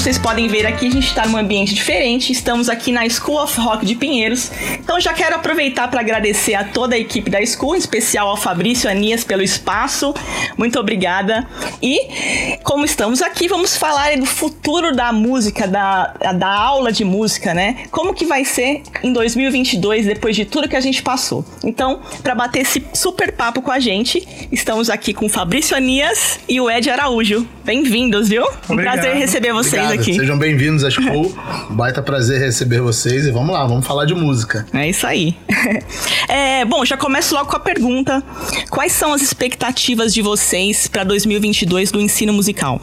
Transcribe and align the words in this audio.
Vocês 0.00 0.16
podem 0.16 0.48
ver 0.48 0.66
aqui, 0.66 0.86
a 0.86 0.90
gente 0.90 1.08
está 1.08 1.28
num 1.28 1.36
ambiente 1.36 1.74
diferente. 1.74 2.32
Estamos 2.32 2.70
aqui 2.70 2.90
na 2.90 3.06
School 3.06 3.36
of 3.42 3.60
Rock 3.60 3.84
de 3.84 3.94
Pinheiros. 3.94 4.50
Então 4.78 4.98
já 4.98 5.12
quero 5.12 5.36
aproveitar 5.36 5.88
para 5.88 6.00
agradecer 6.00 6.54
a 6.54 6.64
toda 6.64 6.94
a 6.94 6.98
equipe 6.98 7.28
da 7.30 7.44
School, 7.44 7.76
em 7.76 7.78
especial 7.78 8.28
ao 8.28 8.36
Fabrício 8.38 8.88
Anias 8.88 9.24
pelo 9.24 9.42
espaço. 9.42 10.14
Muito 10.56 10.80
obrigada. 10.80 11.46
E 11.82 12.56
como 12.62 12.86
estamos 12.86 13.20
aqui, 13.20 13.46
vamos 13.46 13.76
falar 13.76 14.16
do 14.16 14.24
futuro 14.24 14.96
da 14.96 15.12
música, 15.12 15.68
da, 15.68 16.14
da 16.32 16.48
aula 16.50 16.90
de 16.90 17.04
música, 17.04 17.52
né? 17.52 17.84
Como 17.90 18.14
que 18.14 18.24
vai 18.24 18.42
ser 18.42 18.82
em 19.02 19.12
2022 19.12 20.06
depois 20.06 20.34
de 20.34 20.46
tudo 20.46 20.66
que 20.66 20.76
a 20.76 20.80
gente 20.80 21.02
passou. 21.02 21.44
Então, 21.62 22.00
para 22.22 22.34
bater 22.34 22.60
esse 22.60 22.82
super 22.94 23.32
papo 23.32 23.60
com 23.60 23.70
a 23.70 23.78
gente, 23.78 24.26
estamos 24.50 24.88
aqui 24.88 25.12
com 25.12 25.26
o 25.26 25.28
Fabrício 25.28 25.76
Anias 25.76 26.40
e 26.48 26.58
o 26.58 26.70
Ed 26.70 26.88
Araújo. 26.88 27.46
Bem-vindos, 27.64 28.30
viu? 28.30 28.44
Um 28.68 28.72
Obrigado. 28.72 28.94
prazer 28.94 29.14
receber 29.16 29.52
vocês 29.52 29.89
Obrigado. 29.92 30.08
aqui. 30.08 30.18
Sejam 30.18 30.38
bem-vindos 30.38 30.84
à 30.84 30.90
School. 30.90 31.34
Baita 31.70 32.02
prazer 32.02 32.40
receber 32.40 32.80
vocês 32.80 33.26
e 33.26 33.30
vamos 33.30 33.50
lá, 33.52 33.66
vamos 33.66 33.86
falar 33.86 34.04
de 34.04 34.14
música. 34.14 34.66
É 34.72 34.88
isso 34.88 35.06
aí. 35.06 35.36
É, 36.28 36.64
bom, 36.64 36.84
já 36.84 36.96
começo 36.96 37.34
logo 37.34 37.50
com 37.50 37.56
a 37.56 37.60
pergunta: 37.60 38.22
quais 38.70 38.92
são 38.92 39.12
as 39.12 39.20
expectativas 39.20 40.14
de 40.14 40.22
vocês 40.22 40.86
para 40.86 41.02
2022 41.02 41.90
do 41.90 42.00
ensino 42.00 42.32
musical? 42.32 42.80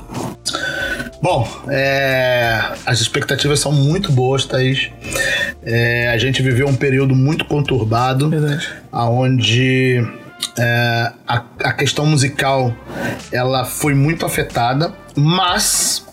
Bom, 1.22 1.48
é, 1.70 2.62
as 2.86 3.00
expectativas 3.00 3.60
são 3.60 3.72
muito 3.72 4.12
boas, 4.12 4.46
Thaís. 4.46 4.90
É, 5.64 6.10
a 6.10 6.18
gente 6.18 6.42
viveu 6.42 6.68
um 6.68 6.76
período 6.76 7.16
muito 7.16 7.46
conturbado, 7.46 8.30
Verdade. 8.30 8.68
onde 8.92 10.06
é, 10.58 11.12
a, 11.28 11.44
a 11.64 11.74
questão 11.74 12.06
musical 12.06 12.76
ela 13.32 13.64
foi 13.66 13.94
muito 13.94 14.26
afetada, 14.26 14.94
mas 15.16 16.06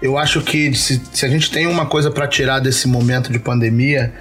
eu 0.00 0.18
acho 0.18 0.40
que 0.42 0.74
se, 0.74 1.00
se 1.12 1.24
a 1.24 1.28
gente 1.28 1.50
tem 1.50 1.66
uma 1.66 1.86
coisa 1.86 2.10
para 2.10 2.26
tirar 2.26 2.58
desse 2.58 2.86
momento 2.88 3.32
de 3.32 3.38
pandemia, 3.38 4.12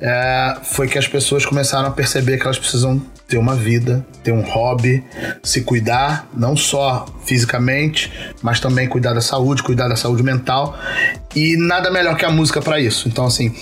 é, 0.00 0.56
foi 0.62 0.88
que 0.88 0.98
as 0.98 1.06
pessoas 1.06 1.46
começaram 1.46 1.88
a 1.88 1.90
perceber 1.90 2.38
que 2.38 2.44
elas 2.44 2.58
precisam 2.58 3.00
ter 3.32 3.38
uma 3.38 3.54
vida, 3.54 4.04
ter 4.22 4.30
um 4.30 4.42
hobby, 4.42 5.02
se 5.42 5.62
cuidar, 5.62 6.28
não 6.36 6.54
só 6.54 7.06
fisicamente, 7.24 8.12
mas 8.42 8.60
também 8.60 8.86
cuidar 8.86 9.14
da 9.14 9.22
saúde, 9.22 9.62
cuidar 9.62 9.88
da 9.88 9.96
saúde 9.96 10.22
mental. 10.22 10.78
E 11.34 11.56
nada 11.56 11.90
melhor 11.90 12.14
que 12.16 12.26
a 12.26 12.30
música 12.30 12.60
para 12.60 12.78
isso. 12.78 13.08
Então, 13.08 13.24
assim, 13.24 13.54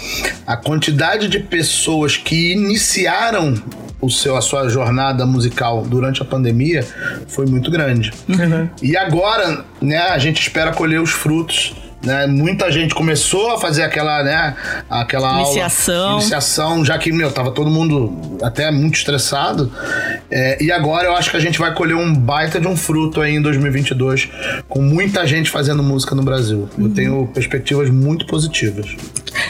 a 0.45 0.57
quantidade 0.57 1.29
de 1.29 1.39
pessoas 1.39 2.17
que 2.17 2.53
iniciaram 2.53 3.55
o 4.01 4.09
seu, 4.09 4.37
a 4.37 4.41
sua 4.41 4.69
jornada 4.69 5.27
musical 5.27 5.83
durante 5.83 6.23
a 6.23 6.25
pandemia 6.25 6.87
foi 7.29 7.47
muito 7.47 7.71
grande. 7.71 8.13
Verdade. 8.27 8.71
E 8.83 8.97
agora, 8.97 9.65
né, 9.81 9.99
a 9.99 10.19
gente 10.19 10.41
espera 10.41 10.73
colher 10.73 11.01
os 11.01 11.11
frutos. 11.11 11.75
Né? 12.03 12.27
Muita 12.27 12.73
gente 12.73 12.95
começou 12.95 13.51
a 13.51 13.61
fazer 13.61 13.83
aquela, 13.83 14.23
né, 14.23 14.57
aquela 14.89 15.43
Iniciação. 15.43 16.03
aula, 16.03 16.21
iniciação, 16.21 16.83
já 16.83 16.97
que, 16.97 17.13
meu, 17.13 17.31
tava 17.31 17.51
todo 17.51 17.71
mundo 17.71 18.39
até 18.43 18.71
muito 18.71 18.95
estressado. 18.95 19.71
É, 20.31 20.63
e 20.63 20.73
agora 20.73 21.09
eu 21.09 21.15
acho 21.15 21.31
que 21.31 21.37
a 21.37 21.41
gente 21.41 21.59
vai 21.59 21.75
colher 21.75 21.95
um 21.97 22.15
baita 22.15 22.59
de 22.59 22.67
um 22.67 22.75
fruto 22.75 23.21
aí 23.21 23.35
em 23.35 23.43
2022, 23.43 24.31
com 24.67 24.81
muita 24.81 25.27
gente 25.27 25.51
fazendo 25.51 25.83
música 25.83 26.15
no 26.15 26.23
Brasil. 26.23 26.71
Eu 26.79 26.89
tenho 26.89 27.27
perspectivas 27.35 27.91
muito 27.91 28.27
positivas. 28.27 28.97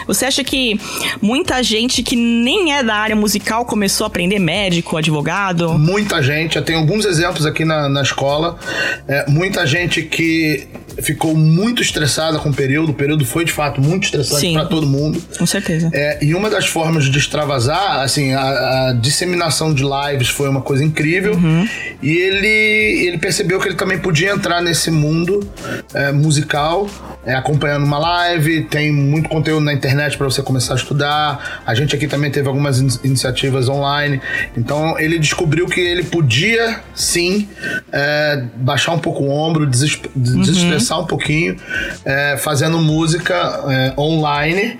Você 0.07 0.27
acha 0.27 0.43
que 0.45 0.81
muita 1.21 1.63
gente 1.63 2.03
que 2.03 2.17
nem 2.17 2.75
é 2.75 2.83
da 2.83 2.95
área 2.95 3.17
musical 3.17 3.65
começou 3.65 4.05
a 4.05 4.09
aprender 4.09 4.39
médico, 4.39 4.97
advogado? 4.97 5.79
Muita 5.79 6.23
gente, 6.23 6.57
eu 6.57 6.65
tenho 6.65 6.79
alguns 6.79 7.05
exemplos 7.05 7.47
aqui 7.47 7.65
na, 7.65 7.89
na 7.89 8.03
escola. 8.03 8.59
É, 9.07 9.29
muita 9.29 9.67
gente 9.67 10.03
que 10.03 10.67
ficou 11.03 11.35
muito 11.35 11.83
estressada 11.83 12.39
com 12.39 12.51
o 12.51 12.55
período. 12.55 12.91
O 12.91 12.95
período 12.95 13.25
foi, 13.25 13.45
de 13.45 13.53
fato, 13.53 13.81
muito 13.81 14.05
estressante 14.05 14.41
para 14.55 14.67
todo 14.67 14.87
mundo. 14.87 15.23
Com 15.39 15.47
certeza. 15.47 15.91
É, 15.93 16.19
e 16.25 16.35
uma 16.35 16.49
das 16.51 16.67
formas 16.67 17.05
de 17.07 17.19
extravasar, 17.19 18.01
assim, 18.01 18.33
a, 18.33 18.89
a 18.89 18.93
disseminação 18.93 19.73
de 19.75 19.83
lives 19.85 20.29
foi 20.29 20.49
uma 20.49 20.61
coisa 20.63 20.85
incrível. 20.85 21.39
E 22.03 22.11
ele, 22.11 23.07
ele 23.09 23.19
percebeu 23.19 23.59
que 23.61 23.69
ele 23.69 23.77
também 23.77 23.99
podia 23.99 24.31
entrar 24.31 24.61
nesse 24.63 24.91
mundo 24.91 25.41
é, 25.95 26.13
musical, 26.13 26.89
é, 27.25 27.35
acompanhando 27.35 27.85
uma 27.85 27.99
live. 27.99 28.65
Tem 28.65 28.91
muito 28.93 29.29
conteúdo 29.29 29.65
na 29.65 29.73
internet 29.73 30.17
para 30.17 30.27
você 30.27 30.43
começar 30.43 30.75
a 30.75 30.77
estudar. 30.77 31.63
A 31.67 31.75
gente 31.75 31.95
aqui 31.95 32.07
também 32.07 32.31
teve 32.31 32.49
algumas 32.49 32.81
in- 32.81 32.89
iniciativas 33.05 33.69
online. 33.69 34.21
Então 34.57 34.99
ele 34.99 35.19
descobriu 35.19 35.67
que 35.67 35.81
ele 35.81 36.05
podia 36.05 36.81
sim 36.95 37.49
é, 37.93 38.43
baixar 38.57 38.93
um 38.93 38.99
pouco 38.99 39.25
o 39.25 39.31
ombro, 39.31 39.67
deses- 39.67 40.01
desestressar 40.91 41.01
um 41.01 41.07
pouquinho, 41.07 41.57
é, 42.05 42.37
fazendo 42.37 42.79
música 42.79 43.35
é, 43.69 43.95
online. 43.99 44.79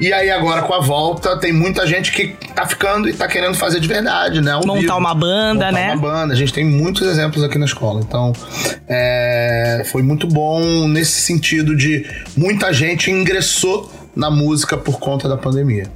E 0.00 0.12
aí 0.12 0.30
agora 0.30 0.62
com 0.62 0.72
a 0.72 0.80
volta 0.80 1.38
tem 1.38 1.52
muita 1.52 1.86
gente 1.86 2.10
que 2.10 2.28
tá 2.54 2.66
ficando 2.66 3.08
e 3.08 3.12
tá 3.12 3.28
querendo 3.28 3.54
fazer 3.54 3.80
de 3.80 3.86
verdade, 3.86 4.40
né? 4.40 4.52
ao 4.52 4.66
Montar 4.66 4.80
vivo. 4.80 4.96
uma 4.96 5.14
banda, 5.14 5.66
Montar 5.66 5.72
né? 5.72 5.92
Uma 5.92 6.00
banda. 6.00 6.32
A 6.32 6.36
gente 6.36 6.52
tem 6.52 6.64
muitos 6.64 7.06
exemplos 7.06 7.44
aqui 7.44 7.58
na 7.58 7.66
escola. 7.66 8.00
Então 8.00 8.32
é, 8.88 9.82
foi 9.86 10.02
muito 10.02 10.26
bom 10.26 10.88
nesse 10.88 11.20
sentido 11.20 11.76
de 11.76 12.06
muita 12.36 12.72
gente 12.72 13.10
ingressou 13.10 13.90
na 14.14 14.30
música 14.30 14.76
por 14.76 14.98
conta 14.98 15.28
da 15.28 15.36
pandemia. 15.36 15.90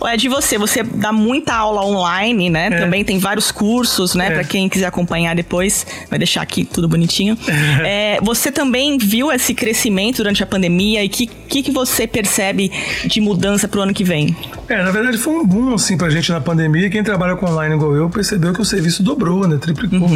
Ou 0.00 0.08
é 0.08 0.16
de 0.16 0.28
você, 0.28 0.58
você 0.58 0.82
dá 0.82 1.12
muita 1.12 1.54
aula 1.54 1.84
online, 1.84 2.50
né? 2.50 2.70
Também 2.70 3.04
tem 3.04 3.18
vários 3.18 3.50
cursos, 3.50 4.14
né? 4.14 4.28
É. 4.28 4.30
Pra 4.30 4.44
quem 4.44 4.68
quiser 4.68 4.86
acompanhar 4.86 5.34
depois, 5.34 5.86
vai 6.10 6.18
deixar 6.18 6.42
aqui 6.42 6.64
tudo 6.64 6.88
bonitinho. 6.88 7.36
É, 7.84 8.18
você 8.22 8.50
também 8.50 8.96
viu 8.96 9.30
esse 9.30 9.52
crescimento 9.52 10.18
durante 10.18 10.42
a 10.42 10.46
pandemia 10.46 11.04
e 11.04 11.08
que 11.08 11.26
que, 11.54 11.62
que 11.62 11.70
você 11.70 12.04
percebe 12.06 12.72
de 13.04 13.20
mudança 13.20 13.68
pro 13.68 13.80
ano 13.80 13.94
que 13.94 14.02
vem? 14.02 14.36
É, 14.68 14.82
na 14.82 14.90
verdade 14.90 15.16
foi 15.18 15.34
um 15.34 15.46
boom 15.46 15.74
assim 15.74 15.96
pra 15.96 16.10
gente 16.10 16.32
na 16.32 16.40
pandemia. 16.40 16.90
Quem 16.90 17.02
trabalha 17.02 17.36
com 17.36 17.46
online 17.46 17.76
igual 17.76 17.94
eu 17.94 18.10
percebeu 18.10 18.52
que 18.52 18.60
o 18.60 18.64
serviço 18.64 19.04
dobrou, 19.04 19.46
né? 19.46 19.56
Triplicou. 19.58 20.08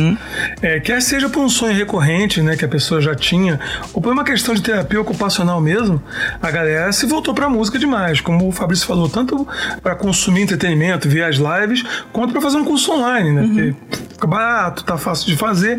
É, 0.60 0.80
quer 0.80 1.00
seja 1.00 1.28
por 1.28 1.40
um 1.40 1.48
sonho 1.48 1.76
recorrente, 1.76 2.42
né, 2.42 2.56
que 2.56 2.64
a 2.64 2.68
pessoa 2.68 3.00
já 3.00 3.14
tinha, 3.14 3.60
ou 3.92 4.02
por 4.02 4.12
uma 4.12 4.24
questão 4.24 4.52
de 4.52 4.62
terapia 4.62 5.00
ocupacional 5.00 5.60
mesmo, 5.60 6.02
a 6.42 6.50
galera 6.50 6.87
se 6.92 7.06
voltou 7.06 7.34
pra 7.34 7.48
música 7.48 7.78
demais. 7.78 8.20
Como 8.20 8.48
o 8.48 8.52
Fabrício 8.52 8.86
falou, 8.86 9.08
tanto 9.08 9.46
pra 9.82 9.94
consumir 9.94 10.42
entretenimento, 10.42 11.08
ver 11.08 11.24
as 11.24 11.36
lives, 11.36 11.84
quanto 12.12 12.32
pra 12.32 12.40
fazer 12.40 12.56
um 12.56 12.64
curso 12.64 12.92
online, 12.92 13.32
né? 13.32 13.42
Porque 13.42 13.74
fica 14.18 14.26
barato, 14.26 14.82
tá 14.82 14.98
fácil 14.98 15.28
de 15.28 15.36
fazer. 15.36 15.78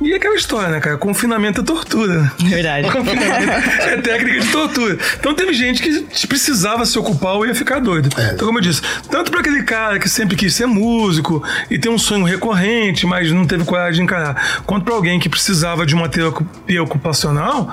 E 0.00 0.12
aquela 0.12 0.34
história, 0.34 0.68
né, 0.68 0.80
cara? 0.80 0.98
Confinamento 0.98 1.60
é 1.60 1.64
tortura. 1.64 2.32
Verdade. 2.40 2.90
Confinamento 2.90 3.52
é 3.80 3.96
técnica 3.98 4.40
de 4.40 4.48
tortura. 4.48 4.98
Então 5.18 5.34
teve 5.34 5.52
gente 5.54 5.80
que 5.80 6.26
precisava 6.26 6.84
se 6.84 6.98
ocupar 6.98 7.34
ou 7.34 7.46
ia 7.46 7.54
ficar 7.54 7.78
doido. 7.78 8.08
Então, 8.34 8.46
como 8.46 8.58
eu 8.58 8.62
disse, 8.62 8.82
tanto 9.08 9.30
para 9.30 9.40
aquele 9.40 9.62
cara 9.62 10.00
que 10.00 10.08
sempre 10.08 10.36
quis 10.36 10.52
ser 10.52 10.66
músico 10.66 11.42
e 11.70 11.78
tem 11.78 11.90
um 11.90 11.98
sonho 11.98 12.24
recorrente, 12.24 13.06
mas 13.06 13.30
não 13.30 13.46
teve 13.46 13.64
coragem 13.64 14.00
de 14.00 14.02
encarar, 14.02 14.62
quanto 14.66 14.84
para 14.84 14.94
alguém 14.94 15.20
que 15.20 15.28
precisava 15.28 15.86
de 15.86 15.94
uma 15.94 16.08
terapia 16.08 16.82
ocupacional, 16.82 17.70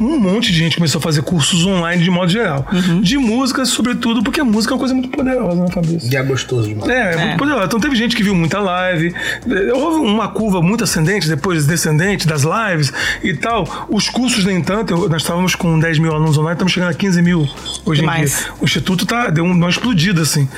um 0.00 0.18
monte 0.18 0.52
de 0.52 0.58
gente 0.58 0.76
começou 0.76 1.00
a 1.00 1.02
fazer 1.02 1.22
cursos 1.22 1.66
online 1.66 2.02
de 2.02 2.10
modo 2.10 2.30
geral. 2.30 2.64
De 3.02 3.18
música, 3.18 3.64
sobretudo, 3.64 4.22
porque 4.22 4.40
a 4.40 4.44
música 4.44 4.72
é 4.72 4.74
uma 4.74 4.78
coisa 4.78 4.94
muito 4.94 5.08
poderosa, 5.08 5.60
né, 5.60 5.66
Fabrício? 5.72 6.12
E 6.12 6.16
é 6.16 6.22
gostoso 6.22 6.68
demais. 6.68 6.88
É, 6.88 7.14
é 7.14 7.16
muito 7.16 7.38
poderosa. 7.38 7.64
Então 7.64 7.80
teve 7.80 7.96
gente 7.96 8.14
que 8.14 8.22
viu 8.22 8.34
muita 8.34 8.60
live, 8.60 9.12
houve 9.74 10.00
uma 10.06 10.28
curva 10.28 10.60
muito 10.62 10.84
ascendente, 10.84 11.28
depois 11.28 11.66
descendente 11.66 12.26
das 12.26 12.42
lives 12.42 12.92
e 13.22 13.34
tal. 13.34 13.86
Os 13.88 14.08
cursos, 14.08 14.44
nem 14.44 14.60
tanto, 14.62 14.92
eu- 14.92 15.08
nós 15.08 15.22
estávamos 15.22 15.54
com 15.54 15.78
10 15.78 15.98
mil 15.98 16.12
alunos 16.12 16.36
online, 16.38 16.54
estamos 16.54 16.72
chegando 16.72 16.90
a 16.90 16.94
15 16.94 17.22
mil 17.22 17.48
hoje 17.84 18.00
Demais. 18.00 18.32
em 18.40 18.42
dia. 18.44 18.52
O 18.60 18.64
Instituto 18.64 19.06
tá, 19.06 19.28
deu 19.30 19.44
um- 19.44 19.52
uma 19.52 19.68
explodida, 19.68 20.22
assim. 20.22 20.48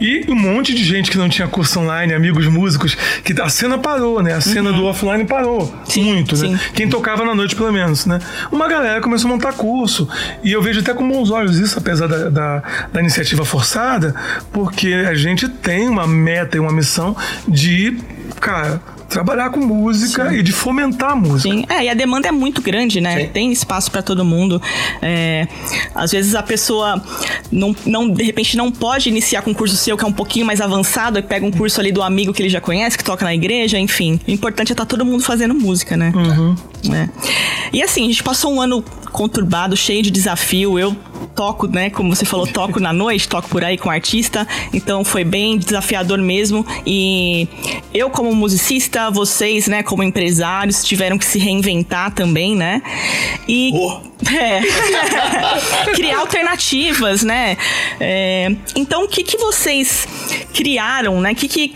E 0.00 0.24
um 0.28 0.34
monte 0.34 0.74
de 0.74 0.84
gente 0.84 1.10
que 1.10 1.18
não 1.18 1.28
tinha 1.28 1.48
curso 1.48 1.80
online, 1.80 2.12
amigos 2.14 2.46
músicos, 2.46 2.96
que 3.24 3.38
a 3.40 3.48
cena 3.48 3.78
parou, 3.78 4.22
né? 4.22 4.32
A 4.34 4.40
cena 4.40 4.72
do 4.72 4.84
offline 4.84 5.24
parou 5.24 5.74
muito, 5.96 6.36
né? 6.36 6.48
sim. 6.48 6.58
Quem 6.74 6.88
tocava 6.88 7.24
na 7.24 7.34
noite, 7.34 7.54
pelo 7.56 7.72
menos, 7.72 8.06
né? 8.06 8.18
Uma 8.52 8.68
galera 8.68 9.00
começou 9.00 9.28
a 9.30 9.32
montar 9.34 9.52
curso. 9.52 10.08
E 10.44 10.52
eu 10.52 10.62
vejo 10.62 10.80
até 10.80 10.92
com 10.94 11.08
bons 11.08 11.30
olhos 11.30 11.58
isso, 11.58 11.78
apesar 11.78 12.06
da, 12.06 12.28
da, 12.30 12.62
da 12.92 13.00
iniciativa 13.00 13.44
forçada, 13.44 14.14
porque 14.52 14.92
a 15.08 15.14
gente 15.14 15.48
tem 15.48 15.88
uma 15.88 16.06
meta 16.06 16.56
e 16.56 16.60
uma 16.60 16.72
missão 16.72 17.16
de, 17.48 17.96
cara, 18.40 18.80
trabalhar 19.08 19.50
com 19.50 19.60
música 19.60 20.28
Sim. 20.28 20.36
e 20.36 20.42
de 20.42 20.52
fomentar 20.52 21.12
a 21.12 21.16
música. 21.16 21.54
Sim, 21.54 21.64
é, 21.68 21.84
e 21.84 21.88
a 21.88 21.94
demanda 21.94 22.28
é 22.28 22.32
muito 22.32 22.60
grande, 22.60 23.00
né? 23.00 23.20
Sim. 23.20 23.28
Tem 23.28 23.52
espaço 23.52 23.90
para 23.90 24.02
todo 24.02 24.24
mundo. 24.24 24.60
É, 25.00 25.46
às 25.94 26.12
vezes 26.12 26.34
a 26.34 26.42
pessoa 26.42 27.02
não, 27.50 27.74
não, 27.84 28.10
de 28.10 28.22
repente 28.22 28.56
não 28.56 28.70
pode 28.70 29.08
iniciar 29.08 29.42
com 29.42 29.50
um 29.50 29.54
curso 29.54 29.76
seu 29.76 29.96
que 29.96 30.04
é 30.04 30.08
um 30.08 30.12
pouquinho 30.12 30.44
mais 30.44 30.60
avançado, 30.60 31.18
e 31.18 31.22
pega 31.22 31.46
um 31.46 31.50
curso 31.50 31.80
ali 31.80 31.92
do 31.92 32.02
amigo 32.02 32.32
que 32.32 32.42
ele 32.42 32.50
já 32.50 32.60
conhece, 32.60 32.98
que 32.98 33.04
toca 33.04 33.24
na 33.24 33.34
igreja, 33.34 33.78
enfim. 33.78 34.20
O 34.26 34.30
importante 34.30 34.70
é 34.70 34.74
estar 34.74 34.84
tá 34.84 34.88
todo 34.88 35.04
mundo 35.04 35.22
fazendo 35.22 35.54
música, 35.54 35.96
né? 35.96 36.12
Uhum. 36.14 36.54
É. 36.92 37.08
E 37.72 37.82
assim, 37.82 38.04
a 38.04 38.08
gente 38.08 38.22
passou 38.22 38.52
um 38.52 38.60
ano 38.60 38.84
conturbado, 39.12 39.76
cheio 39.76 40.02
de 40.02 40.10
desafio. 40.10 40.78
Eu 40.78 40.96
toco, 41.36 41.68
né? 41.68 41.90
Como 41.90 42.14
você 42.14 42.24
falou, 42.24 42.46
toco 42.46 42.80
na 42.80 42.92
noite, 42.92 43.28
toco 43.28 43.48
por 43.48 43.62
aí 43.62 43.76
com 43.76 43.90
artista. 43.90 44.48
Então 44.72 45.04
foi 45.04 45.22
bem 45.22 45.58
desafiador 45.58 46.18
mesmo. 46.18 46.66
E 46.84 47.46
eu, 47.92 48.08
como 48.08 48.34
musicista, 48.34 49.10
vocês, 49.10 49.68
né, 49.68 49.82
como 49.82 50.02
empresários, 50.02 50.82
tiveram 50.82 51.18
que 51.18 51.24
se 51.26 51.38
reinventar 51.38 52.12
também, 52.12 52.56
né? 52.56 52.82
E. 53.46 53.70
Oh. 53.74 54.05
É. 54.24 54.60
Criar 55.94 56.20
alternativas, 56.20 57.22
né? 57.22 57.56
É, 58.00 58.50
então, 58.74 59.04
o 59.04 59.08
que, 59.08 59.22
que 59.22 59.36
vocês 59.36 60.08
criaram, 60.54 61.20
né? 61.20 61.32
O 61.32 61.34
que, 61.34 61.48
que, 61.48 61.68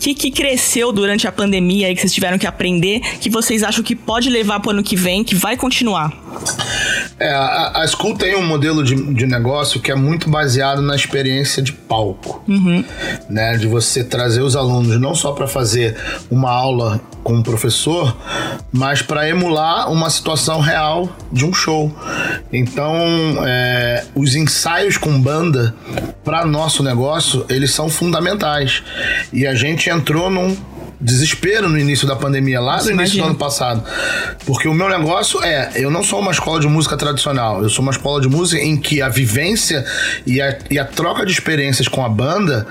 que, 0.00 0.14
que 0.14 0.30
cresceu 0.30 0.92
durante 0.92 1.26
a 1.26 1.32
pandemia 1.32 1.88
aí 1.88 1.94
que 1.94 2.00
vocês 2.00 2.12
tiveram 2.12 2.38
que 2.38 2.46
aprender 2.46 3.00
que 3.20 3.28
vocês 3.28 3.62
acham 3.62 3.82
que 3.82 3.96
pode 3.96 4.30
levar 4.30 4.60
para 4.60 4.68
o 4.68 4.70
ano 4.72 4.82
que 4.82 4.94
vem, 4.94 5.24
que 5.24 5.34
vai 5.34 5.56
continuar? 5.56 6.12
É, 7.18 7.30
a, 7.30 7.82
a 7.82 7.86
School 7.86 8.16
tem 8.16 8.36
um 8.36 8.46
modelo 8.46 8.84
de, 8.84 8.94
de 9.12 9.26
negócio 9.26 9.80
que 9.80 9.90
é 9.90 9.94
muito 9.94 10.30
baseado 10.30 10.80
na 10.80 10.94
experiência 10.94 11.60
de 11.60 11.72
palco, 11.72 12.42
uhum. 12.46 12.84
né? 13.28 13.56
De 13.56 13.66
você 13.66 14.04
trazer 14.04 14.40
os 14.40 14.54
alunos 14.54 15.00
não 15.00 15.14
só 15.14 15.32
para 15.32 15.48
fazer 15.48 15.96
uma 16.30 16.50
aula 16.50 17.00
com 17.28 17.34
um 17.34 17.42
professor, 17.42 18.16
mas 18.72 19.02
para 19.02 19.28
emular 19.28 19.92
uma 19.92 20.08
situação 20.08 20.60
real 20.60 21.10
de 21.30 21.44
um 21.44 21.52
show. 21.52 21.94
Então, 22.50 22.96
é, 23.44 24.06
os 24.14 24.34
ensaios 24.34 24.96
com 24.96 25.20
banda 25.20 25.74
para 26.24 26.46
nosso 26.46 26.82
negócio 26.82 27.44
eles 27.50 27.70
são 27.70 27.90
fundamentais 27.90 28.82
e 29.30 29.46
a 29.46 29.54
gente 29.54 29.90
entrou 29.90 30.30
num 30.30 30.56
desespero 31.00 31.68
no 31.68 31.78
início 31.78 32.06
da 32.06 32.16
pandemia, 32.16 32.60
lá 32.60 32.82
no 32.82 32.90
início 32.90 33.18
do 33.18 33.24
ano 33.24 33.34
passado. 33.34 33.82
Porque 34.44 34.68
o 34.68 34.74
meu 34.74 34.88
negócio 34.88 35.42
é, 35.42 35.72
eu 35.76 35.90
não 35.90 36.02
sou 36.02 36.20
uma 36.20 36.32
escola 36.32 36.60
de 36.60 36.66
música 36.66 36.96
tradicional, 36.96 37.62
eu 37.62 37.68
sou 37.68 37.82
uma 37.82 37.92
escola 37.92 38.20
de 38.20 38.28
música 38.28 38.62
em 38.62 38.76
que 38.76 39.00
a 39.00 39.08
vivência 39.08 39.84
e 40.26 40.40
a, 40.40 40.58
e 40.70 40.78
a 40.78 40.84
troca 40.84 41.24
de 41.24 41.32
experiências 41.32 41.88
com 41.88 42.04
a 42.04 42.08
banda 42.08 42.66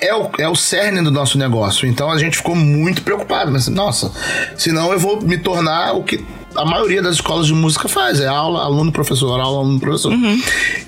é 0.00 0.14
o, 0.14 0.30
é 0.38 0.48
o 0.48 0.54
cerne 0.54 1.02
do 1.02 1.10
nosso 1.10 1.38
negócio. 1.38 1.86
Então 1.86 2.10
a 2.10 2.18
gente 2.18 2.36
ficou 2.36 2.54
muito 2.54 3.02
preocupado. 3.02 3.50
Mas, 3.50 3.68
nossa, 3.68 4.10
senão 4.56 4.92
eu 4.92 4.98
vou 4.98 5.20
me 5.20 5.38
tornar 5.38 5.92
o 5.92 6.02
que 6.02 6.24
a 6.56 6.64
maioria 6.64 7.02
das 7.02 7.16
escolas 7.16 7.46
de 7.46 7.54
música 7.54 7.88
faz, 7.88 8.20
é 8.20 8.26
aula, 8.26 8.62
aluno, 8.62 8.92
professor, 8.92 9.40
aula, 9.40 9.58
aluno, 9.58 9.78
professor. 9.80 10.12
Uhum. 10.12 10.40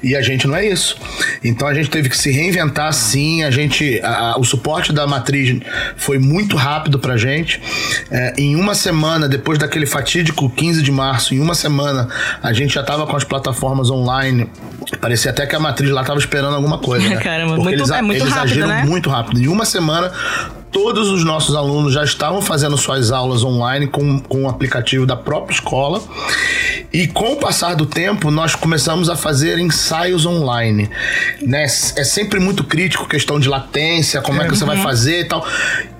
E 0.02 0.16
a 0.16 0.22
gente 0.22 0.46
não 0.46 0.56
é 0.56 0.66
isso. 0.66 0.96
Então 1.42 1.66
a 1.68 1.74
gente 1.74 1.90
teve 1.90 2.08
que 2.08 2.16
se 2.16 2.30
reinventar 2.30 2.92
sim, 2.92 3.44
a 3.44 3.50
gente, 3.50 4.00
a, 4.02 4.32
a, 4.32 4.38
o 4.38 4.44
suporte 4.44 4.92
da 4.92 5.06
matriz 5.06 5.60
foi 5.96 6.18
muito 6.18 6.56
rápido 6.56 6.98
pra 6.98 7.16
gente. 7.16 7.60
É, 8.10 8.34
em 8.38 8.56
uma 8.56 8.74
semana, 8.74 9.28
depois 9.28 9.58
daquele 9.58 9.86
fatídico 9.86 10.48
15 10.50 10.82
de 10.82 10.90
março, 10.90 11.34
em 11.34 11.40
uma 11.40 11.54
semana, 11.54 12.08
a 12.42 12.52
gente 12.52 12.74
já 12.74 12.82
tava 12.82 13.06
com 13.06 13.16
as 13.16 13.24
plataformas 13.24 13.90
online. 13.90 14.48
Parecia 15.00 15.30
até 15.30 15.46
que 15.46 15.54
a 15.54 15.60
matriz 15.60 15.90
lá 15.90 16.04
tava 16.04 16.18
esperando 16.18 16.54
alguma 16.54 16.78
coisa, 16.78 17.08
né? 17.08 17.16
Caramba, 17.22 17.56
muito, 17.56 17.70
eles, 17.70 17.90
é 17.90 18.02
muito 18.02 18.22
eles 18.22 18.32
rápido, 18.32 18.50
agiram 18.50 18.68
né? 18.68 18.84
muito 18.84 19.10
rápido. 19.10 19.40
Em 19.40 19.48
uma 19.48 19.64
semana, 19.64 20.10
todos 20.70 21.08
os 21.08 21.24
nossos 21.24 21.54
alunos 21.54 21.92
já 21.92 22.04
estavam 22.04 22.40
fazendo 22.40 22.76
suas 22.76 23.10
aulas 23.10 23.42
online 23.42 23.86
com, 23.86 24.18
com 24.20 24.44
o 24.44 24.48
aplicativo 24.48 25.06
da 25.06 25.16
própria 25.16 25.54
escola. 25.54 26.00
E 26.92 27.06
com 27.06 27.34
o 27.34 27.36
passar 27.36 27.74
do 27.74 27.84
tempo, 27.84 28.30
nós 28.30 28.54
começamos 28.54 29.10
a 29.10 29.16
fazer 29.16 29.58
ensaios 29.58 30.24
online. 30.24 30.88
Né? 31.42 31.64
É 31.64 32.04
sempre 32.04 32.40
muito 32.40 32.64
crítico 32.64 33.06
questão 33.06 33.38
de 33.38 33.48
latência, 33.48 34.22
como 34.22 34.40
é, 34.40 34.46
que 34.46 34.56
você 34.56 34.64
vai 34.64 34.76
uhum. 34.76 34.82
fazer 34.82 35.20
e 35.20 35.24
tal. 35.24 35.46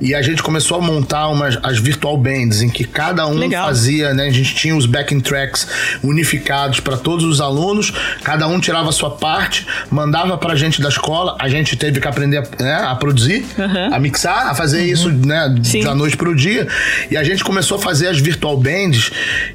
E 0.01 0.15
a 0.15 0.23
gente 0.23 0.43
começou 0.43 0.79
a 0.79 0.81
montar 0.81 1.29
umas, 1.29 1.59
as 1.63 1.79
virtual 1.79 2.17
bands, 2.17 2.63
em 2.63 2.71
que 2.71 2.85
cada 2.85 3.27
um 3.27 3.35
Legal. 3.35 3.67
fazia, 3.67 4.15
né? 4.15 4.29
A 4.29 4.31
gente 4.31 4.55
tinha 4.55 4.75
os 4.75 4.87
backing 4.87 5.21
tracks 5.21 5.69
unificados 6.03 6.81
para 6.81 6.97
todos 6.97 7.25
os 7.25 7.41
alunos, 7.41 7.93
cada 8.23 8.47
um 8.49 8.59
tirava 8.59 8.89
a 8.89 8.93
sua 8.93 9.11
parte, 9.11 9.67
mandava 9.91 10.39
para 10.39 10.55
a 10.55 10.57
gente 10.57 10.81
da 10.81 10.89
escola, 10.89 11.37
a 11.39 11.49
gente 11.49 11.77
teve 11.77 12.01
que 12.01 12.09
aprender 12.09 12.49
né, 12.59 12.75
a 12.75 12.95
produzir, 12.95 13.45
uhum. 13.59 13.95
a 13.95 13.99
mixar, 13.99 14.49
a 14.49 14.55
fazer 14.55 14.79
uhum. 14.79 14.87
isso 14.87 15.11
né, 15.11 15.55
da 15.85 15.95
noite 15.95 16.17
para 16.17 16.31
o 16.31 16.35
dia. 16.35 16.67
E 17.11 17.17
a 17.17 17.23
gente 17.23 17.45
começou 17.45 17.77
a 17.77 17.81
fazer 17.81 18.09
as 18.09 18.19
virtual 18.19 18.57
bands, 18.57 19.11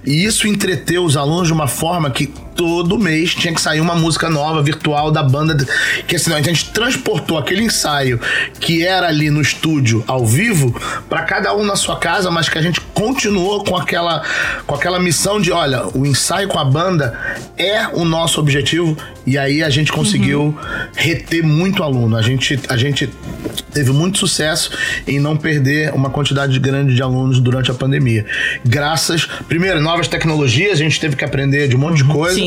e 0.06 0.24
isso 0.24 0.48
entreteu 0.48 1.04
os 1.04 1.18
alunos 1.18 1.23
de 1.48 1.54
uma 1.54 1.68
forma 1.68 2.10
que 2.10 2.28
todo 2.56 2.98
mês 2.98 3.34
tinha 3.34 3.54
que 3.54 3.62
sair 3.62 3.82
uma 3.82 3.96
música 3.96 4.30
nova, 4.30 4.62
virtual 4.62 5.12
da 5.12 5.24
banda. 5.24 5.56
Que 6.08 6.16
assim, 6.16 6.34
a 6.34 6.42
gente 6.42 6.70
transportou 6.72 7.38
aquele 7.38 7.64
ensaio 7.64 8.20
que 8.60 8.86
era 8.86 9.08
ali 9.08 9.30
no 9.30 9.42
estúdio 9.42 10.04
ao 10.08 10.26
vivo 10.26 10.74
para 11.10 11.24
cada 11.24 11.56
um 11.56 11.64
na 11.64 11.76
sua 11.76 11.98
casa, 11.98 12.30
mas 12.32 12.50
que 12.50 12.58
a 12.58 12.62
gente 12.62 12.80
continuou 12.94 13.64
com 13.64 13.76
aquela, 13.76 14.24
com 14.66 14.76
aquela 14.76 15.00
missão 15.00 15.40
de: 15.40 15.52
olha, 15.52 15.88
o 15.96 16.06
ensaio 16.06 16.48
com 16.48 16.60
a 16.60 16.66
banda 16.66 17.18
é 17.58 17.88
o 17.88 18.06
nosso 18.06 18.40
objetivo. 18.40 18.98
E 19.26 19.38
aí 19.38 19.64
a 19.64 19.70
gente 19.70 19.92
conseguiu 19.92 20.42
uhum. 20.42 20.56
reter 20.96 21.44
muito 21.44 21.82
aluno. 21.82 22.18
A 22.18 22.22
gente, 22.22 22.60
a 22.68 22.76
gente 22.76 23.10
teve 23.74 23.92
muito 23.92 24.18
sucesso 24.18 24.72
em 25.08 25.20
não 25.20 25.38
perder 25.38 25.94
uma 25.94 26.10
quantidade 26.10 26.60
grande 26.60 26.94
de 26.94 27.02
alunos 27.02 27.40
durante 27.40 27.72
a 27.72 27.74
pandemia. 27.74 28.26
Graças, 28.66 29.26
primeiro, 29.48 29.82
novas 29.82 30.08
tecnologias, 30.08 30.74
a 30.74 30.84
gente 30.84 31.00
teve 31.00 31.16
que 31.16 31.24
aprender 31.24 31.68
de 31.68 31.76
um 31.76 31.80
monte 31.80 31.98
de 31.98 32.04
uhum. 32.04 32.14
coisa. 32.14 32.36
Sim. 32.36 32.43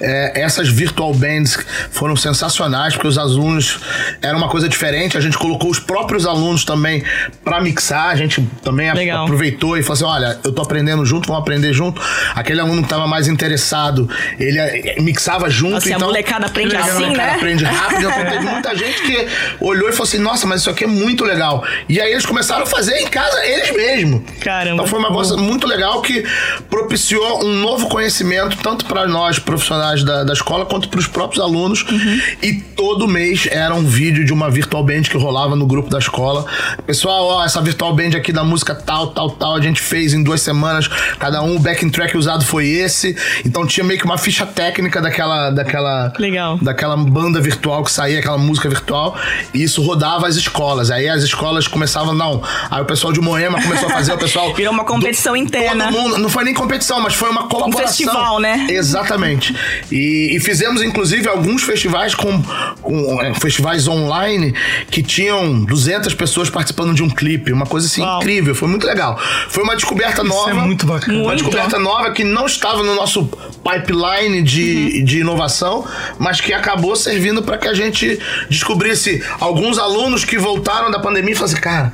É, 0.00 0.40
essas 0.40 0.68
virtual 0.68 1.12
bands 1.12 1.58
foram 1.90 2.16
sensacionais, 2.16 2.94
porque 2.94 3.08
os 3.08 3.18
alunos 3.18 3.78
era 4.22 4.36
uma 4.36 4.48
coisa 4.48 4.68
diferente. 4.68 5.16
A 5.16 5.20
gente 5.20 5.36
colocou 5.36 5.70
os 5.70 5.78
próprios 5.78 6.26
alunos 6.26 6.64
também 6.64 7.02
para 7.44 7.60
mixar. 7.60 8.08
A 8.08 8.16
gente 8.16 8.40
também 8.62 8.92
Legal. 8.92 9.24
aproveitou 9.24 9.76
e 9.76 9.82
falou 9.82 9.94
assim: 9.94 10.04
olha, 10.04 10.38
eu 10.44 10.52
tô 10.52 10.62
aprendendo 10.62 11.04
junto, 11.04 11.26
vamos 11.28 11.42
aprender 11.42 11.72
junto. 11.72 12.00
Aquele 12.34 12.60
aluno 12.60 12.82
que 12.82 12.88
tava 12.88 13.06
mais 13.06 13.28
interessado, 13.28 14.08
ele 14.38 14.58
eh, 14.58 14.96
mixava 15.00 15.50
junto. 15.50 15.74
Nossa, 15.74 15.88
então, 15.88 16.02
a 16.02 16.04
molecada 16.06 16.46
aprende 16.46 16.76
assim, 16.76 16.90
a 16.90 16.94
molecada 16.94 17.16
né? 17.16 17.34
aprende 17.34 17.64
rápido. 17.64 18.06
Então 18.06 18.24
teve 18.24 18.44
muita 18.46 18.76
gente 18.76 19.02
que 19.02 19.26
olhou 19.60 19.88
e 19.88 19.92
falou 19.92 20.04
assim: 20.04 20.18
nossa, 20.18 20.46
mas 20.46 20.60
isso 20.60 20.70
aqui 20.70 20.84
é 20.84 20.88
muito 20.88 21.24
legal. 21.24 21.64
E 21.88 22.00
aí 22.00 22.12
eles 22.12 22.26
começaram 22.26 22.62
a 22.62 22.66
fazer 22.66 22.96
em 22.98 23.06
casa 23.06 23.44
eles 23.44 23.72
mesmos. 23.72 24.22
Caramba. 24.40 24.74
Então 24.74 24.86
foi 24.86 24.98
uma 24.98 25.12
coisa 25.12 25.36
muito 25.36 25.66
legal 25.66 26.00
que 26.02 26.24
propiciou 26.68 27.44
um 27.44 27.54
novo 27.60 27.88
conhecimento, 27.88 28.56
tanto 28.62 28.84
para 28.84 29.06
nós 29.06 29.25
nós, 29.26 29.38
profissionais 29.38 30.04
da, 30.04 30.24
da 30.24 30.32
escola, 30.32 30.64
quanto 30.64 30.88
para 30.88 31.00
os 31.00 31.06
próprios 31.06 31.42
alunos. 31.42 31.82
Uhum. 31.82 32.20
E 32.42 32.54
todo 32.54 33.08
mês 33.08 33.48
era 33.50 33.74
um 33.74 33.84
vídeo 33.84 34.24
de 34.24 34.32
uma 34.32 34.48
virtual 34.50 34.84
band 34.84 35.02
que 35.02 35.16
rolava 35.16 35.56
no 35.56 35.66
grupo 35.66 35.90
da 35.90 35.98
escola. 35.98 36.46
Pessoal, 36.86 37.24
ó, 37.26 37.44
essa 37.44 37.60
virtual 37.60 37.94
band 37.94 38.16
aqui 38.16 38.32
da 38.32 38.44
música 38.44 38.74
tal, 38.74 39.08
tal, 39.08 39.30
tal, 39.30 39.56
a 39.56 39.60
gente 39.60 39.80
fez 39.80 40.14
em 40.14 40.22
duas 40.22 40.40
semanas. 40.40 40.88
Cada 41.18 41.42
um, 41.42 41.56
o 41.56 41.58
backing 41.58 41.90
track 41.90 42.16
usado 42.16 42.44
foi 42.44 42.68
esse. 42.68 43.16
Então 43.44 43.66
tinha 43.66 43.84
meio 43.84 43.98
que 43.98 44.04
uma 44.04 44.18
ficha 44.18 44.46
técnica 44.46 45.00
daquela. 45.00 45.50
daquela 45.50 46.12
Legal. 46.18 46.58
Daquela 46.62 46.96
banda 46.96 47.40
virtual 47.40 47.82
que 47.82 47.90
saía, 47.90 48.20
aquela 48.20 48.38
música 48.38 48.68
virtual. 48.68 49.16
E 49.52 49.62
isso 49.62 49.82
rodava 49.82 50.26
as 50.26 50.36
escolas. 50.36 50.90
Aí 50.90 51.08
as 51.08 51.22
escolas 51.22 51.66
começavam, 51.66 52.14
não. 52.14 52.42
Aí 52.70 52.80
o 52.80 52.84
pessoal 52.84 53.12
de 53.12 53.20
Moema 53.20 53.60
começou 53.60 53.88
a 53.88 53.92
fazer, 53.92 54.12
o 54.12 54.18
pessoal. 54.18 54.54
Virou 54.54 54.72
uma 54.72 54.84
competição 54.84 55.32
do, 55.32 55.38
interna. 55.38 55.90
Mundo, 55.90 56.18
não 56.18 56.28
foi 56.28 56.44
nem 56.44 56.54
competição, 56.54 57.00
mas 57.00 57.14
foi 57.14 57.30
uma 57.30 57.48
colaboração. 57.48 57.84
Um 57.84 57.88
festival, 57.88 58.38
né? 58.38 58.66
Exatamente. 58.70 59.15
Exatamente. 59.16 59.54
E, 59.90 60.36
e, 60.36 60.40
fizemos, 60.40 60.82
inclusive, 60.82 61.28
alguns 61.28 61.62
festivais 61.62 62.14
com, 62.14 62.42
com 62.82 63.22
é, 63.22 63.34
festivais 63.34 63.88
online 63.88 64.54
que 64.90 65.02
tinham 65.02 65.64
200 65.64 66.14
pessoas 66.14 66.50
participando 66.50 66.94
de 66.94 67.02
um 67.02 67.08
clipe. 67.08 67.52
Uma 67.52 67.66
coisa 67.66 67.86
assim 67.86 68.02
Uau. 68.02 68.18
incrível. 68.18 68.54
Foi 68.54 68.68
muito 68.68 68.86
legal. 68.86 69.18
Foi 69.48 69.62
uma 69.62 69.74
descoberta 69.74 70.22
Isso 70.22 70.32
nova. 70.32 70.50
é 70.50 70.54
muito 70.54 70.86
bacana. 70.86 71.22
Uma 71.22 71.34
descoberta 71.34 71.78
nova 71.78 72.10
que 72.12 72.24
não 72.24 72.46
estava 72.46 72.82
no 72.82 72.94
nosso 72.94 73.28
pipeline 73.64 74.42
de, 74.42 74.98
uhum. 74.98 75.04
de 75.04 75.20
inovação, 75.20 75.84
mas 76.18 76.40
que 76.40 76.52
acabou 76.52 76.94
servindo 76.94 77.42
para 77.42 77.58
que 77.58 77.66
a 77.66 77.74
gente 77.74 78.18
descobrisse 78.48 79.22
alguns 79.40 79.78
alunos 79.78 80.24
que 80.24 80.38
voltaram 80.38 80.90
da 80.90 81.00
pandemia 81.00 81.32
e 81.32 81.34
falaram 81.34 81.52
assim, 81.52 81.62
cara, 81.62 81.92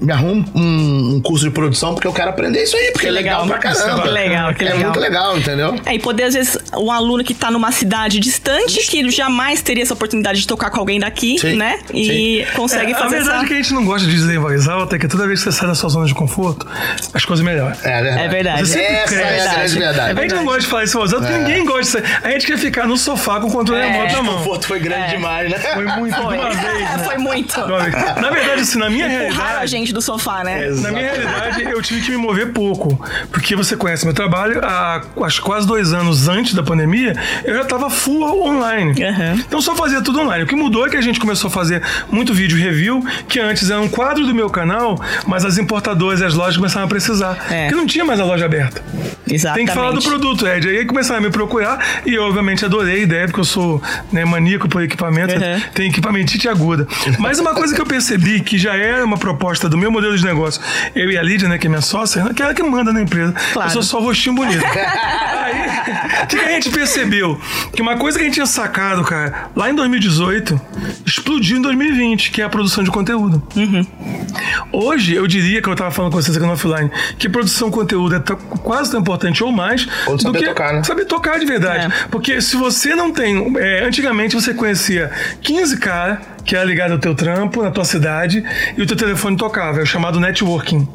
me 0.00 0.12
arruma 0.12 0.44
um, 0.54 1.14
um, 1.16 1.20
curso 1.20 1.44
de 1.44 1.50
produção 1.50 1.94
porque 1.94 2.06
eu 2.06 2.12
quero 2.12 2.30
aprender 2.30 2.62
isso 2.62 2.76
aí, 2.76 2.90
porque 2.90 3.00
que 3.00 3.06
é 3.06 3.10
legal, 3.10 3.42
legal 3.42 3.58
pra 3.58 3.72
caramba. 3.72 4.02
Que 4.02 4.08
legal, 4.08 4.54
que 4.54 4.64
é 4.64 4.68
legal. 4.68 4.82
muito 4.82 5.00
legal, 5.00 5.38
entendeu? 5.38 5.74
É, 5.86 5.94
e 5.94 5.98
poder, 5.98 6.24
às 6.24 6.34
vezes, 6.34 6.53
um 6.76 6.90
aluno 6.90 7.22
que 7.24 7.34
tá 7.34 7.50
numa 7.50 7.72
cidade 7.72 8.18
distante, 8.18 8.86
que 8.86 9.10
jamais 9.10 9.62
teria 9.62 9.82
essa 9.82 9.94
oportunidade 9.94 10.40
de 10.40 10.46
tocar 10.46 10.70
com 10.70 10.80
alguém 10.80 10.98
daqui, 10.98 11.38
Sim. 11.38 11.56
né? 11.56 11.80
E 11.92 12.44
Sim. 12.46 12.56
consegue 12.56 12.92
é, 12.92 12.94
fazer 12.94 13.16
A 13.16 13.18
verdade 13.18 13.36
essa... 13.36 13.44
é 13.44 13.48
que 13.48 13.54
a 13.54 13.56
gente 13.56 13.74
não 13.74 13.84
gosta 13.84 14.06
de 14.06 14.14
dizer 14.14 14.34
em 14.34 14.38
voz 14.38 14.68
alta 14.68 14.96
é 14.96 14.98
que 14.98 15.08
toda 15.08 15.26
vez 15.26 15.42
que 15.42 15.50
você 15.50 15.58
sai 15.58 15.68
da 15.68 15.74
sua 15.74 15.88
zona 15.88 16.06
de 16.06 16.14
conforto, 16.14 16.66
as 17.12 17.24
coisas 17.24 17.44
melhoram. 17.44 17.76
É 17.82 18.02
verdade. 18.02 18.22
É 18.22 18.28
verdade. 18.28 18.66
Você 18.66 18.78
sempre 18.78 18.94
Essa 18.94 19.06
cresce. 19.06 19.24
é 19.24 19.50
a 19.50 19.54
grande 19.54 19.78
verdade. 19.78 20.18
A 20.18 20.22
gente 20.22 20.34
não 20.34 20.44
gosta 20.44 20.60
de 20.60 20.66
falar 20.66 20.84
isso 20.84 20.96
em 20.96 21.00
voz 21.00 21.12
alta, 21.12 21.26
porque 21.26 21.40
é. 21.40 21.44
ninguém 21.44 21.64
gosta 21.64 22.00
de 22.00 22.08
A 22.22 22.30
gente 22.30 22.46
quer 22.46 22.58
ficar 22.58 22.86
no 22.86 22.96
sofá 22.96 23.40
com 23.40 23.48
o 23.48 23.52
controle 23.52 23.82
é. 23.82 23.90
remoto 23.90 24.12
na 24.12 24.22
mão. 24.22 24.34
O 24.34 24.38
conforto 24.38 24.66
foi 24.66 24.80
grande 24.80 25.04
é. 25.04 25.16
demais, 25.16 25.50
né? 25.50 25.58
Foi 25.58 25.84
muito 25.84 26.16
foi. 26.16 26.36
uma 26.36 26.50
vez, 26.50 26.80
né? 26.80 26.98
Foi 27.04 27.18
muito. 27.18 27.60
Na 27.66 28.30
verdade, 28.30 28.62
assim, 28.62 28.78
na 28.78 28.90
minha 28.90 29.06
Empurraram 29.06 29.34
realidade. 29.34 29.62
a 29.62 29.66
gente 29.66 29.92
do 29.92 30.02
sofá, 30.02 30.44
né? 30.44 30.68
Na 30.70 30.90
minha 30.90 31.12
realidade, 31.12 31.62
eu 31.62 31.82
tive 31.82 32.00
que 32.02 32.10
me 32.10 32.16
mover 32.16 32.52
pouco. 32.52 32.98
Porque 33.30 33.56
você 33.56 33.76
conhece 33.76 34.04
meu 34.04 34.14
trabalho, 34.14 34.60
há 34.64 35.02
acho, 35.22 35.42
quase 35.42 35.66
dois 35.66 35.92
anos 35.92 36.28
antes 36.28 36.43
da 36.52 36.62
pandemia, 36.62 37.14
eu 37.44 37.54
já 37.54 37.62
estava 37.62 37.88
full 37.88 38.44
online. 38.44 38.90
Uhum. 38.90 39.34
Então 39.36 39.60
só 39.62 39.76
fazia 39.76 40.02
tudo 40.02 40.20
online. 40.20 40.42
O 40.42 40.46
que 40.46 40.56
mudou 40.56 40.84
é 40.86 40.90
que 40.90 40.96
a 40.96 41.00
gente 41.00 41.20
começou 41.20 41.46
a 41.48 41.50
fazer 41.52 41.80
muito 42.10 42.34
vídeo 42.34 42.58
review, 42.58 43.04
que 43.28 43.38
antes 43.38 43.70
era 43.70 43.80
um 43.80 43.88
quadro 43.88 44.26
do 44.26 44.34
meu 44.34 44.50
canal, 44.50 45.00
mas 45.26 45.44
as 45.44 45.58
importadoras 45.58 46.20
e 46.20 46.24
as 46.24 46.34
lojas 46.34 46.56
começaram 46.56 46.86
a 46.86 46.88
precisar. 46.88 47.38
É. 47.50 47.62
Porque 47.66 47.74
não 47.76 47.86
tinha 47.86 48.04
mais 48.04 48.18
a 48.18 48.24
loja 48.24 48.44
aberta. 48.44 48.82
Exatamente. 49.30 49.66
Tem 49.66 49.66
que 49.66 49.72
falar 49.80 49.92
do 49.92 50.02
produto, 50.02 50.46
Ed. 50.46 50.68
Aí 50.68 50.84
começaram 50.84 51.20
a 51.20 51.22
me 51.22 51.30
procurar 51.30 51.78
e 52.04 52.14
eu, 52.14 52.24
obviamente, 52.24 52.64
adorei 52.64 52.96
a 52.96 52.98
ideia, 52.98 53.26
porque 53.26 53.40
eu 53.40 53.44
sou 53.44 53.80
né, 54.12 54.24
maníaco 54.24 54.68
por 54.68 54.82
equipamento, 54.82 55.34
Uhum. 55.34 55.60
tem 55.74 55.88
equipamentite 55.88 56.48
aguda. 56.48 56.86
Mas 57.18 57.38
uma 57.38 57.54
coisa 57.54 57.74
que 57.74 57.80
eu 57.80 57.86
percebi 57.86 58.40
que 58.40 58.58
já 58.58 58.74
era 58.76 59.04
uma 59.04 59.16
proposta 59.16 59.68
do 59.68 59.78
meu 59.78 59.90
modelo 59.90 60.16
de 60.16 60.24
negócio, 60.24 60.60
eu 60.94 61.10
e 61.10 61.16
a 61.16 61.22
Lídia, 61.22 61.48
né, 61.48 61.58
que 61.58 61.66
é 61.66 61.70
minha 61.70 61.80
sócia, 61.80 62.24
que 62.34 62.42
é 62.42 62.44
ela 62.44 62.54
que 62.54 62.62
manda 62.62 62.92
na 62.92 63.00
empresa. 63.00 63.34
Claro. 63.52 63.68
Eu 63.68 63.72
sou 63.72 63.82
só 63.82 64.00
rostinho 64.00 64.34
bonito. 64.34 64.64
Aí, 64.64 65.63
o 66.22 66.26
que 66.26 66.36
a 66.36 66.48
gente 66.48 66.70
percebeu? 66.70 67.40
Que 67.72 67.82
uma 67.82 67.96
coisa 67.96 68.18
que 68.18 68.24
a 68.24 68.26
gente 68.26 68.34
tinha 68.34 68.46
sacado, 68.46 69.02
cara, 69.04 69.50
lá 69.54 69.70
em 69.70 69.74
2018, 69.74 70.60
explodiu 71.06 71.58
em 71.58 71.62
2020, 71.62 72.30
que 72.30 72.42
é 72.42 72.44
a 72.44 72.48
produção 72.48 72.82
de 72.82 72.90
conteúdo. 72.90 73.42
Hoje, 74.72 75.14
eu 75.14 75.26
diria, 75.26 75.62
que 75.62 75.68
eu 75.68 75.74
tava 75.74 75.90
falando 75.90 76.12
com 76.12 76.20
vocês 76.20 76.36
aqui 76.36 76.46
no 76.46 76.52
offline, 76.52 76.90
que 77.18 77.28
produção 77.28 77.68
de 77.68 77.74
conteúdo 77.74 78.16
é 78.16 78.20
quase 78.62 78.90
tão 78.90 79.00
importante 79.00 79.42
ou 79.42 79.52
mais 79.52 79.86
Ou 80.06 80.16
do 80.16 80.22
saber 80.22 80.38
que 80.38 80.46
tocar, 80.46 80.72
né? 80.72 80.82
saber 80.82 81.04
tocar 81.04 81.38
de 81.38 81.46
verdade. 81.46 81.86
É. 81.86 82.06
Porque 82.10 82.40
se 82.40 82.56
você 82.56 82.94
não 82.94 83.12
tem. 83.12 83.56
é, 83.58 83.84
antigamente 83.84 84.34
você 84.34 84.54
conhecia 84.54 85.10
15 85.40 85.78
caras 85.78 86.18
que 86.44 86.54
era 86.54 86.64
ligado 86.64 86.92
ao 86.92 86.98
teu 86.98 87.14
trampo, 87.14 87.62
na 87.62 87.70
tua 87.70 87.84
cidade, 87.84 88.44
e 88.76 88.82
o 88.82 88.86
teu 88.86 88.96
telefone 88.96 89.36
tocava, 89.36 89.80
é 89.80 89.82
o 89.82 89.86
chamado 89.86 90.20
networking. 90.20 90.86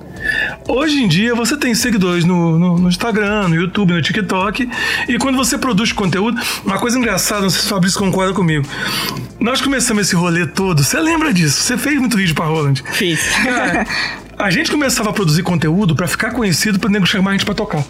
Hoje 0.67 1.01
em 1.03 1.07
dia 1.07 1.33
você 1.35 1.57
tem 1.57 1.73
seguidores 1.73 2.25
no, 2.25 2.57
no- 2.59 2.77
no 2.79 2.89
Instagram, 2.89 3.47
no 3.47 3.55
YouTube, 3.55 3.93
no 3.93 4.01
TikTok, 4.01 4.69
e 5.07 5.17
quando 5.17 5.35
você 5.38 5.57
produz 5.57 5.91
conteúdo, 5.91 6.39
uma 6.65 6.77
coisa 6.77 6.97
engraçada, 6.97 7.41
não 7.41 7.49
sei 7.49 7.61
se 7.61 7.65
o 7.65 7.69
Fabrício 7.69 7.99
concorda 7.99 8.33
comigo. 8.33 8.65
Nós 9.39 9.61
começamos 9.61 10.07
esse 10.07 10.15
rolê 10.15 10.45
todo, 10.45 10.83
você 10.83 10.99
lembra 10.99 11.33
disso? 11.33 11.61
Você 11.61 11.77
fez 11.77 11.99
muito 11.99 12.17
vídeo 12.17 12.35
pra 12.35 12.45
Roland. 12.45 12.83
Fiz. 12.91 13.19
Cara, 13.43 13.85
a 14.38 14.49
gente 14.51 14.69
começava 14.71 15.09
a 15.09 15.13
produzir 15.13 15.43
conteúdo 15.43 15.95
pra 15.95 16.07
ficar 16.07 16.31
conhecido 16.31 16.79
pra 16.79 16.89
nego 16.89 17.05
chamar 17.05 17.31
a 17.31 17.33
gente 17.33 17.45
pra 17.45 17.55
tocar. 17.55 17.83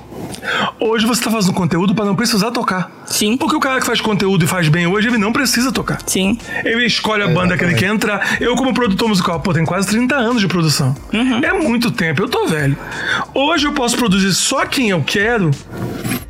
Hoje 0.79 1.05
você 1.05 1.23
tá 1.23 1.31
fazendo 1.31 1.53
conteúdo 1.53 1.93
pra 1.93 2.05
não 2.05 2.15
precisar 2.15 2.51
tocar. 2.51 2.91
Sim. 3.05 3.37
Porque 3.37 3.55
o 3.55 3.59
cara 3.59 3.79
que 3.79 3.85
faz 3.85 3.99
conteúdo 4.01 4.43
e 4.43 4.47
faz 4.47 4.69
bem 4.69 4.87
hoje, 4.87 5.07
ele 5.07 5.17
não 5.17 5.31
precisa 5.31 5.71
tocar. 5.71 5.99
Sim. 6.05 6.37
Ele 6.63 6.85
escolhe 6.85 7.23
a 7.23 7.27
banda 7.27 7.57
que 7.57 7.63
ele 7.63 7.75
quer 7.75 7.87
entrar. 7.87 8.37
Eu, 8.39 8.55
como 8.55 8.73
produtor 8.73 9.07
musical, 9.07 9.39
pô, 9.39 9.53
tenho 9.53 9.65
quase 9.65 9.87
30 9.87 10.15
anos 10.15 10.41
de 10.41 10.47
produção. 10.47 10.95
Uhum. 11.13 11.39
É 11.43 11.53
muito 11.53 11.91
tempo, 11.91 12.21
eu 12.21 12.29
tô 12.29 12.47
velho. 12.47 12.77
Hoje 13.33 13.65
eu 13.65 13.73
posso 13.73 13.97
produzir 13.97 14.33
só 14.33 14.65
quem 14.65 14.89
eu 14.89 15.03
quero 15.05 15.51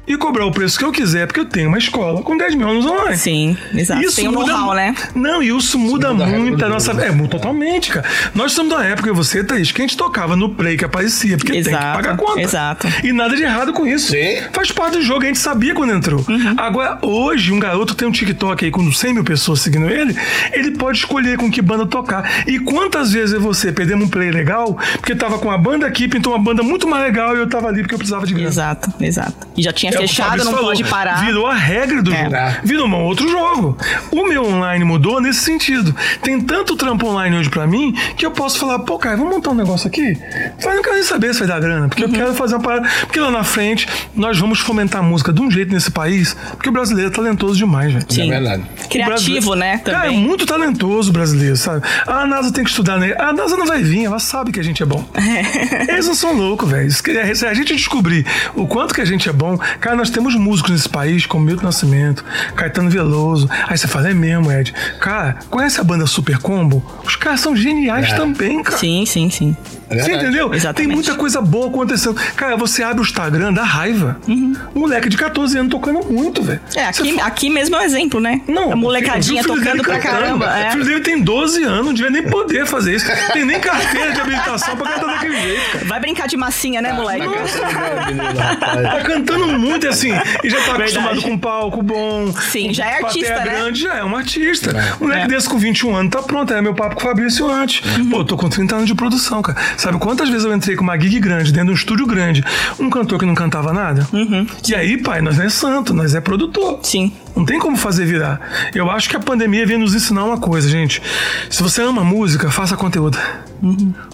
e 0.10 0.18
cobrar 0.18 0.46
o 0.46 0.52
preço 0.52 0.78
que 0.78 0.84
eu 0.84 0.92
quiser, 0.92 1.28
porque 1.28 1.40
eu 1.40 1.46
tenho 1.46 1.70
uma 1.70 1.78
escola 1.78 2.22
com 2.24 2.36
10 2.36 2.56
mil 2.56 2.68
alunos 2.68 2.86
online. 2.88 3.16
Sim, 3.18 3.56
exato. 3.74 4.02
Tem 4.16 4.28
um 4.28 4.32
muda- 4.32 4.52
know-how, 4.52 4.74
né? 4.74 4.96
Não, 5.16 5.42
e 5.44 5.50
isso 5.56 5.78
muda, 5.78 6.12
muda 6.12 6.24
a 6.26 6.28
muito 6.28 6.58
do 6.58 6.66
a 6.66 6.70
nossa. 6.70 6.92
jogo. 6.94 7.04
É, 7.06 7.12
mu- 7.12 7.28
totalmente, 7.28 7.92
cara. 7.92 8.06
Nós 8.34 8.52
estamos 8.52 8.74
da 8.76 8.84
época, 8.84 9.10
e 9.10 9.14
você, 9.14 9.44
Thaís, 9.44 9.72
que 9.72 9.82
a 9.82 9.86
gente 9.86 9.96
tocava 9.96 10.36
no 10.36 10.50
play 10.50 10.76
que 10.76 10.84
aparecia, 10.84 11.38
porque 11.38 11.52
tem 11.54 11.62
que 11.62 11.70
Exato, 11.70 11.96
pagar 11.96 12.18
conta. 12.18 12.42
exato. 12.42 12.88
E 13.04 13.14
nada 13.14 13.36
de 13.36 13.44
errado 13.44 13.72
com 13.72 13.86
isso. 13.86 14.08
Sim. 14.12 14.38
Faz 14.52 14.72
parte 14.72 14.98
do 14.98 15.04
jogo, 15.04 15.22
a 15.24 15.28
gente 15.28 15.38
sabia 15.40 15.76
quando 15.76 15.94
entrou. 15.94 16.26
Uhum. 16.28 16.56
Agora, 16.58 16.98
hoje, 17.04 17.52
um 17.54 17.60
garoto 17.60 17.94
tem 17.94 18.08
um 18.08 18.12
TikTok 18.12 18.66
aí 18.66 18.72
com 18.72 18.92
100 18.92 19.14
mil 19.14 19.24
pessoas 19.24 19.62
seguindo 19.62 19.88
ele, 19.90 20.16
ele 20.52 20.72
pode 20.72 20.98
escolher 20.98 21.38
com 21.38 21.52
que 21.52 21.62
banda 21.62 21.86
tocar. 21.86 22.44
E 22.48 22.58
quantas 22.60 23.12
vezes 23.14 23.34
eu 23.34 23.40
e 23.40 23.44
você 23.44 23.72
perdemos 23.72 24.08
um 24.08 24.10
play 24.10 24.32
legal, 24.32 24.76
porque 24.94 25.14
tava 25.14 25.38
com 25.38 25.52
a 25.52 25.58
banda 25.58 25.86
aqui, 25.86 26.08
pintou 26.08 26.34
uma 26.34 26.44
banda 26.44 26.64
muito 26.64 26.88
mais 26.88 27.04
legal 27.04 27.36
e 27.36 27.40
eu 27.40 27.48
tava 27.48 27.68
ali 27.68 27.82
porque 27.82 27.94
eu 27.94 28.00
precisava 28.00 28.26
de 28.26 28.34
grana. 28.34 28.48
Exato, 28.50 28.92
exato. 29.00 29.48
E 29.56 29.62
já 29.62 29.72
tinha 29.72 29.92
É 30.04 30.08
Fabrício 30.08 30.46
não 30.46 30.52
falou, 30.54 30.68
pode 30.70 30.84
parar. 30.86 31.26
Virou 31.26 31.48
a 31.48 31.54
regra 31.56 32.02
do 32.02 32.14
É. 32.14 32.24
jogo. 32.24 32.36
É. 32.36 32.60
Virou 32.64 32.88
um 32.88 32.96
outro 33.04 33.28
jogo. 33.30 33.78
O 34.12 34.28
meu 34.28 34.46
online 34.46 34.84
mudou 34.84 35.20
nesse 35.22 35.42
sentido. 35.42 35.96
Tem 36.22 36.40
tanto 36.42 36.76
trampo 36.76 37.08
online 37.08 37.38
hoje 37.38 37.50
pra 37.50 37.66
mim 37.68 37.94
que 38.18 38.26
eu 38.26 38.32
posso 38.32 38.60
falar, 38.60 38.80
pô, 38.80 38.98
cara, 38.98 39.18
vamos 39.18 39.34
montar 39.34 39.52
um 39.52 39.56
negócio 39.56 39.88
aqui? 39.88 40.18
Mas 40.64 40.76
não 40.76 40.82
quero 40.82 40.96
nem 40.96 41.04
saber 41.04 41.34
se 41.34 41.40
vai 41.40 41.48
dar 41.48 41.60
grana, 41.60 41.88
porque 41.88 42.04
Uhum. 42.04 42.10
eu 42.12 42.16
quero 42.16 42.34
fazer 42.34 42.56
uma 42.56 42.62
parada. 42.62 42.88
Porque 43.02 43.20
lá 43.20 43.32
na 43.32 43.44
frente 43.44 43.88
nós 44.16 44.38
vamos 44.38 44.60
fomentar 44.60 45.02
a 45.02 45.04
música 45.04 45.32
de 45.34 45.42
um 45.42 45.50
jeito 45.50 45.72
nesse 45.74 45.92
país, 45.92 46.36
porque 46.52 46.70
o 46.70 46.72
brasileiro 46.72 47.10
é 47.12 47.14
talentoso 47.14 47.56
demais, 47.58 47.92
velho. 47.94 48.06
Sim. 48.10 48.28
É 48.32 48.40
verdade. 48.40 48.64
Criativo, 48.90 49.56
né? 49.56 49.78
brasileiro- 49.78 49.90
Cara, 49.90 49.98
é 49.98 50.10
Também. 50.10 50.20
muito 50.20 50.46
talentoso 50.46 51.10
o 51.10 51.14
brasileiro, 51.14 51.56
sabe? 51.58 51.82
A 52.08 52.26
NASA 52.26 52.52
tem 52.52 52.64
que 52.64 52.70
estudar, 52.70 52.98
né? 52.98 53.14
A 53.18 53.32
NASA 53.34 53.56
não 53.58 53.66
vai 53.66 53.82
vir, 53.82 54.06
ela 54.06 54.20
sabe 54.20 54.52
que 54.52 54.60
a 54.60 54.64
gente 54.64 54.82
é 54.84 54.86
bom. 54.86 55.04
Eles 55.88 56.08
não 56.08 56.16
são 56.16 56.34
loucos, 56.34 56.70
velho. 56.70 56.90
Se 56.92 57.02
se 57.36 57.46
a 57.46 57.54
gente 57.54 57.74
descobrir 57.76 58.26
o 58.56 58.68
quanto 58.68 58.94
que 58.94 59.02
a 59.02 59.06
gente 59.06 59.28
é 59.30 59.34
bom, 59.34 59.58
cara, 59.80 59.89
nós 59.96 60.10
temos 60.10 60.36
músicos 60.36 60.72
nesse 60.72 60.90
país, 60.90 61.26
como 61.26 61.46
Milton 61.46 61.64
Nascimento, 61.66 62.24
Caetano 62.56 62.90
Veloso. 62.90 63.50
Aí 63.68 63.78
você 63.78 63.88
fala, 63.88 64.10
é 64.10 64.14
mesmo, 64.14 64.52
Ed. 64.52 64.74
Cara, 65.00 65.40
conhece 65.50 65.80
a 65.80 65.84
banda 65.84 66.06
Super 66.06 66.38
Combo? 66.40 66.84
Os 67.04 67.16
caras 67.16 67.40
são 67.40 67.56
geniais 67.56 68.10
É. 68.12 68.16
também, 68.16 68.62
cara. 68.64 68.78
Sim, 68.78 69.06
sim, 69.06 69.30
sim. 69.30 69.56
É 69.90 69.96
Você 69.96 70.02
verdade. 70.06 70.26
entendeu? 70.28 70.54
Exatamente. 70.54 70.76
Tem 70.76 70.88
muita 70.88 71.16
coisa 71.16 71.42
boa 71.42 71.68
acontecendo. 71.68 72.16
Cara, 72.36 72.56
você 72.56 72.84
abre 72.84 73.02
o 73.02 73.04
Instagram, 73.04 73.52
dá 73.54 73.64
raiva. 73.64 74.18
Um 74.28 74.54
moleque 74.76 75.10
de 75.10 75.18
14 75.18 75.58
anos 75.58 75.72
tocando 75.72 76.04
muito, 76.12 76.42
velho. 76.44 76.60
É, 76.76 76.86
aqui, 76.86 77.20
aqui 77.20 77.50
mesmo 77.50 77.76
é 77.76 77.80
um 77.80 77.84
exemplo, 77.84 78.20
né? 78.20 78.42
não, 78.48 78.72
a 78.72 78.76
molecadinha 78.76 79.42
o 79.42 79.46
tocando 79.46 79.84
pra 79.84 80.00
caramba. 80.00 80.46
O 80.46 80.50
É. 80.50 80.72
filho 80.72 80.86
dele 80.86 81.00
tem 81.02 81.20
12 81.22 81.64
anos, 81.64 81.86
não 81.88 81.94
devia 81.94 82.12
nem 82.12 82.24
poder 82.24 82.66
fazer 82.66 82.96
isso. 82.96 83.06
Tem 83.34 83.44
nem 83.46 83.60
carteira 83.60 84.12
de 84.14 84.22
habilitação 84.22 84.76
pra 84.78 84.88
cantar 84.94 85.08
daquele 85.08 85.42
jeito, 85.42 85.72
cara. 85.74 85.86
Vai 85.86 86.00
brincar 86.00 86.28
de 86.28 86.38
massinha, 86.38 86.82
né, 86.82 86.94
moleque? 86.94 87.26
Tá 87.26 88.56
cantando. 88.56 88.84
Tá 88.84 89.02
cantando 89.02 89.48
muito 89.60 89.88
assim, 89.88 90.12
e 90.44 90.50
já 90.50 90.62
tá 90.62 90.74
acostumado 90.74 91.22
com 91.22 91.38
palco 91.38 91.82
bom. 91.82 92.32
Sim, 92.52 92.74
já 92.74 92.86
é 92.86 93.04
artista, 93.04 93.36
né? 93.36 93.42
grande, 93.44 93.82
já 93.82 93.96
é 93.96 94.04
um 94.04 94.16
artista. 94.16 94.72
Um 95.00 95.06
moleque 95.06 95.26
É. 95.26 95.28
desse 95.28 95.50
com 95.50 95.58
21 95.58 95.96
anos 95.96 96.12
tá 96.12 96.22
pronto, 96.22 96.52
era 96.52 96.62
meu 96.62 96.74
papo 96.74 96.96
com 96.96 97.02
o 97.02 97.04
Fabrício 97.04 97.50
antes. 97.50 97.82
Uhum. 97.98 98.10
Pô, 98.10 98.18
eu 98.20 98.26
tô 98.26 98.38
com 98.38 98.50
30 98.50 98.76
anos 98.76 98.88
de 98.88 98.96
produção, 98.96 99.42
cara. 99.42 99.58
Sabe 99.80 99.98
quantas 99.98 100.28
vezes 100.28 100.44
eu 100.44 100.54
entrei 100.54 100.76
com 100.76 100.84
uma 100.84 101.00
gig 101.00 101.22
grande, 101.22 101.54
dentro 101.54 101.68
de 101.68 101.72
um 101.72 101.76
estúdio 101.76 102.06
grande, 102.06 102.44
um 102.78 102.90
cantor 102.90 103.18
que 103.18 103.26
não 103.26 103.34
cantava 103.34 103.72
nada? 103.72 104.06
Uhum. 104.12 104.46
E 104.68 104.76
aí, 104.76 104.98
pai, 104.98 105.22
nós 105.22 105.38
não 105.38 105.46
é 105.46 105.50
santo, 105.50 105.94
nós 105.94 106.14
é 106.14 106.20
produtor. 106.20 106.80
Sim. 106.84 107.14
Não 107.36 107.46
tem 107.46 107.60
como 107.60 107.78
fazer 107.78 108.06
virar. 108.06 108.40
Eu 108.74 108.90
acho 108.90 109.10
que 109.10 109.16
a 109.16 109.20
pandemia 109.20 109.66
veio 109.66 109.80
nos 109.80 109.96
ensinar 109.96 110.24
uma 110.24 110.38
coisa, 110.38 110.70
gente. 110.70 111.02
Se 111.50 111.62
você 111.64 111.82
ama 111.82 112.04
música, 112.04 112.52
faça 112.52 112.76
conteúdo. 112.76 113.18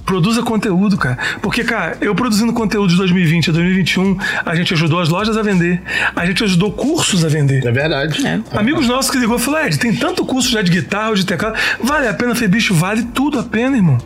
Produza 0.05 0.41
conteúdo, 0.41 0.97
cara. 0.97 1.17
Porque, 1.41 1.63
cara, 1.63 1.97
eu 2.01 2.15
produzindo 2.15 2.51
conteúdo 2.53 2.89
de 2.89 2.97
2020 2.97 3.49
a 3.49 3.53
2021, 3.53 4.17
a 4.45 4.55
gente 4.55 4.73
ajudou 4.73 4.99
as 4.99 5.09
lojas 5.09 5.37
a 5.37 5.41
vender. 5.41 5.81
A 6.15 6.25
gente 6.25 6.43
ajudou 6.43 6.71
cursos 6.71 7.23
a 7.23 7.27
vender. 7.27 7.65
É 7.65 7.71
verdade. 7.71 8.25
É. 8.25 8.39
Amigos 8.57 8.87
nossos 8.87 9.11
que 9.11 9.17
ligou 9.17 9.37
e 9.37 9.39
falou, 9.39 9.59
Ed, 9.63 9.77
tem 9.77 9.95
tanto 9.95 10.25
curso 10.25 10.49
já 10.49 10.61
de 10.61 10.71
guitarra 10.71 11.09
ou 11.09 11.15
de 11.15 11.25
teclado. 11.25 11.57
Vale 11.79 12.07
a 12.07 12.13
pena? 12.13 12.31
Eu 12.31 12.35
falei, 12.35 12.49
bicho, 12.49 12.73
vale 12.73 13.03
tudo 13.13 13.39
a 13.39 13.43
pena, 13.43 13.75
irmão. 13.75 13.97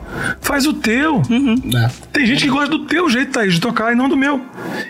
Faz 0.42 0.66
o 0.66 0.74
teu. 0.74 1.22
É. 1.76 1.90
Tem 2.12 2.26
gente 2.26 2.44
que 2.44 2.50
gosta 2.50 2.70
do 2.70 2.86
teu 2.86 3.10
jeito, 3.10 3.32
Thaís, 3.32 3.54
de 3.54 3.62
tocar 3.62 3.94
e 3.94 3.96
não 3.96 4.10
do 4.10 4.18
meu. 4.18 4.42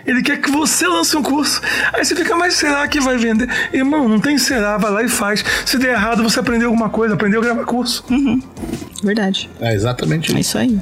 Ele 0.06 0.22
quer 0.22 0.42
que 0.42 0.50
você 0.50 0.88
lance 0.88 1.16
um 1.16 1.22
curso. 1.22 1.62
Aí 1.94 2.04
você 2.04 2.16
fica, 2.16 2.36
mas 2.36 2.56
será 2.56 2.88
que 2.88 3.00
vai 3.00 3.18
vender? 3.18 3.48
Irmão, 3.72 4.09
não 4.10 4.20
tem 4.20 4.38
será, 4.38 4.78
vai 4.78 4.92
lá 4.92 5.04
e 5.04 5.08
faz. 5.10 5.44
Se 5.66 5.78
der 5.78 5.94
errado, 5.94 6.24
você 6.24 6.40
aprendeu 6.40 6.68
alguma 6.70 6.90
coisa, 6.90 7.14
aprendeu 7.14 7.40
a 7.40 7.44
gravar 7.44 7.64
curso. 7.66 8.04
Verdade. 9.04 9.50
É 9.62 9.74
exatamente 9.74 10.30
É 10.36 10.40
isso. 10.40 10.42
isso 10.42 10.58
aí. 10.58 10.80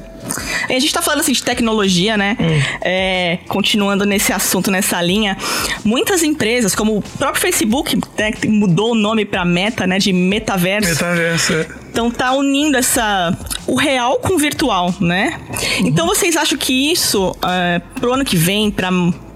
E 0.68 0.74
a 0.74 0.80
gente 0.80 0.92
tá 0.92 1.00
falando 1.00 1.20
assim 1.20 1.32
de 1.32 1.42
tecnologia, 1.42 2.16
né? 2.16 2.36
É, 2.82 3.38
continuando 3.48 4.04
nesse 4.04 4.32
assunto, 4.32 4.70
nessa 4.70 5.00
linha, 5.00 5.36
muitas 5.84 6.22
empresas, 6.22 6.74
como 6.74 6.98
o 6.98 7.02
próprio 7.02 7.40
Facebook, 7.40 7.98
né, 8.18 8.32
que 8.32 8.48
mudou 8.48 8.92
o 8.92 8.94
nome 8.94 9.24
pra 9.24 9.44
Meta, 9.44 9.86
né? 9.86 9.98
De 9.98 10.12
metaverso. 10.12 10.90
Metaverso. 10.90 11.52
é. 11.54 11.66
Então 11.90 12.10
tá 12.10 12.32
unindo 12.32 12.76
essa 12.76 13.36
o 13.66 13.74
real 13.74 14.18
com 14.18 14.34
o 14.34 14.38
virtual, 14.38 14.94
né? 15.00 15.38
Então 15.80 16.06
vocês 16.06 16.36
acham 16.36 16.58
que 16.58 16.92
isso 16.92 17.34
é, 17.46 17.80
pro 18.00 18.12
ano 18.12 18.24
que 18.24 18.36
vem, 18.36 18.70
pra 18.70 18.90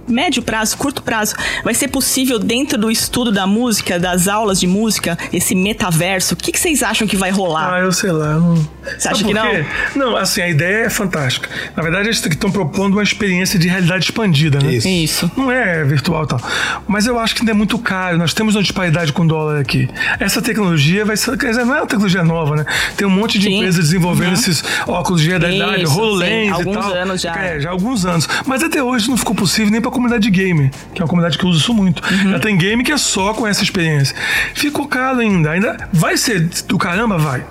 médio 0.09 0.43
prazo, 0.43 0.77
curto 0.77 1.03
prazo, 1.03 1.35
vai 1.65 1.75
ser 1.75 1.89
possível 1.89 2.39
dentro 2.39 2.79
do 2.79 2.91
estudo 2.91 3.31
da 3.31 3.47
música, 3.47 3.99
das 3.99 4.29
aulas 4.29 4.61
de 4.61 4.67
música, 4.67 5.19
esse 5.33 5.55
metaverso? 5.55 6.35
O 6.35 6.37
que, 6.37 6.53
que 6.53 6.59
vocês 6.59 6.83
acham 6.83 7.07
que 7.07 7.17
vai 7.17 7.31
rolar? 7.31 7.75
Ah, 7.75 7.81
eu 7.81 7.93
sei 7.93 8.13
lá. 8.13 8.35
Não... 8.35 8.55
Você 8.99 9.09
acha 9.09 9.25
que 9.25 9.33
não? 9.33 9.47
Não, 9.95 10.17
assim, 10.17 10.43
a 10.43 10.49
ideia 10.49 10.87
é 10.87 10.91
fantástica. 10.91 11.49
Na 11.77 11.83
verdade, 11.83 12.09
eles 12.09 12.25
estão 12.25 12.51
propondo 12.51 12.95
uma 12.95 13.03
experiência 13.03 13.59
de 13.59 13.69
realidade 13.69 14.05
expandida, 14.05 14.59
né? 14.59 14.75
Isso. 14.75 14.89
Isso. 14.89 15.31
Não 15.37 15.51
é 15.51 15.85
virtual 15.85 16.25
e 16.25 16.29
tal. 16.29 16.41
Mas 16.89 17.07
eu 17.07 17.19
acho 17.19 17.35
que 17.35 17.43
ainda 17.43 17.53
é 17.53 17.55
muito 17.55 17.79
caro. 17.79 18.19
Nós 18.19 18.35
temos 18.35 18.55
uma 18.57 18.63
disparidade 18.63 19.13
com 19.13 19.23
o 19.23 19.29
dólar 19.29 19.61
aqui. 19.61 19.89
Essa 20.19 20.43
tecnologia 20.43 21.05
vai 21.05 21.17
ser. 21.17 21.37
Quer 21.39 21.51
dizer, 21.51 21.65
não 21.65 21.75
é 21.75 21.81
uma 21.81 21.87
tecnologia 21.87 22.25
nova, 22.25 22.57
né? 22.57 22.65
Tem 22.97 23.07
um 23.07 23.11
monte 23.11 23.39
de 23.39 23.47
Sim. 23.47 23.57
empresas 23.57 23.85
desenvolvendo 23.85 24.35
esses 24.35 24.65
óculos 24.87 25.23
de 25.23 25.29
realidade, 25.29 25.85
Isso, 25.85 25.99
HoloLens 25.99 26.31
sim. 26.31 26.49
e 26.49 26.51
Alguns 26.51 26.77
tal. 26.77 26.95
anos 26.95 27.21
já. 27.21 27.37
É, 27.37 27.61
já 27.61 27.69
há 27.69 27.73
alguns 27.73 28.05
anos. 28.05 28.29
Mas 28.47 28.63
até 28.63 28.83
hoje 28.83 29.09
não 29.09 29.17
ficou 29.17 29.35
possível 29.35 29.71
nem 29.71 29.81
para 29.81 29.91
comunidade 29.93 30.23
de 30.23 30.31
game, 30.31 30.71
que 30.95 31.01
é 31.01 31.05
uma 31.05 31.09
comunidade 31.09 31.39
que 31.39 31.47
usa 31.47 31.61
isso 31.61 31.75
muito. 31.75 32.03
Uhum. 32.03 32.33
Já 32.33 32.41
tem 32.41 32.57
game 32.57 32.83
que 32.83 32.93
é 32.93 32.99
só 32.99 33.33
com 33.35 33.47
essa 33.47 33.63
experiência. 33.63 34.17
Ficou 34.55 34.89
caro 34.89 35.21
ainda. 35.21 35.51
Ainda 35.51 35.89
vai 35.93 36.17
ser 36.17 36.49
do 36.67 36.79
caramba, 36.79 37.19
vai. 37.19 37.45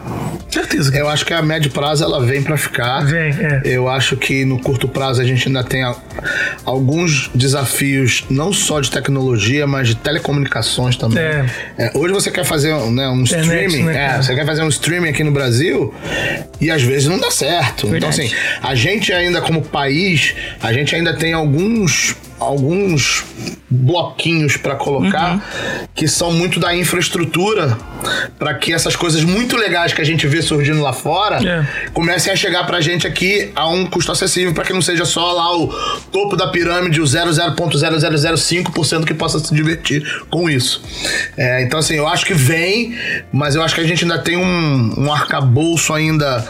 Certeza. 0.50 0.96
Eu 0.96 1.08
acho 1.08 1.26
que 1.26 1.34
a 1.34 1.42
médio 1.42 1.72
prazo 1.72 2.04
ela 2.04 2.24
vem 2.24 2.44
pra 2.44 2.58
ficar. 2.58 3.06
Vem, 3.06 3.32
é. 3.32 3.62
Eu 3.64 3.88
acho 3.88 4.18
que 4.18 4.44
no 4.44 4.60
curto 4.60 4.88
prazo 4.88 5.22
a 5.22 5.24
gente 5.24 5.48
ainda 5.48 5.64
tem 5.64 5.84
alguns 6.66 7.30
desafios, 7.34 8.26
não 8.30 8.52
só 8.52 8.82
de 8.82 8.92
tecnologia, 8.92 9.66
mas 9.66 9.88
de 9.88 9.96
telecomunicações 9.96 10.98
também. 10.98 11.24
É. 11.24 11.46
É, 11.78 11.92
hoje 11.96 12.14
você 12.14 12.30
quer 12.30 12.44
fazer 12.44 12.74
né, 12.92 13.08
um 13.08 13.22
Internet, 13.22 13.66
streaming, 13.68 13.84
né, 13.84 14.16
é, 14.16 14.22
você 14.22 14.36
quer 14.36 14.46
fazer 14.46 14.64
um 14.64 14.68
streaming 14.68 15.10
aqui 15.10 15.24
no 15.24 15.32
Brasil 15.32 15.94
e 16.60 16.70
às 16.70 16.82
vezes 16.82 17.08
não 17.08 17.20
dá 17.20 17.32
certo. 17.32 17.88
Então, 17.88 17.92
Verdade. 17.92 18.22
assim, 18.22 18.36
a 18.62 18.76
gente 18.76 19.14
ainda 19.14 19.42
como 19.42 19.62
país, 19.62 20.36
a 20.62 20.74
gente 20.74 20.96
ainda 20.96 21.14
tem 21.14 21.34
alguns 21.34 22.16
alguns 22.42 23.24
bloquinhos 23.70 24.58
pra 24.58 24.76
colocar 24.76 25.36
Uhum. 25.36 25.42
que 25.96 26.08
são 26.08 26.34
muito 26.34 26.60
da 26.60 26.76
infraestrutura 26.76 27.78
para 28.38 28.54
que 28.56 28.74
essas 28.74 28.96
coisas 28.96 29.24
muito 29.24 29.56
legais 29.56 29.94
que 29.94 30.02
a 30.02 30.04
gente 30.04 30.28
vê 30.28 30.42
surgindo 30.42 30.82
lá 30.82 30.92
fora 30.92 31.38
É. 31.48 31.66
comecem 31.94 32.34
a 32.34 32.36
chegar 32.36 32.66
pra 32.66 32.82
gente 32.82 33.08
aqui 33.08 33.52
a 33.56 33.70
um 33.70 33.86
custo 33.86 34.12
acessível 34.12 34.54
para 34.54 34.66
que 34.66 34.74
não 34.74 34.82
seja 34.82 35.06
só 35.06 35.32
lá 35.32 35.56
o 35.56 35.68
topo 36.12 36.36
da 36.36 36.48
pirâmide, 36.48 37.00
o 37.00 37.06
0,0005% 37.06 39.06
que 39.06 39.14
possa 39.14 39.40
se 39.40 39.54
divertir 39.54 40.04
com 40.30 40.50
isso. 40.50 40.82
É, 41.38 41.62
então, 41.62 41.80
assim, 41.80 41.96
eu 41.96 42.08
acho 42.08 42.26
que 42.26 42.34
vem, 42.34 42.98
mas 43.32 43.56
eu 43.56 43.62
acho 43.64 43.76
que 43.76 43.82
a 43.82 43.88
gente 43.88 44.04
ainda 44.04 44.18
tem 44.20 44.36
um, 44.38 44.94
um 44.98 45.14
arcabouço 45.14 45.94
ainda 45.94 46.46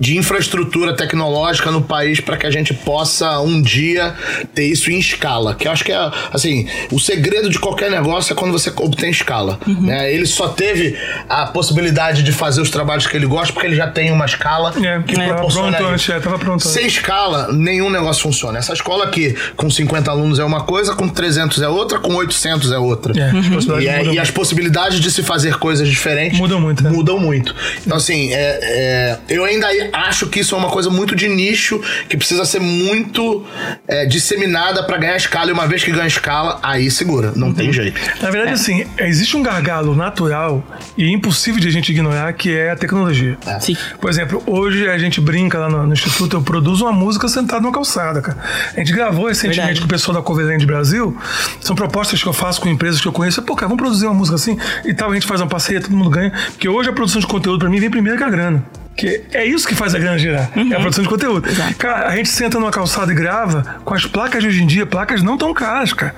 de 0.00 0.16
infraestrutura 0.16 0.96
tecnológica 0.96 1.70
no 1.70 1.82
país 1.82 2.20
para 2.20 2.36
que 2.36 2.46
a 2.46 2.50
gente 2.50 2.72
possa 2.72 3.38
um 3.40 3.60
dia 3.60 4.14
ter 4.54 4.64
isso 4.64 4.90
em 4.90 4.98
escala. 4.98 5.54
Que 5.54 5.68
eu 5.68 5.72
acho 5.72 5.84
que 5.84 5.92
é, 5.92 6.10
assim, 6.32 6.66
o 6.90 6.98
segredo 6.98 7.50
de 7.50 7.58
qualquer 7.58 7.90
negócio 7.90 8.32
é 8.32 8.36
quando 8.36 8.50
você 8.52 8.72
obtém 8.76 9.10
escala. 9.10 9.58
né? 9.66 10.12
Ele 10.12 10.24
só 10.26 10.48
teve 10.48 10.96
a 11.28 11.46
possibilidade 11.46 12.22
de 12.22 12.32
fazer 12.32 12.60
os 12.62 12.70
trabalhos 12.70 13.06
que 13.06 13.16
ele 13.16 13.26
gosta 13.26 13.52
porque 13.52 13.66
ele 13.66 13.76
já 13.76 13.88
tem 13.88 14.10
uma 14.10 14.24
escala 14.24 14.72
É, 14.82 15.00
que 15.02 15.14
tava 15.14 15.28
proporciona 15.34 15.76
pronto 15.76 15.94
isso. 15.96 16.12
é, 16.12 16.20
tava 16.20 16.38
pronto. 16.38 16.66
Sem 16.66 16.86
escala, 16.86 17.52
nenhum 17.52 17.90
negócio 17.90 18.22
funciona. 18.22 18.58
Essa 18.58 18.72
escola 18.72 19.04
aqui, 19.04 19.34
com 19.56 19.68
50 19.70 20.10
alunos 20.10 20.38
é 20.38 20.44
uma 20.44 20.62
coisa, 20.62 20.94
com 20.94 21.08
300 21.08 21.60
é 21.62 21.68
outra, 21.68 21.98
com 21.98 22.14
800 22.14 22.72
é 22.72 22.78
outra. 22.78 23.12
É, 23.20 23.30
as 23.38 23.48
possibilidades 23.48 24.06
E, 24.06 24.10
é- 24.10 24.14
e 24.14 24.18
as 24.18 24.30
possibilidades 24.30 25.00
de 25.00 25.10
se 25.10 25.22
fazer 25.22 25.56
coisas 25.58 25.88
diferentes 25.88 26.38
Mudam 26.38 26.60
muito, 26.60 26.82
né? 26.82 26.90
Mudam 26.90 27.18
muito. 27.18 27.54
Então, 27.84 27.96
assim, 27.96 28.32
é- 28.32 28.58
é, 28.62 29.18
eu 29.28 29.44
ainda 29.44 29.68
acho 29.92 30.26
que 30.28 30.40
isso 30.40 30.54
é 30.54 30.58
uma 30.58 30.68
coisa 30.68 30.90
muito 30.90 31.14
de 31.14 31.28
nicho, 31.28 31.80
que 32.08 32.16
precisa 32.16 32.44
ser 32.44 32.60
muito 32.60 33.44
é, 33.88 34.06
disseminada 34.06 34.82
pra 34.84 34.96
ganhar 34.98 35.16
escala. 35.16 35.50
E 35.50 35.52
uma 35.52 35.66
vez 35.66 35.82
que 35.84 35.90
ganha 35.90 36.06
escala, 36.06 36.58
aí 36.62 36.90
segura. 36.90 37.32
Não 37.36 37.48
Uhum. 37.48 37.54
tem 37.54 37.72
jeito. 37.72 38.00
Na 38.22 38.30
verdade, 38.30 38.54
assim, 38.54 38.86
existe 38.98 39.36
um 39.36 39.42
gargalo 39.42 39.94
natural 39.94 40.62
e 40.96 41.10
impossível 41.12 41.60
de 41.60 41.68
a 41.68 41.70
gente 41.70 41.90
ignorar, 41.90 42.32
que 42.32 42.54
é 42.56 42.70
a 42.70 42.76
tecnologia. 42.76 43.36
Sim. 43.60 43.76
Por 44.00 44.08
exemplo, 44.10 44.42
hoje 44.46 44.88
a 44.88 44.98
gente 44.98 45.20
brinca 45.20 45.58
lá 45.58 45.68
no, 45.68 45.86
no 45.86 45.92
Instituto, 45.92 46.36
eu 46.36 46.42
produzo 46.42 46.84
uma 46.84 46.92
música 46.92 47.26
sentado 47.28 47.62
numa 47.62 47.72
calçada, 47.72 48.20
cara. 48.22 48.38
A 48.74 48.78
gente 48.78 48.92
gravou 48.92 49.26
recentemente 49.28 49.56
Verdade. 49.60 49.80
com 49.80 49.86
o 49.86 49.88
pessoal 49.88 50.16
da 50.16 50.22
Coverland 50.22 50.64
Brasil. 50.66 51.16
São 51.60 51.74
propostas 51.76 52.22
que 52.22 52.28
eu 52.28 52.32
faço 52.32 52.60
com 52.60 52.68
empresas 52.68 53.00
que 53.00 53.08
eu 53.08 53.12
conheço. 53.12 53.42
Pô, 53.42 53.54
cara, 53.56 53.68
vamos 53.68 53.82
produzir 53.82 54.06
uma 54.06 54.14
música 54.14 54.36
assim 54.36 54.56
e 54.84 54.94
tal. 54.94 55.10
A 55.10 55.14
gente 55.14 55.26
faz 55.26 55.40
uma 55.40 55.46
parceria, 55.48 55.80
todo 55.80 55.96
mundo 55.96 56.10
ganha. 56.10 56.32
Porque 56.52 56.68
hoje 56.68 56.88
a 56.88 56.92
produção 56.92 57.20
de 57.20 57.26
conteúdo 57.26 57.58
pra 57.58 57.68
mim 57.68 57.80
vem 57.80 57.90
primeiro 57.90 58.16
que 58.18 58.24
a 58.24 58.30
grana. 58.30 58.64
Que 58.96 59.22
é 59.32 59.46
isso 59.46 59.66
que 59.66 59.74
faz 59.74 59.94
a 59.94 59.98
grana 59.98 60.18
girar. 60.18 60.50
É 60.54 60.74
a 60.74 60.80
produção 60.80 61.02
de 61.02 61.08
conteúdo. 61.08 61.48
Cara, 61.78 62.08
a 62.08 62.16
gente 62.16 62.28
senta 62.28 62.58
numa 62.58 62.70
calçada 62.70 63.10
e 63.10 63.14
grava 63.14 63.76
com 63.84 63.94
as 63.94 64.04
placas 64.04 64.42
de 64.42 64.48
hoje 64.48 64.62
em 64.62 64.66
dia, 64.66 64.84
placas 64.84 65.22
não 65.22 65.38
tão 65.38 65.54
caras, 65.54 65.92
cara. 65.94 66.14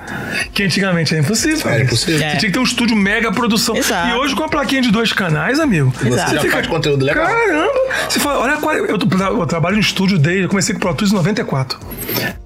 Que 0.53 0.63
antigamente 0.63 1.13
era 1.13 1.23
impossível. 1.23 1.71
Era 1.71 1.83
impossível. 1.83 2.19
Você 2.19 2.37
tinha 2.37 2.39
que 2.39 2.51
ter 2.51 2.59
um 2.59 2.63
estúdio 2.63 2.95
mega 2.95 3.31
produção. 3.31 3.75
Exato. 3.77 4.09
E 4.09 4.13
hoje 4.19 4.35
com 4.35 4.43
a 4.43 4.49
plaquinha 4.49 4.81
de 4.81 4.91
dois 4.91 5.13
canais, 5.13 5.59
amigo. 5.61 5.93
Exato. 6.05 6.31
Você 6.31 6.39
já 6.47 6.51
faz 6.51 6.67
conteúdo 6.67 7.05
legal. 7.05 7.25
Caramba! 7.25 7.71
Você 8.09 8.19
fala, 8.19 8.39
olha, 8.39 8.57
qual- 8.57 8.75
eu, 8.75 8.97
eu 9.39 9.45
trabalho 9.45 9.75
no 9.75 9.81
estúdio 9.81 10.19
desde. 10.19 10.43
Eu 10.43 10.49
comecei 10.49 10.73
com 10.73 10.81
Pro 10.81 10.93
Tools 10.93 11.11
em 11.11 11.15
94. 11.15 11.79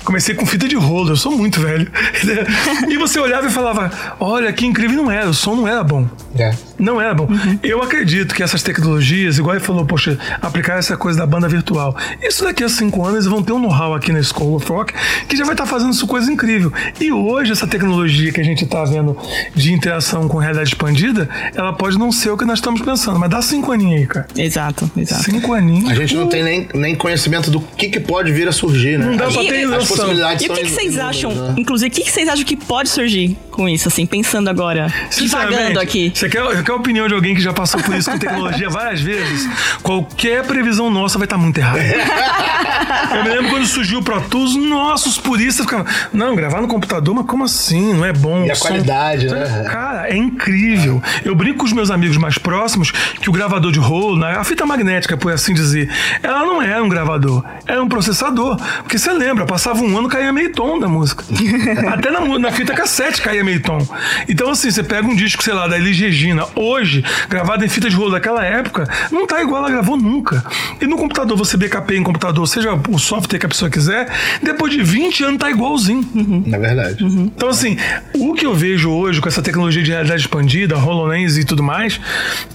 Comecei 0.04 0.36
com 0.36 0.46
fita 0.46 0.68
de 0.68 0.76
rolo, 0.76 1.10
eu 1.10 1.18
sou 1.18 1.32
muito 1.36 1.60
velho. 1.60 1.92
e 2.88 2.98
você 2.98 3.20
olhava 3.20 3.48
e 3.48 3.50
falava, 3.50 3.92
olha, 4.20 4.54
que 4.54 4.66
incrível 4.66 4.96
não 5.04 5.12
era, 5.12 5.28
o 5.30 5.34
som 5.34 5.56
não 5.56 5.68
era 5.68 5.84
bom. 5.84 6.08
É. 6.38 6.52
Não 6.80 7.02
era 7.02 7.14
bom. 7.14 7.28
Eu 7.64 7.82
acredito 7.82 8.34
que 8.36 8.42
essas 8.44 8.62
tecnologias, 8.64 9.38
igual 9.38 9.56
ele 9.56 9.66
falou, 9.66 9.86
poxa, 9.86 10.17
aplicar 10.42 10.78
essa 10.78 10.96
coisa 10.98 11.20
da 11.20 11.26
banda 11.26 11.48
virtual. 11.48 11.96
Isso 12.22 12.44
daqui 12.44 12.64
a 12.64 12.70
cinco 12.70 13.04
anos 13.04 13.16
eles 13.16 13.26
vão 13.26 13.42
ter 13.44 13.54
um 13.54 13.60
know-how 13.60 13.94
aqui 13.94 14.12
na 14.12 14.22
School 14.22 14.56
of 14.56 14.68
Rock 14.70 14.94
que 15.28 15.36
já 15.36 15.44
vai 15.44 15.54
estar 15.54 15.66
fazendo 15.66 15.92
isso 15.92 16.08
coisa 16.08 16.32
incrível. 16.32 16.72
E 17.00 17.12
hoje, 17.12 17.52
essa 17.52 17.68
tecnologia 17.68 18.32
que 18.32 18.40
a 18.40 18.44
gente 18.44 18.64
está 18.64 18.84
vendo 18.84 19.18
de 19.56 19.74
interação 19.74 20.28
com 20.28 20.38
realidade 20.38 20.70
expandida, 20.70 21.30
ela 21.56 21.74
pode 21.74 21.98
não 21.98 22.12
ser 22.12 22.32
o 22.32 22.38
que 22.38 22.46
nós 22.46 22.60
estamos 22.60 22.82
pensando, 22.82 23.20
mas 23.20 23.30
dá 23.30 23.42
cinco 23.42 23.72
aninhos 23.72 24.02
aí, 24.02 24.08
cara. 24.08 24.28
Exato, 24.36 24.90
exato. 24.96 25.24
Cinco 25.24 25.54
aninhos. 25.54 25.90
A 25.90 25.96
gente 25.96 26.16
não 26.16 26.28
tem 26.28 26.44
nem, 26.44 26.68
nem 26.74 26.96
conhecimento 26.96 27.50
do 27.52 27.60
que, 27.60 27.90
que 27.90 28.00
pode 28.00 28.32
vir 28.32 28.48
a 28.48 28.52
surgir, 28.52 28.98
né? 28.98 29.06
Não 29.06 29.16
dá 29.16 29.28
pra 29.28 29.42
ter 29.42 29.64
as 29.64 29.70
noção. 29.70 29.98
possibilidades 29.98 30.44
E 30.44 30.50
o 30.50 30.54
que, 30.54 30.64
que 30.64 30.70
vocês 30.70 30.98
acham, 30.98 31.34
né? 31.34 31.56
inclusive, 31.58 31.90
o 31.90 31.94
que, 31.94 32.02
que 32.04 32.12
vocês 32.12 32.28
acham 32.28 32.46
que 32.46 32.56
pode 32.56 32.90
surgir 32.90 33.38
com 33.58 33.68
isso, 33.68 33.88
assim, 33.88 34.06
pensando 34.06 34.50
agora, 34.50 34.94
divagando 35.18 35.80
aqui? 35.80 36.12
Você 36.14 36.30
quer, 36.30 36.64
quer 36.64 36.72
a 36.72 36.76
opinião 36.76 37.08
de 37.08 37.14
alguém 37.16 37.34
que 37.36 37.42
já 37.42 37.52
passou 37.52 37.82
por 37.82 37.96
isso 37.96 38.10
com 38.10 38.18
tecnologia 38.20 38.70
várias 38.70 39.02
vezes? 39.02 39.50
Qualquer 39.82 40.44
previsão 40.46 40.90
nossa 40.92 41.18
vai 41.18 41.26
estar 41.26 41.38
muito 41.38 41.58
errada. 41.58 41.80
Eu 43.18 43.24
me 43.24 43.30
lembro 43.30 43.50
quando 43.50 43.66
surgiu 43.66 44.00
o 44.00 44.04
Pro 44.04 44.22
Tools, 44.22 44.56
nossa, 44.56 45.10
os 45.10 45.18
puristas 45.18 45.66
ficavam. 45.66 45.86
Não, 46.14 46.36
gravar 46.36 46.62
no 46.62 46.68
computador, 46.68 47.16
mas 47.16 47.26
como 47.26 47.44
assim? 47.44 47.94
Não 47.94 48.06
é 48.06 48.14
bom. 48.14 48.46
E 48.46 48.52
a 48.52 48.56
som- 48.56 48.68
qualidade, 48.68 49.28
né? 49.28 49.66
Cara, 49.70 50.08
é 50.10 50.16
incrível. 50.16 51.02
Eu 51.26 51.36
brinco 51.36 51.60
com 51.60 51.66
os 51.66 51.74
meus 51.74 51.90
amigos 51.90 52.18
mais 52.18 52.38
próximos 52.38 52.92
que 52.92 53.30
o 53.30 53.34
gravador 53.34 53.72
de 53.72 53.80
rolo, 53.80 54.18
né, 54.20 54.36
a 54.38 54.44
fita 54.44 54.66
magnética, 54.66 55.18
por 55.18 55.32
assim 55.32 55.54
dizer, 55.54 55.90
ela 56.22 56.46
não 56.46 56.62
era 56.62 56.84
um 56.84 56.90
gravador, 56.90 57.44
era 57.66 57.82
um 57.82 57.90
processador. 57.90 58.58
Porque 58.84 59.00
você 59.00 59.12
lembra, 59.12 59.46
passava 59.46 59.82
um 59.82 59.98
ano 59.98 60.08
caía 60.08 60.32
meio 60.32 60.52
tom 60.52 60.78
da 60.80 60.88
música. 60.88 61.24
Até 61.92 62.12
na, 62.12 62.22
na 62.40 62.52
fita 62.52 62.74
cassete 62.74 63.22
caía 63.22 63.44
tom. 63.60 63.80
Então, 64.28 64.50
assim, 64.50 64.70
você 64.70 64.84
pega 64.84 65.08
um 65.08 65.16
disco, 65.16 65.44
sei 65.44 65.54
lá, 65.54 65.68
da 65.68 65.78
Elis 65.78 65.98
Regina, 65.98 66.46
hoje, 66.56 67.04
gravado 67.30 67.64
em 67.64 67.70
fita 67.70 67.90
de 67.90 67.96
rolo 67.96 68.12
daquela 68.12 68.44
época, 68.44 68.88
não 69.12 69.26
tá 69.26 69.42
igual 69.42 69.64
ela 69.64 69.72
gravou 69.72 69.98
nunca. 69.98 70.44
E 70.82 70.86
no 70.86 70.98
computador, 70.98 71.38
você 71.38 71.58
backupeia 71.58 72.00
em 72.00 72.04
computador, 72.04 72.48
seja 72.48 72.74
o 72.90 73.00
software 73.00 73.40
que 73.40 73.46
a 73.46 73.50
pessoa 73.50 73.70
quiser, 73.70 74.10
depois 74.42 74.72
de 74.72 74.84
20 74.84 75.24
anos 75.24 75.40
tá 75.40 75.50
igualzinho. 75.50 76.08
Na 76.46 76.58
verdade. 76.58 77.04
Então, 77.04 77.50
assim, 77.50 77.78
o 78.16 78.34
que 78.34 78.46
eu 78.46 78.54
vejo 78.54 78.90
hoje 78.90 79.22
com 79.22 79.28
essa 79.28 79.42
tecnologia 79.42 79.84
de 79.84 79.92
realidade 79.92 80.22
expandida, 80.22 80.78
HoloLens 80.78 81.38
e 81.38 81.44
tudo 81.44 81.64
mais, 81.64 82.00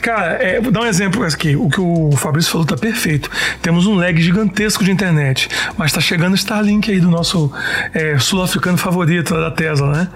cara, 0.01 0.33
é, 0.41 0.61
vou 0.61 0.71
dar 0.71 0.83
um 0.83 0.87
exemplo 0.87 1.25
aqui. 1.25 1.57
O 1.57 1.69
que 1.69 1.81
o 1.81 2.11
Fabrício 2.17 2.51
falou 2.51 2.67
tá 2.67 2.77
perfeito. 2.77 3.31
Temos 3.61 3.87
um 3.87 3.95
lag 3.95 4.21
gigantesco 4.21 4.85
de 4.85 4.91
internet, 4.91 5.49
mas 5.77 5.93
tá 5.93 6.01
chegando 6.01 6.33
o 6.33 6.37
Starlink 6.37 6.91
aí 6.91 7.01
do 7.01 7.11
nosso 7.11 7.53
é, 7.95 8.19
sul-africano 8.19 8.77
favorito 8.77 9.35
da 9.35 9.51
Tesla, 9.51 9.93
né? 9.93 10.09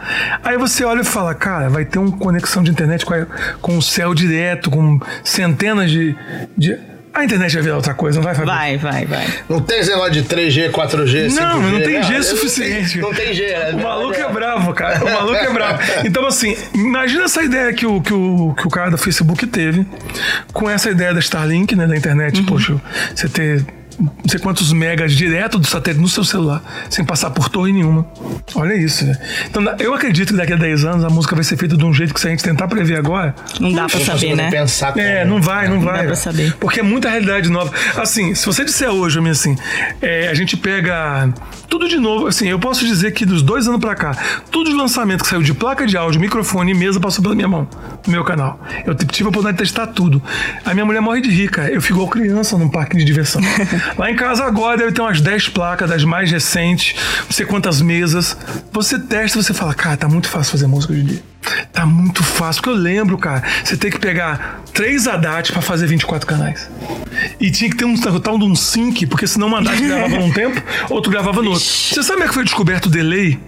Aí 0.42 0.56
você 0.56 0.65
olha 0.84 1.00
e 1.00 1.04
fala, 1.04 1.34
cara, 1.34 1.68
vai 1.68 1.84
ter 1.84 1.98
uma 1.98 2.16
conexão 2.16 2.62
de 2.62 2.70
internet 2.70 3.04
com, 3.04 3.14
a- 3.14 3.26
com 3.60 3.76
o 3.78 3.82
céu 3.82 4.14
direto, 4.14 4.70
com 4.70 5.00
centenas 5.24 5.90
de. 5.90 6.14
de... 6.56 6.78
A 7.14 7.24
internet 7.24 7.54
vai 7.54 7.62
virar 7.62 7.76
outra 7.76 7.94
coisa, 7.94 8.18
não 8.18 8.24
vai, 8.24 8.34
Fabrício? 8.34 8.58
Vai, 8.58 8.76
vai, 8.76 9.06
vai. 9.06 9.26
Não 9.48 9.58
tem 9.58 9.78
esse 9.80 9.88
negócio 9.88 10.12
de 10.12 10.22
3G, 10.24 10.70
4G, 10.70 11.28
5G. 11.28 11.34
Não, 11.40 11.62
não 11.62 11.80
tem 11.80 11.94
né? 11.94 12.02
G 12.02 12.14
Não 12.16 12.22
suficiente. 12.22 12.98
Não 12.98 13.14
tem 13.14 13.32
G. 13.32 13.46
né? 13.48 13.70
O 13.72 13.82
maluco 13.82 14.14
é 14.14 14.28
bravo, 14.30 14.74
cara. 14.74 15.02
O 15.02 15.10
maluco 15.10 15.34
é 15.34 15.50
bravo. 15.50 15.78
Então, 16.04 16.26
assim, 16.26 16.54
imagina 16.74 17.24
essa 17.24 17.42
ideia 17.42 17.72
que 17.72 17.86
o, 17.86 18.02
que 18.02 18.12
o, 18.12 18.54
que 18.54 18.66
o 18.66 18.70
cara 18.70 18.90
do 18.90 18.98
Facebook 18.98 19.46
teve 19.46 19.86
com 20.52 20.68
essa 20.68 20.90
ideia 20.90 21.14
da 21.14 21.20
Starlink, 21.20 21.74
né, 21.74 21.86
da 21.86 21.96
internet. 21.96 22.42
Poxa, 22.42 22.74
você 23.14 23.26
ter 23.30 23.64
não 23.98 24.12
sei 24.28 24.38
quantos 24.40 24.72
megas 24.72 25.12
direto 25.12 25.58
do 25.58 25.66
satélite 25.66 26.00
no 26.02 26.08
seu 26.08 26.24
celular, 26.24 26.62
sem 26.90 27.04
passar 27.04 27.30
por 27.30 27.48
torre 27.48 27.72
nenhuma. 27.72 28.06
Olha 28.54 28.74
isso, 28.74 29.04
né? 29.06 29.16
Então, 29.48 29.62
eu 29.78 29.94
acredito 29.94 30.28
que 30.32 30.36
daqui 30.36 30.52
a 30.52 30.56
10 30.56 30.84
anos 30.84 31.04
a 31.04 31.08
música 31.08 31.34
vai 31.34 31.44
ser 31.44 31.56
feita 31.56 31.76
de 31.76 31.84
um 31.84 31.92
jeito 31.92 32.12
que 32.12 32.20
se 32.20 32.26
a 32.26 32.30
gente 32.30 32.42
tentar 32.42 32.68
prever 32.68 32.96
agora, 32.98 33.34
Não 33.60 33.72
dá 33.72 33.86
pra 33.86 33.98
não 33.98 34.06
saber, 34.06 34.34
né? 34.36 34.50
pensar 34.50 34.92
como. 34.92 35.04
é, 35.04 35.24
não 35.24 35.40
vai, 35.40 35.68
não, 35.68 35.80
vai. 35.80 35.98
dá 35.98 36.04
pra 36.04 36.16
saber. 36.16 36.54
Porque 36.60 36.80
é 36.80 36.82
muita 36.82 37.08
realidade 37.08 37.48
nova. 37.48 37.72
Assim, 37.96 38.34
se 38.34 38.44
você 38.46 38.64
disser 38.64 38.90
hoje, 38.90 39.20
mim, 39.20 39.30
assim, 39.30 39.56
é, 40.02 40.28
a 40.28 40.34
gente 40.34 40.56
pega 40.56 41.32
tudo 41.68 41.88
de 41.88 41.96
novo. 41.98 42.26
Assim, 42.26 42.48
eu 42.48 42.58
posso 42.58 42.84
dizer 42.86 43.12
que 43.12 43.24
dos 43.24 43.42
dois 43.42 43.66
anos 43.66 43.80
pra 43.80 43.94
cá, 43.94 44.16
tudo 44.50 44.70
de 44.70 44.76
lançamento 44.76 45.22
que 45.22 45.28
saiu 45.30 45.42
de 45.42 45.54
placa 45.54 45.86
de 45.86 45.96
áudio, 45.96 46.20
microfone 46.20 46.72
e 46.72 46.74
mesa 46.74 47.00
passou 47.00 47.22
pela 47.22 47.34
minha 47.34 47.48
mão, 47.48 47.68
no 48.06 48.12
meu 48.12 48.24
canal. 48.24 48.60
Eu 48.84 48.94
tive 48.94 49.24
a 49.26 49.30
oportunidade 49.30 49.56
de 49.56 49.62
testar 49.72 49.86
tudo. 49.88 50.22
A 50.64 50.74
minha 50.74 50.84
mulher 50.84 51.00
morre 51.00 51.20
de 51.20 51.30
rica. 51.30 51.68
Eu 51.70 51.80
fico 51.80 51.94
igual 51.94 52.08
criança 52.08 52.56
num 52.58 52.68
parque 52.68 52.96
de 52.96 53.04
diversão. 53.04 53.40
Lá 53.96 54.10
em 54.10 54.16
casa 54.16 54.44
agora 54.44 54.76
deve 54.76 54.92
ter 54.92 55.00
umas 55.00 55.20
10 55.20 55.48
placas 55.50 55.88
das 55.88 56.04
mais 56.04 56.30
recentes, 56.30 56.94
não 57.24 57.32
sei 57.32 57.46
quantas 57.46 57.80
mesas. 57.80 58.36
Você 58.72 58.98
testa, 58.98 59.42
você 59.42 59.54
fala, 59.54 59.74
cara, 59.74 59.96
tá 59.96 60.08
muito 60.08 60.28
fácil 60.28 60.52
fazer 60.52 60.66
música 60.66 60.92
hoje 60.92 61.02
em 61.02 61.06
dia. 61.06 61.22
Tá 61.72 61.84
muito 61.86 62.22
fácil, 62.22 62.62
porque 62.62 62.76
eu 62.76 62.80
lembro, 62.82 63.16
cara, 63.18 63.42
você 63.64 63.76
tem 63.76 63.90
que 63.90 63.98
pegar 63.98 64.60
três 64.72 65.06
ADAT 65.06 65.52
pra 65.52 65.62
fazer 65.62 65.86
24 65.86 66.26
canais. 66.26 66.68
E 67.40 67.50
tinha 67.50 67.70
que 67.70 67.76
ter 67.76 67.84
um 67.84 67.96
tal 68.20 68.38
de 68.38 68.44
um 68.44 68.54
sync, 68.54 69.06
porque 69.06 69.26
senão 69.26 69.48
uma 69.48 69.58
ADAT 69.58 69.80
gravava 69.86 70.16
num 70.16 70.32
tempo, 70.32 70.62
outro 70.90 71.10
gravava 71.10 71.42
no 71.42 71.50
outro. 71.50 71.64
Você 71.64 72.02
sabe 72.02 72.12
como 72.12 72.24
é 72.24 72.28
que 72.28 72.34
foi 72.34 72.44
descoberto 72.44 72.86
o 72.86 72.90
delay? 72.90 73.38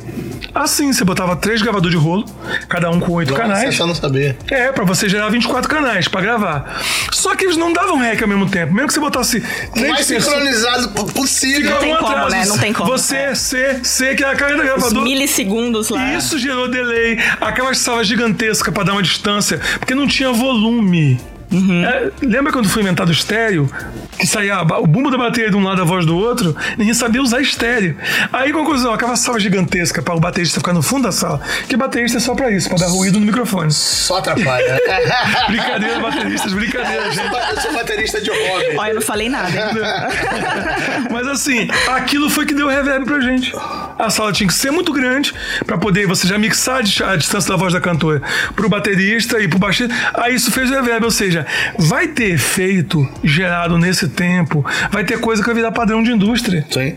Assim, 0.55 0.93
você 0.93 1.05
botava 1.05 1.37
três 1.37 1.61
gravadores 1.61 1.97
de 1.99 2.03
rolo, 2.03 2.25
cada 2.69 2.91
um 2.91 2.99
com 2.99 3.13
oito 3.13 3.31
Nossa, 3.33 3.43
canais. 3.43 3.79
eu 3.79 3.87
não 3.87 3.95
sabia. 3.95 4.37
É, 4.51 4.73
pra 4.73 4.85
você 4.85 5.09
gerar 5.09 5.29
24 5.29 5.69
canais 5.69 6.09
pra 6.09 6.21
gravar. 6.21 6.81
Só 7.13 7.37
que 7.37 7.45
eles 7.45 7.57
não 7.57 7.73
davam 7.73 7.99
rec 7.99 8.21
ao 8.23 8.29
mesmo 8.29 8.49
tempo. 8.49 8.73
Mesmo 8.73 8.89
que 8.89 8.95
você 8.95 9.01
botasse 9.01 9.39
O 9.39 9.73
três 9.75 9.89
mais 9.91 10.07
pessoas- 10.07 10.25
sincronizado 10.37 10.89
po- 10.91 11.05
possível. 11.13 11.61
ficava 11.77 11.81
tem 11.81 11.97
como, 11.97 12.29
né? 12.31 12.45
Não 12.47 12.59
tem 12.59 12.73
como. 12.73 12.91
Você, 12.91 13.35
C, 13.35 13.81
C, 13.85 14.15
que 14.15 14.25
é 14.25 14.31
a 14.31 14.35
carga 14.37 14.57
do 14.57 14.63
Os 14.63 14.67
gravador. 14.69 15.03
milissegundos 15.05 15.91
lá. 15.91 16.15
Isso 16.15 16.39
gerou 16.39 16.69
delay, 16.69 17.19
aquelas 17.41 17.79
salas 17.89 18.07
gigantescas 18.07 18.75
pra 18.75 18.83
dar 18.83 18.93
uma 18.93 19.03
distância, 19.03 19.59
porque 19.79 19.95
não 19.95 20.07
tinha 20.07 20.31
volume. 20.31 21.19
É, 21.51 22.11
lembra 22.27 22.53
quando 22.53 22.69
foi 22.69 22.83
inventado 22.83 23.09
o 23.09 23.13
estéreo? 23.13 23.71
Que 24.19 24.27
saía 24.27 24.61
o 24.61 24.87
bumbo 24.87 25.11
da 25.11 25.17
bateria 25.17 25.51
de 25.51 25.57
um 25.57 25.63
lado, 25.63 25.81
a 25.81 25.85
voz 25.85 26.05
do 26.05 26.17
outro? 26.17 26.55
Ninguém 26.77 26.93
sabia 26.93 27.23
usar 27.23 27.41
estéreo. 27.41 27.97
Aí, 28.33 28.53
conclusão, 28.53 28.93
aquela 28.93 29.17
sala 29.17 29.39
gigantesca 29.41 30.03
para 30.03 30.15
o 30.15 30.21
baterista 30.21 30.59
ficar 30.61 30.73
no 30.73 30.83
fundo 30.83 31.05
da 31.05 31.13
sala. 31.13 31.41
Que 31.69 31.77
baterista 31.77 32.19
é 32.19 32.21
só 32.21 32.35
pra 32.35 32.51
isso, 32.51 32.69
pra 32.69 32.79
dar 32.79 32.89
ruído 32.89 33.19
no 33.21 33.27
microfone. 33.27 33.71
Só 33.73 34.19
atrapalha. 34.19 34.79
Brincadeira, 35.49 36.01
bateristas, 36.01 36.53
brincadeira, 36.53 37.05
eu, 37.07 37.13
gente. 37.13 37.29
sou, 37.31 37.39
eu 37.39 37.61
sou 37.61 37.73
baterista 37.73 38.21
de 38.21 38.31
hobby. 38.31 38.77
Olha, 38.77 38.91
eu 38.91 38.95
não 38.97 39.03
falei 39.03 39.29
nada. 39.29 39.49
hein? 39.49 41.09
Mas 41.11 41.27
assim, 41.29 41.69
aquilo 41.89 42.29
foi 42.29 42.45
que 42.45 42.55
deu 42.55 42.69
reverb 42.69 43.05
pra 43.07 43.21
gente. 43.21 43.53
A 43.99 44.11
sala 44.11 44.33
tinha 44.33 44.47
que 44.47 44.55
ser 44.55 44.71
muito 44.71 44.93
grande 44.93 45.33
pra 45.67 45.79
poder 45.79 46.07
você 46.07 46.27
já 46.27 46.39
mixar 46.39 46.79
a 46.79 46.83
dis- 46.83 47.01
a 47.01 47.17
distância 47.17 47.49
da 47.51 47.57
voz 47.57 47.73
da 47.73 47.81
cantora 47.81 48.21
pro 48.55 48.69
baterista 48.69 49.41
e 49.41 49.49
pro 49.49 49.59
baixista. 49.59 49.95
Aí 50.15 50.35
isso 50.35 50.51
fez 50.51 50.71
reverb, 50.71 51.05
ou 51.05 51.11
seja, 51.11 51.38
vai 51.79 52.09
ter 52.09 52.31
efeito 52.33 53.09
gerado 53.23 53.79
nesse 53.79 54.09
tempo, 54.09 54.65
vai 54.91 55.05
ter 55.05 55.19
coisa 55.21 55.43
que 55.43 55.47
vai 55.47 55.55
virar 55.55 55.73
padrão 55.73 56.03
de 56.03 56.11
indústria. 56.11 56.67
Sim. 56.71 56.97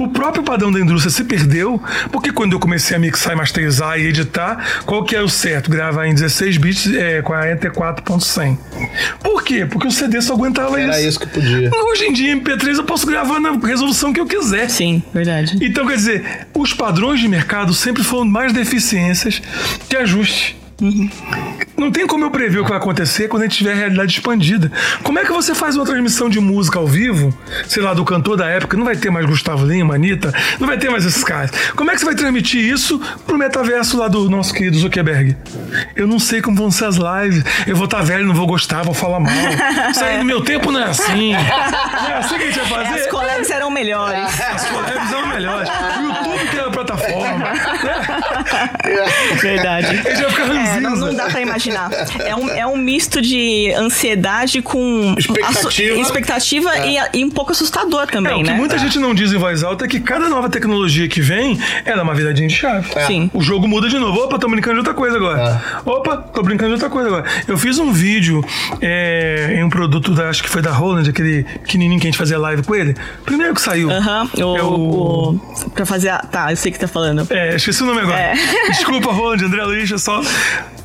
O 0.00 0.08
próprio 0.08 0.42
padrão 0.42 0.70
da 0.70 0.80
indústria 0.80 1.10
se 1.10 1.24
perdeu, 1.24 1.80
porque 2.10 2.32
quando 2.32 2.52
eu 2.52 2.60
comecei 2.60 2.96
a 2.96 3.00
mixar 3.00 3.32
e 3.32 3.36
masterizar 3.36 3.98
e 3.98 4.06
editar, 4.06 4.82
qual 4.84 5.04
que 5.04 5.14
é 5.14 5.22
o 5.22 5.28
certo? 5.28 5.70
Gravar 5.70 6.06
em 6.06 6.14
16 6.14 6.56
bits 6.58 6.94
é, 6.94 7.22
44.100. 7.22 8.58
Por 9.22 9.42
quê? 9.42 9.66
Porque 9.66 9.86
o 9.86 9.90
CD 9.90 10.20
só 10.20 10.34
aguentava 10.34 10.80
Era 10.80 11.00
isso 11.00 11.20
que 11.20 11.26
podia. 11.26 11.70
Hoje 11.90 12.04
em 12.04 12.12
dia, 12.12 12.36
MP3 12.36 12.76
eu 12.76 12.84
posso 12.84 13.06
gravar 13.06 13.40
na 13.40 13.52
resolução 13.52 14.12
que 14.12 14.20
eu 14.20 14.26
quiser. 14.26 14.68
Sim, 14.68 15.02
verdade. 15.12 15.58
Então, 15.60 15.86
quer 15.86 15.96
dizer, 15.96 16.46
os 16.54 16.72
padrões 16.72 17.20
de 17.20 17.28
mercado 17.28 17.72
sempre 17.74 18.02
foram 18.02 18.24
mais 18.24 18.52
deficiências 18.52 19.40
que 19.88 19.96
ajuste. 19.96 20.59
Não 21.76 21.90
tem 21.90 22.06
como 22.06 22.24
eu 22.24 22.30
prever 22.30 22.58
o 22.58 22.62
que 22.64 22.68
vai 22.68 22.78
acontecer 22.78 23.28
quando 23.28 23.42
a 23.42 23.46
gente 23.46 23.58
tiver 23.58 23.72
a 23.72 23.76
realidade 23.76 24.12
expandida. 24.12 24.70
Como 25.02 25.18
é 25.18 25.24
que 25.24 25.32
você 25.32 25.54
faz 25.54 25.76
uma 25.76 25.84
transmissão 25.84 26.28
de 26.28 26.38
música 26.38 26.78
ao 26.78 26.86
vivo, 26.86 27.36
sei 27.66 27.82
lá, 27.82 27.94
do 27.94 28.04
cantor 28.04 28.36
da 28.36 28.46
época? 28.46 28.76
Não 28.76 28.84
vai 28.84 28.96
ter 28.96 29.10
mais 29.10 29.24
Gustavo 29.24 29.64
Lima, 29.66 29.94
Anitta, 29.94 30.32
não 30.58 30.66
vai 30.66 30.76
ter 30.76 30.90
mais 30.90 31.04
esses 31.04 31.24
caras. 31.24 31.50
Como 31.74 31.90
é 31.90 31.94
que 31.94 32.00
você 32.00 32.06
vai 32.06 32.14
transmitir 32.14 32.60
isso 32.60 33.00
pro 33.26 33.38
metaverso 33.38 33.98
lá 33.98 34.08
do 34.08 34.28
nosso 34.28 34.52
querido 34.52 34.78
Zuckerberg? 34.78 35.36
Eu 35.96 36.06
não 36.06 36.18
sei 36.18 36.42
como 36.42 36.56
vão 36.56 36.70
ser 36.70 36.86
as 36.86 36.96
lives. 36.96 37.44
Eu 37.66 37.76
vou 37.76 37.86
estar 37.86 38.02
velho, 38.02 38.26
não 38.26 38.34
vou 38.34 38.46
gostar, 38.46 38.82
vou 38.82 38.94
falar 38.94 39.20
mal. 39.20 39.32
Isso 39.90 40.04
aí 40.04 40.18
no 40.18 40.24
meu 40.24 40.42
tempo 40.42 40.70
não 40.70 40.80
é 40.80 40.84
assim. 40.84 41.32
Não 41.32 41.38
é 42.10 42.14
assim 42.18 42.36
que 42.36 42.44
a 42.44 42.46
gente 42.50 42.58
vai 42.68 42.84
fazer? 42.84 43.00
As 43.00 43.06
colegas 43.06 43.50
eram 43.50 43.70
melhores. 43.70 44.40
As 44.40 44.66
colegas 44.66 45.08
são 45.08 45.26
melhores. 45.26 45.68
O 45.68 46.02
YouTube 46.02 46.48
que 46.50 46.56
é 46.58 46.60
a 46.60 46.70
plataforma. 46.70 47.39
Verdade. 49.40 50.00
Ele 50.04 50.16
já 50.16 50.30
fica 50.30 50.42
É, 50.42 50.80
não, 50.80 50.96
não 50.96 51.14
dá 51.14 51.26
pra 51.26 51.40
imaginar. 51.40 51.90
É 52.24 52.34
um, 52.34 52.48
é 52.50 52.66
um 52.66 52.76
misto 52.76 53.20
de 53.20 53.72
ansiedade 53.76 54.62
com 54.62 55.14
Expectativa. 55.18 55.96
expectativa 56.00 56.70
e, 56.86 56.98
e 57.20 57.24
um 57.24 57.30
pouco 57.30 57.52
assustador 57.52 58.02
É, 58.02 58.06
também, 58.06 58.40
o 58.40 58.44
que 58.44 58.50
né? 58.50 58.56
muita 58.56 58.78
gente 58.78 58.98
não 58.98 59.14
diz 59.14 59.32
em 59.32 59.38
voz 59.38 59.62
alta 59.62 59.84
é 59.84 59.88
que 59.88 60.00
cada 60.00 60.28
nova 60.28 60.48
tecnologia 60.48 61.08
que 61.08 61.20
vem, 61.20 61.58
ela 61.84 62.00
é 62.00 62.02
uma 62.02 62.14
viradinha 62.14 62.48
de 62.48 62.54
chave. 62.54 62.88
Sim. 63.06 63.30
O 63.32 63.42
jogo 63.42 63.66
muda 63.68 63.88
de 63.88 63.98
novo. 63.98 64.20
Opa, 64.20 64.38
tô 64.38 64.48
brincando 64.48 64.74
de 64.74 64.78
outra 64.80 64.94
coisa 64.94 65.16
agora. 65.16 65.62
Opa, 65.84 66.16
tô 66.16 66.42
brincando 66.42 66.68
de 66.70 66.74
outra 66.74 66.90
coisa 66.90 67.08
agora. 67.08 67.24
Eu 67.46 67.56
fiz 67.58 67.78
um 67.78 67.92
vídeo 67.92 68.44
é, 68.80 69.54
em 69.58 69.64
um 69.64 69.70
produto, 69.70 70.12
da, 70.12 70.28
acho 70.28 70.42
que 70.42 70.48
foi 70.48 70.62
da 70.62 70.70
Roland, 70.72 71.08
aquele 71.08 71.44
pequenininho 71.44 72.00
que 72.00 72.06
a 72.06 72.10
gente 72.10 72.18
fazia 72.18 72.38
live 72.38 72.62
com 72.62 72.74
ele. 72.74 72.94
Primeiro 73.24 73.54
que 73.54 73.60
saiu. 73.60 73.90
Aham, 73.90 74.28
o, 74.36 74.40
É 74.56 74.62
o- 74.62 74.66
o- 75.34 75.40
Pra 75.74 75.86
fazer. 75.86 76.08
A, 76.10 76.18
tá, 76.18 76.50
eu 76.52 76.56
sei 76.56 76.70
o 76.70 76.72
que 76.74 76.78
tá 76.80 76.88
falando. 76.88 77.26
É, 77.30 77.39
esqueci 77.56 77.82
o 77.82 77.86
nome 77.86 78.00
agora. 78.00 78.18
É. 78.18 78.34
Desculpa, 78.70 79.12
Roland, 79.12 79.44
André 79.44 79.64
Luiz, 79.64 79.90
é 79.90 79.98
só. 79.98 80.20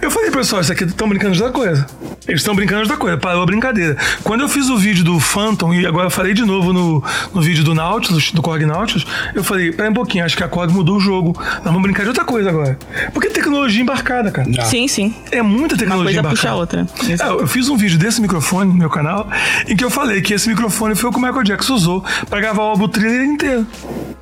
Eu 0.01 0.11
falei, 0.11 0.29
pessoal, 0.29 0.61
isso 0.61 0.71
aqui 0.71 0.83
estão 0.83 1.07
brincando 1.09 1.33
de 1.33 1.41
outra 1.41 1.57
coisa. 1.57 1.85
Eles 2.27 2.41
estão 2.41 2.55
brincando 2.55 2.83
de 2.83 2.91
outra 2.91 2.97
coisa, 2.97 3.17
parou 3.17 3.43
a 3.43 3.45
brincadeira. 3.45 3.95
Quando 4.23 4.41
eu 4.41 4.49
fiz 4.49 4.69
o 4.69 4.77
vídeo 4.77 5.03
do 5.03 5.19
Phantom, 5.19 5.73
e 5.73 5.85
agora 5.85 6.07
eu 6.07 6.11
falei 6.11 6.33
de 6.33 6.43
novo 6.43 6.73
no, 6.73 7.03
no 7.33 7.41
vídeo 7.41 7.63
do 7.63 7.73
Nautilus, 7.73 8.31
do 8.31 8.41
Korg 8.41 8.65
Nautilus, 8.65 9.05
eu 9.33 9.43
falei, 9.43 9.71
pera 9.71 9.89
um 9.89 9.93
pouquinho, 9.93 10.25
acho 10.25 10.35
que 10.35 10.43
a 10.43 10.47
Korg 10.47 10.71
mudou 10.71 10.97
o 10.97 10.99
jogo. 10.99 11.35
Nós 11.39 11.63
vamos 11.63 11.81
brincar 11.81 12.03
de 12.03 12.09
outra 12.09 12.23
coisa 12.23 12.49
agora. 12.49 12.77
Porque 13.13 13.27
é 13.27 13.31
tecnologia 13.31 13.81
embarcada, 13.81 14.31
cara. 14.31 14.47
Ah. 14.59 14.65
Sim, 14.65 14.87
sim. 14.87 15.15
É 15.31 15.41
muita 15.41 15.77
tecnologia 15.77 16.21
coisa 16.21 16.35
puxa 16.35 16.49
a 16.49 16.55
embarcada. 16.55 16.81
outra. 16.81 17.37
É, 17.39 17.41
eu 17.41 17.47
fiz 17.47 17.69
um 17.69 17.77
vídeo 17.77 17.97
desse 17.97 18.21
microfone 18.21 18.71
no 18.71 18.77
meu 18.77 18.89
canal, 18.89 19.27
em 19.67 19.75
que 19.75 19.83
eu 19.83 19.89
falei 19.89 20.21
que 20.21 20.33
esse 20.33 20.49
microfone 20.49 20.95
foi 20.95 21.09
o 21.09 21.13
que 21.13 21.19
o 21.19 21.21
Michael 21.21 21.43
Jackson 21.43 21.75
usou 21.75 22.03
pra 22.29 22.39
gravar 22.39 22.63
o 22.63 22.67
álbum 22.67 22.87
thriller 22.87 23.23
inteiro. 23.23 23.65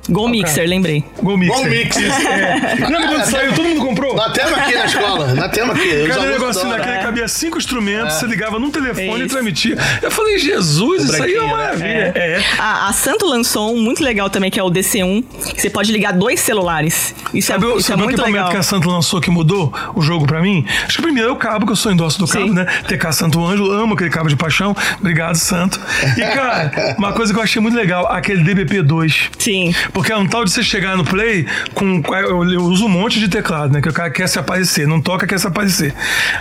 Gol 0.08 0.28
Mixer, 0.28 0.68
lembrei. 0.68 1.04
Gol 1.22 1.38
Mixer. 1.38 1.58
Gol 1.58 1.70
Mixer. 1.70 2.12
É. 2.26 2.74
Lembra 2.88 3.08
quando 3.08 3.24
saiu, 3.30 3.52
todo 3.54 3.68
mundo 3.68 3.80
comprou? 3.80 4.14
Nós 4.16 4.32
temos 4.32 4.52
aqui 4.58 4.74
na 4.74 4.84
escola. 4.86 5.34
Nós 5.34 5.50
temos 5.50 5.76
aqui. 5.76 6.06
Cada 6.08 6.20
alunos 6.20 6.40
negocinho 6.40 6.68
daquele 6.70 6.98
É. 7.14 7.20
cabia 7.24 7.28
cinco 7.28 7.58
instrumentos, 7.58 8.14
você 8.14 8.26
ligava 8.26 8.58
num 8.58 8.70
telefone 8.70 9.20
e 9.22 9.26
Isso. 9.26 9.28
transmitia. 9.28 9.76
Eu 10.02 10.10
falei, 10.10 10.38
Jesus, 10.38 11.04
isso 11.04 11.22
aí 11.22 11.34
é 11.34 11.40
uma 11.42 11.56
né? 11.56 11.62
maravilha. 11.62 12.12
É. 12.14 12.42
A, 12.58 12.88
a 12.88 12.92
Santo 12.92 13.26
lançou 13.26 13.74
um 13.74 13.80
muito 13.80 14.02
legal 14.02 14.28
também, 14.30 14.50
que 14.50 14.58
é 14.58 14.62
o 14.62 14.70
DC1, 14.70 15.24
que 15.54 15.60
você 15.60 15.70
pode 15.70 15.92
ligar 15.92 16.12
dois 16.12 16.40
celulares. 16.40 17.14
Isso 17.32 17.48
Sabe, 17.48 17.64
é, 17.64 17.68
o- 17.68 17.78
isso 17.78 17.86
é 17.86 17.92
sabe 17.92 18.02
o 18.02 18.04
muito 18.04 18.14
equipamento 18.16 18.36
legal. 18.36 18.50
que 18.50 18.56
a 18.56 18.62
Santo 18.62 18.88
lançou 18.88 19.20
que 19.20 19.30
mudou 19.30 19.72
o 19.94 20.02
jogo 20.02 20.26
pra 20.26 20.40
mim? 20.40 20.64
Acho 20.86 20.96
que 20.96 21.02
primeiro 21.02 21.28
é 21.28 21.32
o 21.32 21.36
cabo, 21.36 21.66
que 21.66 21.72
eu 21.72 21.76
sou 21.76 21.92
endosso 21.92 22.18
do 22.18 22.26
cabo, 22.26 22.48
Sim. 22.48 22.54
né? 22.54 22.64
TK 22.88 23.12
Santo 23.12 23.44
Ângelo, 23.44 23.70
amo 23.72 23.94
aquele 23.94 24.10
cabo 24.10 24.28
de 24.28 24.36
paixão. 24.36 24.74
Obrigado, 24.98 25.36
Santo. 25.36 25.80
E, 26.16 26.20
cara, 26.20 26.94
uma 26.98 27.12
coisa 27.12 27.32
que 27.32 27.38
eu 27.38 27.42
achei 27.42 27.60
muito 27.60 27.76
legal, 27.76 28.06
aquele 28.10 28.42
DBP2. 28.42 29.30
Sim. 29.38 29.74
Porque 29.92 30.12
é 30.12 30.16
um 30.16 30.26
tal 30.26 30.44
de 30.44 30.50
você 30.50 30.62
chegar 30.62 30.96
no 30.96 31.04
play 31.04 31.46
com. 31.74 32.02
Eu, 32.14 32.50
eu 32.52 32.62
uso 32.62 32.86
um 32.86 32.88
monte 32.88 33.18
de 33.18 33.28
teclado, 33.28 33.72
né? 33.72 33.80
Que 33.80 33.88
o 33.88 33.92
cara 33.92 34.10
quer 34.10 34.28
se 34.28 34.38
aparecer, 34.38 34.86
não 34.86 35.00
toca, 35.00 35.26
quer 35.26 35.38
se 35.38 35.46
aparecer. 35.46 35.94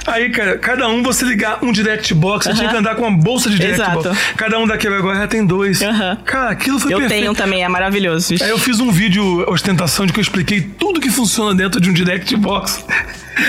Aí, 0.08 0.30
cara, 0.30 0.58
cada 0.63 0.88
um 0.88 1.04
você 1.04 1.26
ligar 1.26 1.60
um 1.63 1.71
direct 1.71 2.13
box, 2.13 2.45
você 2.47 2.54
tinha 2.56 2.69
que 2.69 2.76
andar 2.76 2.95
com 2.95 3.04
uma 3.08 3.17
bolsa 3.17 3.49
de 3.49 3.58
direct 3.58 3.80
Exato. 3.82 4.04
box. 4.04 4.17
Cada 4.36 4.58
um 4.60 4.65
daquele 4.65 4.95
agora 4.95 5.17
já 5.19 5.28
tem 5.28 5.45
dois. 5.45 5.82
Aham. 5.82 6.17
Cara, 6.26 6.49
aquilo 6.52 6.80
foi 6.80 6.93
Eu 6.93 6.99
perfeito. 6.99 7.21
tenho 7.21 7.34
também, 7.36 7.63
é 7.63 7.67
maravilhoso. 7.69 8.34
Aí 8.41 8.49
eu 8.49 8.58
fiz 8.58 8.80
um 8.80 8.91
vídeo 8.91 9.43
ostentação 9.49 10.06
de 10.06 10.13
que 10.13 10.19
eu 10.19 10.23
expliquei 10.23 10.62
tudo 10.62 10.99
que 10.99 11.10
funciona 11.10 11.54
dentro 11.54 11.80
de 11.80 11.89
um 11.89 11.93
direct 11.93 12.36
box. 12.36 12.84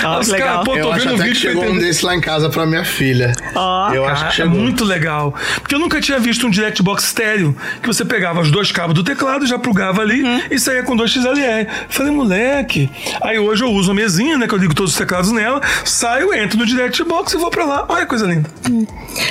Ah, 0.03 0.19
Os 0.19 0.29
legal. 0.29 0.49
caras, 0.49 0.65
pô, 0.65 0.77
Eu 0.77 0.83
tô 0.85 0.93
acho 0.93 1.05
vendo 1.09 1.13
o 1.19 1.21
até 1.23 1.29
que 1.31 1.35
chegou 1.35 1.65
um 1.65 1.79
desse 1.79 2.05
lá 2.05 2.15
em 2.15 2.21
casa 2.21 2.49
pra 2.49 2.67
minha 2.67 2.85
filha. 2.85 3.33
Ó. 3.55 3.93
eu 3.93 4.05
acho 4.07 4.23
Cara, 4.23 4.35
que 4.35 4.43
é 4.43 4.45
chegou. 4.45 4.59
muito 4.61 4.85
legal. 4.85 5.35
Porque 5.61 5.75
eu 5.75 5.79
nunca 5.79 6.01
tinha 6.01 6.19
visto 6.19 6.47
um 6.47 6.51
direct 6.51 6.83
box 6.83 7.05
estéreo, 7.05 7.57
que 7.83 7.87
você 7.87 8.05
pegava 8.05 8.41
os 8.41 8.51
dois 8.51 8.71
cabos 8.73 8.95
do 8.95 9.03
teclado, 9.05 9.47
já 9.47 9.59
plugava 9.59 10.01
ali 10.03 10.23
Uhum. 10.23 10.41
e 10.51 10.59
saía 10.59 10.83
com 10.83 10.97
dois 10.97 11.11
XLR. 11.11 11.67
Falei, 11.89 12.13
moleque. 12.13 12.89
Aí 13.23 13.39
hoje 13.39 13.63
eu 13.65 13.71
uso 13.71 13.91
a 13.91 13.95
mesinha, 13.95 14.37
né? 14.39 14.47
Que 14.47 14.55
eu 14.55 14.59
ligo 14.59 14.75
todos 14.75 14.93
os 14.93 14.99
teclados 14.99 15.31
nela, 15.31 15.61
saio, 15.85 16.33
entro 16.35 16.59
no 16.59 16.67
direct 16.67 17.03
box 17.05 17.33
e 17.35 17.37
vou 17.37 17.51
pra 17.51 17.65
lá. 17.65 17.85
Olha 17.89 18.03
que 18.03 18.09
coisa 18.09 18.27
linda. 18.27 18.49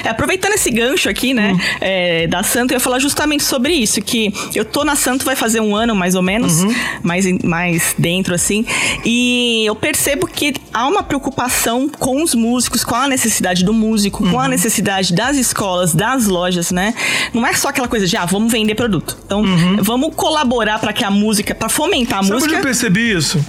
É, 0.04 0.10
aproveitando 0.10 0.54
esse 0.54 0.70
gancho 0.72 1.10
aqui, 1.10 1.34
né, 1.34 1.56
é, 1.82 2.28
da 2.28 2.44
Santo, 2.44 2.72
eu 2.72 2.76
ia 2.76 2.80
falar 2.80 3.00
justamente 3.00 3.44
sobre 3.44 3.74
isso, 3.74 4.02
que 4.02 4.34
eu 4.56 4.63
tô 4.66 4.84
na 4.84 4.96
Santo 4.96 5.26
vai 5.26 5.36
fazer 5.36 5.60
um 5.60 5.76
ano, 5.76 5.96
mais 5.96 6.16
ou 6.16 6.22
menos, 6.22 6.63
mais, 7.02 7.26
em- 7.26 7.39
mais 7.44 7.94
dentro, 7.98 8.34
assim, 8.34 8.66
e 9.04 9.63
eu 9.66 9.76
percebo 9.76 10.28
que 10.28 10.43
há 10.74 10.88
uma 10.88 11.04
preocupação 11.04 11.88
com 11.88 12.24
os 12.24 12.34
músicos, 12.36 12.84
com 12.84 12.96
a 12.96 13.08
necessidade 13.08 13.64
do 13.64 13.74
músico, 13.74 14.28
com 14.30 14.40
a 14.40 14.48
necessidade 14.48 15.14
das 15.14 15.38
escolas, 15.38 15.94
das 15.94 16.26
lojas, 16.28 16.72
né? 16.72 16.94
Não 17.34 17.46
é 17.46 17.54
só 17.54 17.70
aquela 17.70 17.88
coisa 17.88 18.08
de, 18.08 18.18
ah, 18.18 18.26
vamos 18.26 18.52
vender 18.52 18.76
produto. 18.76 19.18
Então, 19.26 19.44
vamos 19.82 20.14
colaborar 20.16 20.80
para 20.80 20.92
que 20.92 21.04
a 21.04 21.12
música, 21.12 21.54
para 21.56 21.70
fomentar 21.70 22.20
a 22.20 22.24
Sabe 22.24 22.34
música... 22.36 22.56
eu 22.56 22.62
percebi 22.62 23.12
isso? 23.16 23.40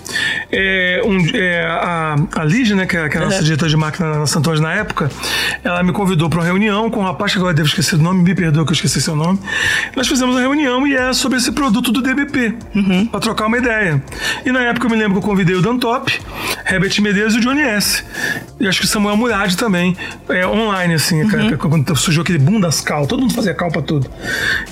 É, 0.53 1.03
um- 1.05 1.27
é, 1.35 1.65
a, 1.67 2.17
a 2.37 2.45
Lígia, 2.45 2.77
né, 2.77 2.87
que 2.87 2.97
é, 2.97 3.09
que 3.09 3.17
é 3.17 3.21
a 3.21 3.25
nossa 3.25 3.39
Uhum. 3.39 3.45
diretora 3.45 3.71
de 3.71 3.77
máquina 3.77 4.19
na 4.19 4.27
Santos 4.27 4.61
na 4.61 4.73
época, 4.75 5.11
ela 5.63 5.83
me 5.83 5.93
convidou 5.93 6.29
para 6.29 6.39
uma 6.41 6.45
reunião 6.45 6.91
com 6.91 7.01
um 7.01 7.05
rapaz 7.05 7.33
que 7.33 7.39
agora 7.39 7.55
devo 7.55 7.69
esquecer 7.69 7.97
o 7.97 7.99
nome, 7.99 8.23
me 8.23 8.35
perdoa 8.35 8.65
que 8.65 8.71
eu 8.71 8.75
esqueci 8.75 9.01
seu 9.01 9.17
nome. 9.17 9.39
Nós 9.97 10.07
fizemos 10.07 10.35
uma 10.35 10.41
reunião 10.41 10.87
e 10.87 10.95
é 10.95 11.13
sobre 11.13 11.39
esse 11.39 11.51
produto 11.53 11.91
do 11.91 12.03
DBP, 12.03 12.55
Uhum. 12.75 13.07
para 13.07 13.21
trocar 13.21 13.47
uma 13.47 13.59
ideia. 13.59 14.03
E 14.45 14.53
na 14.53 14.61
época 14.63 14.87
eu 14.87 14.91
me 14.91 14.97
lembro 14.97 15.13
que 15.21 15.27
eu 15.27 15.31
convidei 15.31 15.55
o 15.57 15.63
Dantop, 15.63 16.13
Herbert 16.71 16.84
Medeiros 17.01 17.35
e 17.35 17.39
o 17.39 17.41
Johnny 17.41 17.63
S. 17.63 18.05
E 18.61 18.67
acho 18.67 18.81
que 18.81 18.87
o 18.87 18.89
Samuel 18.89 19.17
Murad 19.17 19.55
também, 19.57 19.97
é, 20.29 20.47
online, 20.47 20.95
assim, 20.95 21.23
uhum. 21.23 21.57
quando 21.59 21.97
surgiu 21.97 22.23
aquele 22.23 22.39
boom 22.39 22.61
das 22.61 22.81
cal, 22.81 23.07
todo 23.07 23.21
mundo 23.21 23.35
fazia 23.35 23.55
cal 23.55 23.71
pra 23.71 23.83
tudo. 23.83 24.11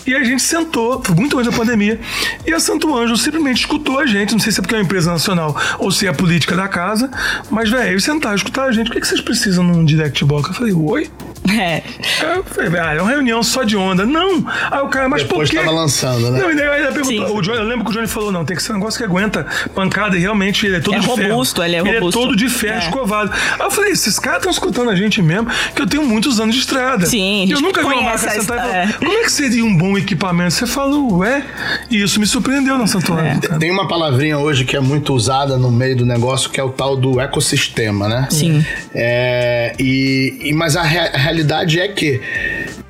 E 0.07 0.14
a 0.14 0.22
gente 0.22 0.42
sentou, 0.42 1.03
foi 1.05 1.14
muito 1.14 1.38
antes 1.38 1.51
da 1.51 1.57
pandemia, 1.57 2.01
e 2.46 2.53
a 2.53 2.61
Santo 2.61 2.94
Anjo 2.96 3.16
simplesmente 3.16 3.61
escutou 3.61 3.98
a 3.98 4.07
gente, 4.07 4.33
não 4.33 4.40
sei 4.40 4.53
se 4.53 4.61
é 4.61 4.62
porque 4.62 4.75
é 4.75 4.79
uma 4.79 4.85
empresa 4.85 5.11
nacional 5.11 5.57
ou 5.79 5.90
se 5.90 6.07
é 6.07 6.11
a 6.11 6.14
política 6.14 6.57
da 6.57 6.68
casa, 6.68 7.11
mas, 7.51 7.70
velho, 7.70 7.90
eles 7.90 8.05
sentaram, 8.05 8.37
escutar 8.37 8.64
a 8.64 8.72
gente, 8.72 8.90
o 8.90 8.92
que, 8.92 9.01
que 9.01 9.07
vocês 9.07 9.20
precisam 9.20 9.64
num 9.64 9.85
direct 9.85 10.25
box? 10.25 10.48
Eu 10.48 10.55
falei, 10.55 10.72
oi? 10.72 11.11
É. 11.50 11.83
Eu 12.22 12.44
falei, 12.44 12.81
ah, 12.81 12.94
é 12.94 13.02
uma 13.02 13.11
reunião 13.11 13.42
só 13.42 13.62
de 13.64 13.76
onda. 13.76 14.07
Não. 14.07 14.44
Aí 14.70 14.81
o 14.81 14.88
cara, 14.88 15.09
mas 15.09 15.22
Depois 15.22 15.48
por 15.50 15.57
quê? 15.57 15.62
tava 15.64 15.74
lançando, 15.76 16.31
né? 16.31 16.40
Não, 16.40 16.50
e 16.50 16.55
daí 16.55 16.83
ele 16.83 16.92
perguntou, 16.92 17.37
o 17.37 17.42
Johnny, 17.42 17.59
eu 17.59 17.64
lembro 17.64 17.85
que 17.85 17.90
o 17.90 17.94
Johnny 17.94 18.07
falou, 18.07 18.31
não, 18.31 18.44
tem 18.44 18.57
que 18.57 18.62
ser 18.62 18.72
um 18.72 18.76
negócio 18.76 18.96
que 18.98 19.05
aguenta 19.05 19.44
pancada 19.74 20.16
e 20.16 20.20
realmente 20.20 20.64
ele 20.64 20.76
é 20.76 20.81
todo 20.81 20.96
É 20.96 21.00
de 21.00 21.07
robusto, 21.07 21.61
ferro. 21.61 21.66
ele 21.68 21.76
é 21.76 21.78
Ele 21.81 21.98
robusto. 21.98 22.18
é 22.18 22.22
todo 22.22 22.37
de 22.37 22.48
ferro 22.48 22.76
É. 22.76 22.85
escovado. 22.85 23.33
Aí 23.59 23.66
eu 23.66 23.70
falei, 23.70 23.90
esses 23.92 24.18
caras 24.18 24.38
estão 24.38 24.52
escutando 24.52 24.90
a 24.90 24.94
gente 24.94 25.20
mesmo, 25.20 25.48
que 25.74 25.83
eu 25.83 25.87
tenho 25.87 26.05
muitos 26.05 26.38
anos 26.38 26.55
de 26.55 26.61
estrada. 26.61 27.07
Sim, 27.07 27.44
E 27.44 27.50
eu 27.50 27.61
nunca 27.61 27.81
vi 27.81 27.87
uma 27.88 28.02
marca 28.02 28.18
sentar 28.18 28.37
e 28.38 28.46
falar, 28.46 28.76
é. 28.76 28.92
como 28.98 29.12
é 29.12 29.22
que 29.24 29.33
seria 29.33 29.64
um 29.64 29.76
bom 29.76 29.98
equipamento? 29.98 30.55
Você 30.55 30.66
falou, 30.66 31.18
ué? 31.18 31.44
E 31.90 32.00
isso 32.00 32.20
me 32.20 32.26
surpreendeu 32.26 32.78
na 32.78 32.87
Santo 32.87 33.12
Antônio, 33.12 33.40
cara. 33.40 33.59
Tem 33.59 33.70
uma 33.70 33.88
palavrinha 33.88 34.38
hoje 34.38 34.64
que 34.64 34.76
é 34.76 34.81
muito 34.81 35.12
usada 35.12 35.57
no 35.59 35.70
meio 35.70 35.96
do 35.96 36.07
negócio, 36.07 36.48
que 36.50 36.61
é 36.61 36.64
o 36.64 36.70
tal 36.70 36.96
do 36.96 37.20
ecossistema, 37.20 38.09
né? 38.09 38.28
Sim. 38.31 38.64
É, 38.94 39.74
e, 39.78 40.38
e- 40.44 40.52
mas 40.55 40.76
a, 40.76 40.83
a 40.83 40.85
realidade 41.33 41.81
é 41.81 41.88
que 41.88 42.21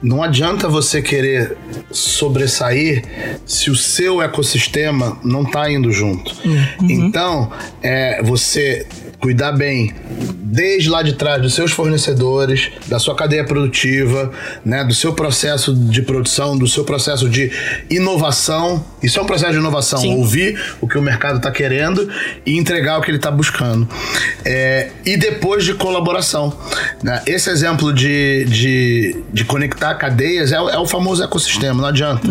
não 0.03 0.23
adianta 0.23 0.69
você 0.69 1.01
querer 1.01 1.57
sobressair 1.91 3.05
se 3.47 3.71
o 3.71 3.77
seu 3.77 4.21
ecossistema 4.21 5.17
não 5.23 5.45
tá 5.45 5.71
indo 5.71 5.93
junto. 5.93 6.35
Então, 6.83 7.53
é, 7.81 8.21
você 8.23 8.87
cuidar 9.23 9.53
bem 9.53 9.95
desde 10.43 10.91
lá 10.91 11.01
de 11.03 11.15
trás 11.15 11.41
dos 11.41 11.55
seus 11.55 11.73
fornecedores, 11.73 12.71
da 12.89 12.99
sua 12.99 13.15
cadeia 13.15 13.43
produtiva, 13.45 14.31
né, 14.63 14.85
do 14.85 14.93
seu 14.93 15.15
processo 15.15 15.73
de 15.75 16.03
produção, 16.03 16.59
do 16.59 16.67
seu 16.67 16.85
processo 16.85 17.27
de 17.29 17.51
inovação. 17.89 18.85
Isso 19.03 19.19
é 19.19 19.23
um 19.23 19.27
processo 19.27 19.53
de 19.53 19.59
inovação, 19.59 20.01
Sim. 20.01 20.17
ouvir 20.17 20.61
o 20.81 20.89
que 20.89 20.99
o 20.99 21.03
mercado 21.03 21.37
está 21.39 21.51
querendo 21.51 22.07
e 22.45 22.59
entregar 22.59 22.99
o 22.99 23.03
que 23.03 23.11
ele 23.11 23.17
está 23.17 23.31
buscando. 23.31 23.89
É, 24.45 24.91
e 25.07 25.17
depois 25.17 25.65
de 25.65 25.73
colaboração. 25.75 26.53
né? 27.03 27.23
Esse 27.27 27.49
exemplo 27.49 27.93
de, 27.93 28.45
de, 28.45 29.17
de 29.33 29.45
conectar 29.45 29.95
cadeias 29.95 30.53
é, 30.53 30.61
o- 30.61 30.69
é 30.69 30.79
o 30.79 30.87
famoso 30.87 31.23
ecossistema, 31.23 31.81
não 31.81 31.89
adianta. 31.89 32.29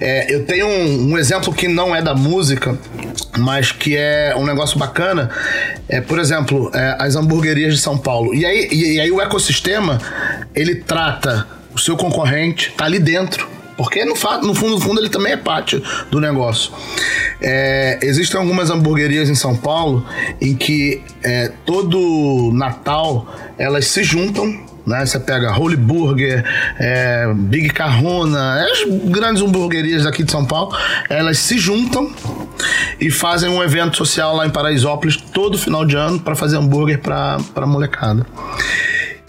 É, 0.00 0.34
eu 0.34 0.44
tenho 0.44 0.66
um, 0.66 1.12
um 1.12 1.18
exemplo 1.18 1.52
que 1.52 1.68
não 1.68 1.94
é 1.94 2.02
da 2.02 2.14
música, 2.14 2.76
mas 3.38 3.70
que 3.70 3.96
é 3.96 4.34
um 4.36 4.44
negócio 4.44 4.78
bacana. 4.78 5.30
É, 5.88 6.00
por 6.00 6.18
exemplo, 6.18 6.29
é, 6.32 6.96
as 6.98 7.16
hamburguerias 7.16 7.74
de 7.74 7.80
São 7.80 7.98
Paulo. 7.98 8.34
E 8.34 8.44
aí, 8.44 8.68
e, 8.70 8.94
e 8.94 9.00
aí 9.00 9.10
o 9.10 9.20
ecossistema, 9.20 9.98
ele 10.54 10.76
trata 10.76 11.46
o 11.74 11.78
seu 11.78 11.96
concorrente, 11.96 12.72
tá 12.76 12.84
ali 12.84 12.98
dentro. 12.98 13.48
Porque 13.76 14.04
no, 14.04 14.10
no 14.12 14.54
fundo, 14.54 14.74
no 14.74 14.80
fundo, 14.80 15.00
ele 15.00 15.08
também 15.08 15.32
é 15.32 15.36
parte 15.38 15.82
do 16.10 16.20
negócio. 16.20 16.70
É, 17.40 17.98
existem 18.02 18.38
algumas 18.38 18.68
hamburguerias 18.70 19.30
em 19.30 19.34
São 19.34 19.56
Paulo 19.56 20.06
em 20.38 20.54
que 20.54 21.00
é, 21.22 21.50
todo 21.64 22.50
Natal 22.52 23.26
elas 23.56 23.86
se 23.86 24.04
juntam. 24.04 24.68
Né? 24.86 25.06
Você 25.06 25.18
pega 25.18 25.58
Holy 25.58 25.76
Burger, 25.76 26.44
é, 26.78 27.32
Big 27.34 27.70
Carrona, 27.70 28.62
as 28.62 28.84
grandes 29.04 29.42
hamburguerias 29.42 30.04
aqui 30.04 30.24
de 30.24 30.30
São 30.30 30.44
Paulo, 30.44 30.76
elas 31.08 31.38
se 31.38 31.56
juntam 31.56 32.10
e 33.00 33.10
fazem 33.10 33.48
um 33.48 33.62
evento 33.62 33.96
social 33.96 34.36
lá 34.36 34.46
em 34.46 34.50
Paraisópolis 34.50 35.16
todo 35.16 35.56
final 35.56 35.84
de 35.84 35.96
ano 35.96 36.20
para 36.20 36.36
fazer 36.36 36.56
hambúrguer 36.56 37.00
para 37.00 37.38
a 37.54 37.66
molecada. 37.66 38.26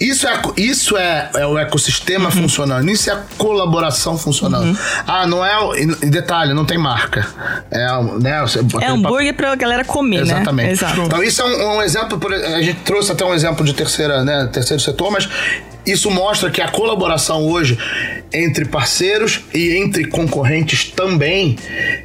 Isso 0.01 0.27
é, 0.27 0.41
isso 0.57 0.97
é, 0.97 1.29
é 1.35 1.45
o 1.45 1.59
ecossistema 1.59 2.31
funcionando, 2.31 2.89
isso 2.89 3.07
é 3.11 3.13
a 3.13 3.21
colaboração 3.37 4.17
funcionando. 4.17 4.75
Ah, 5.05 5.27
não 5.27 5.45
é. 5.45 5.51
E 6.01 6.09
detalhe, 6.09 6.55
não 6.55 6.65
tem 6.65 6.75
marca. 6.75 7.27
É, 7.69 7.85
né, 8.19 8.43
É 8.81 8.87
hambúrguer 8.87 9.35
pra 9.35 9.53
galera 9.53 9.85
comer, 9.85 10.21
Exatamente. 10.21 10.65
né? 10.65 10.71
Exato. 10.71 11.01
Então 11.01 11.23
isso 11.23 11.39
é 11.43 11.45
um, 11.45 11.77
um 11.77 11.81
exemplo, 11.83 12.19
a 12.33 12.61
gente 12.63 12.79
trouxe 12.79 13.11
até 13.11 13.23
um 13.23 13.33
exemplo 13.33 13.63
de 13.63 13.73
terceira, 13.73 14.23
né, 14.23 14.49
terceiro 14.51 14.81
setor, 14.81 15.11
mas 15.11 15.29
isso 15.85 16.09
mostra 16.11 16.49
que 16.49 16.61
a 16.61 16.67
colaboração 16.67 17.45
hoje 17.47 17.77
entre 18.33 18.65
parceiros 18.65 19.41
e 19.53 19.75
entre 19.75 20.05
concorrentes 20.05 20.85
também, 20.85 21.57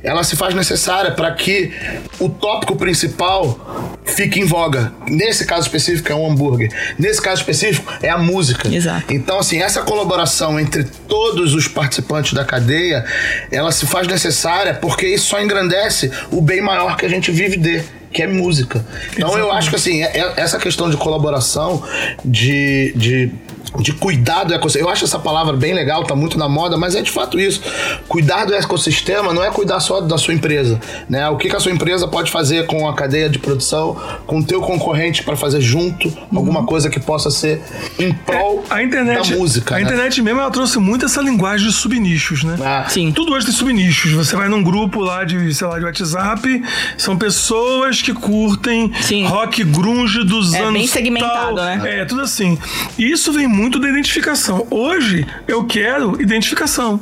ela 0.03 0.25
se 0.25 0.35
faz 0.35 0.55
necessária 0.55 1.13
para 1.13 1.31
que 1.33 1.73
o 2.19 2.29
tópico 2.29 2.75
principal 2.77 3.97
fique 4.05 4.41
em 4.41 4.45
voga. 4.45 4.93
Nesse 5.09 5.45
caso 5.45 5.63
específico 5.63 6.11
é 6.11 6.15
um 6.15 6.31
hambúrguer. 6.31 6.71
Nesse 6.99 7.21
caso 7.21 7.41
específico 7.41 7.93
é 8.03 8.09
a 8.09 8.19
música. 8.19 8.69
Exato. 8.73 9.13
Então, 9.13 9.39
assim, 9.39 9.61
essa 9.61 9.83
colaboração 9.83 10.59
entre 10.59 10.85
todos 11.07 11.55
os 11.55 11.69
participantes 11.69 12.33
da 12.33 12.45
cadeia, 12.45 13.05
ela 13.51 13.71
se 13.71 13.87
faz 13.87 14.09
necessária 14.09 14.75
porque 14.75 15.07
isso 15.07 15.27
só 15.27 15.41
engrandece 15.41 16.11
o 16.31 16.41
bem 16.41 16.61
maior 16.61 16.97
que 16.97 17.05
a 17.07 17.09
gente 17.09 17.31
vive 17.31 17.57
de, 17.57 17.83
que 18.13 18.23
é 18.23 18.27
música. 18.27 18.85
Então, 19.13 19.37
eu 19.39 19.53
acho 19.53 19.71
que, 19.71 19.77
assim, 19.77 20.03
é- 20.03 20.19
é- 20.19 20.33
essa 20.37 20.59
questão 20.59 20.89
de 20.91 20.97
colaboração, 20.97 21.83
de. 22.25 22.93
de 22.97 23.31
de 23.79 23.93
cuidar 23.93 24.45
do 24.45 24.55
ecossistema. 24.55 24.89
Eu 24.89 24.93
acho 24.93 25.05
essa 25.05 25.19
palavra 25.19 25.55
bem 25.57 25.75
legal, 25.75 26.05
tá 26.05 26.15
muito 26.15 26.39
na 26.39 26.49
moda, 26.49 26.77
mas 26.77 26.95
é 26.95 27.03
de 27.03 27.11
fato 27.11 27.39
isso. 27.39 27.63
Cuidar 28.09 28.45
do 28.45 28.55
ecossistema 28.55 29.33
não 29.33 29.43
é 29.45 29.51
cuidar 29.51 29.81
só 29.81 30.01
da 30.01 30.17
sua 30.19 30.33
empresa, 30.35 30.81
né? 31.09 31.29
O 31.29 31.37
que, 31.37 31.49
que 31.49 31.57
a 31.57 31.61
sua 31.61 31.73
empresa 31.73 32.07
pode 32.09 32.31
fazer 32.31 32.67
com 32.67 32.89
a 32.89 32.95
cadeia 32.95 33.29
de 33.29 33.39
produção, 33.39 33.97
com 34.27 34.39
o 34.39 34.45
teu 34.45 34.61
concorrente 34.61 35.23
para 35.23 35.37
fazer 35.37 35.61
junto 35.61 36.13
alguma 36.35 36.65
coisa 36.65 36.89
que 36.89 36.99
possa 37.01 37.31
ser 37.31 37.61
em 37.99 38.13
prol 38.13 38.65
A 38.71 38.83
internet, 38.83 39.31
da 39.31 39.37
música. 39.37 39.75
a 39.75 39.79
né? 39.79 39.85
internet 39.85 40.23
mesmo, 40.23 40.41
ela 40.41 40.51
trouxe 40.51 40.79
muito 40.79 41.05
essa 41.07 41.21
linguagem 41.21 41.67
de 41.69 41.73
subnichos, 41.75 42.45
né? 42.45 42.57
Ah, 42.65 42.87
Sim. 42.89 43.13
Tudo 43.13 43.33
hoje 43.33 43.47
tem 43.47 43.55
subnichos. 43.55 44.13
Você 44.13 44.37
vai 44.37 44.49
num 44.49 44.63
grupo 44.63 45.01
lá 45.01 45.25
de, 45.25 45.53
sei 45.55 45.67
lá, 45.67 45.79
de 45.79 45.85
WhatsApp, 45.85 46.63
são 46.97 47.17
pessoas 47.17 48.01
que 48.01 48.13
curtem 48.15 48.93
Sim. 49.03 49.25
rock 49.27 49.63
grunge 49.65 50.25
dos 50.25 50.55
É 50.55 50.61
anos 50.61 50.73
bem 50.75 50.87
segmentado, 50.87 51.57
tal. 51.57 51.65
né? 51.65 51.81
É, 52.01 52.05
tudo 52.05 52.23
assim. 52.23 52.59
E 52.99 53.11
isso 53.11 53.33
vem 53.33 53.47
muito 53.57 53.81
da 53.81 53.89
identificação. 53.89 54.67
Hoje, 54.71 55.27
eu 55.49 55.65
quero 55.65 56.21
identificação. 56.21 57.01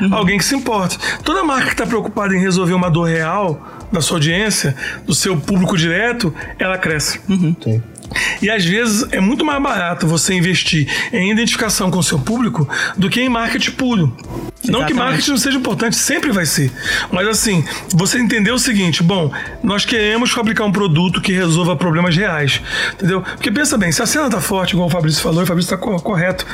Uhum. 0.00 0.14
Alguém 0.14 0.38
que 0.38 0.44
se 0.44 0.54
importe. 0.54 0.98
Toda 1.22 1.44
marca 1.44 1.66
que 1.66 1.72
está 1.72 1.86
preocupada 1.86 2.34
em 2.34 2.40
resolver 2.40 2.72
uma 2.72 2.90
dor 2.90 3.08
real 3.08 3.62
da 3.92 4.00
sua 4.00 4.16
audiência, 4.16 4.74
do 5.06 5.14
seu 5.14 5.36
público 5.36 5.76
direto, 5.76 6.34
ela 6.58 6.78
cresce. 6.78 7.20
sim. 7.62 7.82
E 8.42 8.50
às 8.50 8.64
vezes 8.64 9.06
é 9.12 9.20
muito 9.20 9.44
mais 9.44 9.62
barato 9.62 10.06
você 10.06 10.34
investir 10.34 10.88
em 11.12 11.30
identificação 11.30 11.90
com 11.90 11.98
o 11.98 12.02
seu 12.02 12.18
público 12.18 12.68
do 12.96 13.08
que 13.08 13.20
em 13.20 13.28
marketing 13.28 13.72
puro. 13.72 14.16
Não 14.70 14.84
que 14.86 14.94
marketing 14.94 15.30
não 15.30 15.38
seja 15.38 15.56
importante, 15.58 15.96
sempre 15.96 16.30
vai 16.32 16.46
ser. 16.46 16.70
Mas 17.10 17.26
assim, 17.28 17.64
você 17.92 18.18
entender 18.18 18.50
o 18.52 18.58
seguinte: 18.58 19.02
bom, 19.02 19.30
nós 19.62 19.84
queremos 19.84 20.30
fabricar 20.30 20.66
um 20.66 20.72
produto 20.72 21.20
que 21.20 21.32
resolva 21.32 21.76
problemas 21.76 22.16
reais. 22.16 22.60
Entendeu? 22.94 23.22
Porque 23.22 23.50
pensa 23.50 23.76
bem, 23.76 23.90
se 23.92 24.02
a 24.02 24.06
cena 24.06 24.28
tá 24.30 24.40
forte, 24.40 24.72
igual 24.72 24.88
o 24.88 24.90
Fabrício 24.90 25.22
falou, 25.22 25.40
e 25.40 25.44
o 25.44 25.46
Fabrício 25.46 25.70
tá 25.70 25.76
co- 25.76 26.00
correto. 26.00 26.46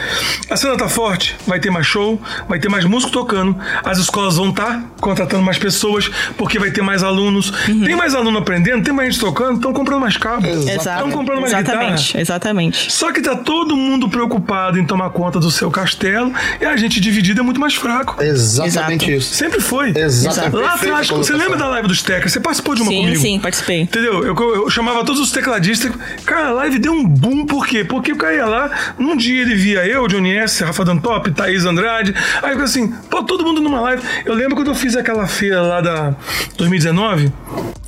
A 0.50 0.56
cena 0.56 0.76
tá 0.76 0.88
forte, 0.88 1.36
vai 1.46 1.58
ter 1.60 1.70
mais 1.70 1.86
show, 1.86 2.20
vai 2.48 2.58
ter 2.58 2.68
mais 2.68 2.84
músico 2.84 3.12
tocando, 3.12 3.56
as 3.84 3.98
escolas 3.98 4.36
vão 4.36 4.50
estar 4.50 4.82
contratando 5.00 5.42
mais 5.42 5.58
pessoas, 5.58 6.10
porque 6.36 6.58
vai 6.58 6.70
ter 6.70 6.82
mais 6.82 7.02
alunos. 7.02 7.50
Uhum. 7.68 7.84
Tem 7.84 7.96
mais 7.96 8.14
aluno 8.14 8.38
aprendendo, 8.38 8.82
tem 8.84 8.92
mais 8.94 9.14
gente 9.14 9.20
tocando, 9.20 9.56
estão 9.56 9.72
comprando 9.72 10.00
mais 10.00 10.16
cabo. 10.16 10.46
Exato. 10.46 10.78
Estão 10.78 11.10
comprando 11.10 11.40
mais 11.40 11.52
Exatamente, 11.52 12.02
guitarra. 12.06 12.20
exatamente. 12.22 12.92
Só 12.92 13.12
que 13.12 13.20
tá 13.20 13.34
todo 13.36 13.76
mundo 13.76 14.08
preocupado 14.08 14.78
em 14.78 14.84
tomar 14.86 15.10
conta 15.10 15.38
do 15.40 15.50
seu 15.50 15.70
castelo 15.70 16.32
e 16.60 16.64
a 16.64 16.76
gente 16.76 17.00
dividido 17.00 17.40
é 17.40 17.42
muito 17.42 17.60
mais 17.60 17.74
fraco. 17.74 18.05
Exatamente 18.20 19.04
Exato. 19.04 19.10
isso. 19.18 19.34
Sempre 19.34 19.60
foi. 19.60 19.92
Exatamente. 19.96 20.56
Lá 20.56 20.74
atrás, 20.74 21.06
você 21.06 21.12
colocação. 21.12 21.36
lembra 21.38 21.56
da 21.58 21.66
live 21.68 21.88
dos 21.88 22.02
Teclas? 22.02 22.32
Você 22.32 22.40
participou 22.40 22.74
de 22.74 22.82
uma 22.82 22.90
Sim, 22.90 23.00
comigo? 23.02 23.20
sim, 23.20 23.40
participei. 23.40 23.80
Entendeu? 23.82 24.24
Eu, 24.24 24.34
eu 24.54 24.70
chamava 24.70 25.04
todos 25.04 25.20
os 25.20 25.30
tecladistas. 25.30 25.92
Cara, 26.24 26.48
a 26.48 26.52
live 26.52 26.78
deu 26.78 26.92
um 26.92 27.04
boom, 27.06 27.46
por 27.46 27.66
quê? 27.66 27.84
Porque 27.84 28.12
o 28.12 28.16
cara 28.16 28.34
ia 28.34 28.46
lá, 28.46 28.70
num 28.98 29.16
dia 29.16 29.42
ele 29.42 29.54
via 29.54 29.86
eu, 29.86 30.06
Johnny 30.08 30.32
S., 30.36 30.62
Rafa 30.64 30.84
Dantop, 30.84 31.30
Thaís 31.32 31.64
Andrade. 31.64 32.14
Aí 32.42 32.50
ficou 32.50 32.64
assim, 32.64 32.88
pô, 33.10 33.22
todo 33.22 33.44
mundo 33.44 33.60
numa 33.60 33.80
live. 33.80 34.02
Eu 34.24 34.34
lembro 34.34 34.54
quando 34.56 34.68
eu 34.68 34.74
fiz 34.74 34.96
aquela 34.96 35.26
feira 35.26 35.60
lá 35.62 35.80
da 35.80 36.14
2019, 36.56 37.32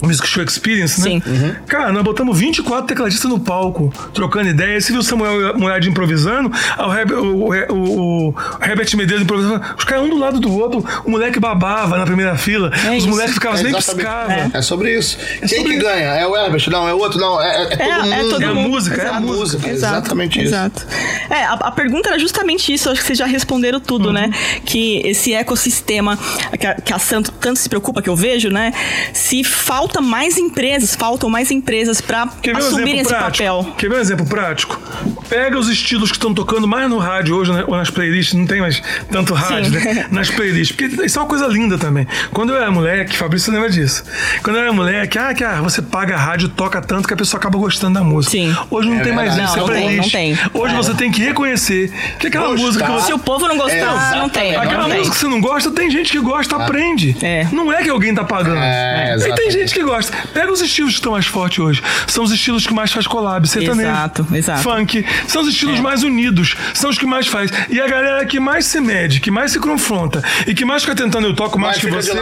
Music 0.03 0.27
Show 0.29 0.43
Experience, 0.45 1.01
né? 1.01 1.21
Sim. 1.25 1.55
Cara, 1.67 1.93
nós 1.93 2.03
botamos 2.03 2.39
24 2.39 2.87
tecladistas 2.87 3.31
no 3.31 3.41
palco, 3.41 3.93
trocando 4.15 4.49
ideias. 4.49 4.85
Você 4.85 4.93
viu 4.93 5.01
o 5.01 5.05
Samuel 5.05 5.59
Murad 5.59 5.85
improvisando, 5.87 6.51
aí 6.77 6.87
o, 6.87 6.95
Herb- 6.95 7.13
o, 7.13 7.75
o, 7.75 8.29
o 8.31 8.35
Herbert 8.63 8.89
Medeiros 8.97 9.23
improvisando. 9.25 9.61
Os 9.77 9.85
caras 9.85 9.98
caras 9.99 10.07
um 10.07 10.09
do 10.11 10.19
lado 10.19 10.41
do 10.41 10.53
outro, 10.57 10.85
o 11.05 11.11
moleque 11.11 11.39
babava 11.41 11.97
na 11.99 12.05
primeira 12.05 12.37
fila, 12.37 12.71
É 12.85 12.91
os 12.91 12.97
isso. 12.99 13.09
moleques 13.09 13.35
ficavam 13.35 13.59
É 13.59 13.63
nem 13.63 13.75
piscavam. 13.75 14.51
É 14.55 14.63
sobre 14.63 14.97
isso. 14.99 15.19
Quem 15.41 15.49
sobre 15.49 15.65
que 15.65 15.73
isso. 15.79 15.83
ganha? 15.87 16.07
É 16.15 16.27
o 16.27 16.37
Herbert? 16.37 16.69
Não, 16.71 16.89
é 16.89 16.95
o 16.95 16.99
outro? 16.99 17.19
Não, 17.21 17.41
é, 17.43 17.49
é- 17.49 17.73
é 17.73 17.77
todo 17.77 17.83
É, 17.83 18.03
mundo. 18.03 18.13
é 18.15 18.23
todo 18.31 18.43
É 18.43 18.47
a 18.47 18.55
mundo. 18.55 18.69
música, 18.71 19.03
é 19.03 19.09
a 19.09 19.21
música, 19.21 19.69
Exato, 19.69 19.95
exatamente 19.97 20.39
isso. 20.39 20.49
Exato. 20.49 20.87
É, 21.31 21.45
a, 21.45 21.53
a 21.53 21.71
pergunta 21.71 22.09
era 22.09 22.19
justamente 22.19 22.73
isso, 22.73 22.89
acho 22.91 23.01
que 23.01 23.07
vocês 23.07 23.19
já 23.19 23.27
responderam 23.27 23.81
tudo, 23.81 24.13
né? 24.13 24.31
Que 24.65 25.03
esse 25.07 25.33
ecossistema 25.35 26.19
que 26.59 26.67
a, 26.67 26.75
que 26.75 26.93
a 26.93 26.99
Santo 26.99 27.33
tanto 27.33 27.59
se 27.59 27.69
preocupa, 27.69 28.01
que 28.03 28.09
eu 28.09 28.17
vejo, 28.17 28.49
né? 28.51 28.73
Se 29.13 29.43
falta 29.45 30.01
mais 30.01 30.39
empresas, 30.39 30.95
faltam 30.95 31.29
mais 31.29 31.51
empresas 31.51 32.01
pra 32.01 32.27
Quer 32.43 32.55
ver 32.57 32.63
um 32.63 32.87
esse 32.89 33.09
prático? 33.09 33.45
papel. 33.49 33.75
Quer 33.77 33.89
ver 33.91 33.97
um 33.97 34.01
exemplo 34.01 34.27
prático? 34.27 34.81
Pega 35.29 35.59
os 35.59 35.69
estilos 35.69 36.11
que 36.11 36.17
estão 36.17 36.33
tocando 36.33 36.67
mais 36.67 36.89
no 36.89 36.99
rádio 36.99 37.37
hoje, 37.37 37.53
né, 37.53 37.65
ou 37.67 37.77
nas 37.77 37.91
playlists, 37.91 38.35
não 38.35 38.47
tem 38.47 38.61
mais 38.61 38.83
tanto 39.11 39.35
rádio, 39.35 39.71
Sim. 39.79 39.85
né? 39.87 39.88
Nas 40.11 40.31
playlists. 40.31 40.75
Porque 40.77 41.05
isso 41.05 41.19
é 41.19 41.23
uma 41.23 41.29
coisa 41.29 41.47
linda 41.47 41.79
também. 41.79 42.07
Quando 42.33 42.51
eu 42.53 42.57
era 42.57 42.71
moleque, 42.71 43.17
Fabrício 43.17 43.53
lembra 43.53 43.71
disso. 43.71 44.05
Quando 44.43 44.57
eu 44.57 44.63
era 44.63 44.73
moleque, 44.73 45.19
ah, 45.19 45.35
que 45.35 45.45
ah, 45.45 45.61
você 45.63 45.81
paga 45.83 46.15
a 46.15 46.19
rádio, 46.19 46.49
toca 46.49 46.81
tanto 46.81 47.07
que 47.09 47.15
a 47.15 47.17
pessoa 47.17 47.39
acaba 47.41 47.59
gostando 47.59 47.95
da 47.95 48.05
música. 48.05 48.33
Sim. 48.33 48.55
Hoje 48.71 48.89
não 48.89 48.99
É 48.99 49.03
tem 49.03 49.13
mais 49.13 49.35
verdade. 49.35 49.51
isso, 49.51 49.59
Não, 49.59 49.65
é 49.75 49.81
não 49.81 49.87
tem, 49.89 49.97
não 49.97 50.09
tem. 50.09 50.39
Hoje 50.55 50.75
É. 50.75 50.77
você 50.77 50.95
tem 50.95 51.11
que 51.11 51.23
reconhecer 51.23 51.93
que 52.19 52.27
aquela 52.29 52.49
Gostar. 52.49 52.63
música 52.67 52.85
que 52.85 52.91
você 52.93 53.07
Se 53.09 53.13
o 53.13 53.19
povo 53.19 53.49
não 53.49 53.57
gostar, 53.57 54.13
É, 54.15 54.19
não 54.19 54.29
tem. 54.29 54.55
Aquela 54.55 54.83
não 54.83 54.89
tem. 54.91 54.99
música 54.99 55.15
que 55.15 55.21
você 55.21 55.29
não 55.29 55.41
gosta, 55.41 55.71
tem 55.71 55.91
gente 55.91 56.11
que 56.13 56.19
gosta, 56.21 56.57
aprende. 56.57 57.17
É. 57.23 57.47
Não 57.53 57.73
é 57.73 57.83
que 57.83 57.89
alguém 57.91 58.15
tá 58.15 58.25
pagando. 58.25 58.59
É, 58.61 59.17
e 59.19 59.35
tem 59.35 59.51
gente 59.51 59.73
que 59.73 59.83
gosta. 59.83 60.17
Pega 60.35 60.53
os 60.53 60.61
estilos 60.61 60.93
que 60.93 60.99
estão 60.99 61.13
mais 61.13 61.27
fortes 61.27 61.59
hoje. 61.59 61.83
São 62.07 62.25
os 62.25 62.31
estilos 62.33 62.67
que 62.67 62.75
mais 62.75 62.93
faz 62.93 63.07
collab, 63.07 63.47
sertanejo. 63.49 63.89
Exato, 63.89 64.27
exato. 64.33 64.63
Funk. 64.63 65.05
São 65.27 65.43
os 65.43 65.49
estilos 65.49 65.81
mais 65.81 66.03
unidos. 66.03 66.57
São 66.75 66.91
os 66.91 66.99
que 66.99 67.07
mais 67.07 67.27
faz. 67.27 67.51
E 67.71 67.81
a 67.81 67.87
galera 67.89 68.25
que 68.27 68.39
mais 68.39 68.67
se 68.67 68.81
mede, 68.81 69.21
que 69.21 69.31
mais 69.31 69.53
se 69.53 69.59
confronta 69.79 70.23
e 70.47 70.55
que 70.55 70.65
mais 70.65 70.83
fica 70.83 70.95
tentando 70.95 71.27
eu 71.27 71.35
toco 71.35 71.59
mais 71.59 71.83
Mais 71.83 72.07
que 72.07 72.13
você. 72.13 72.19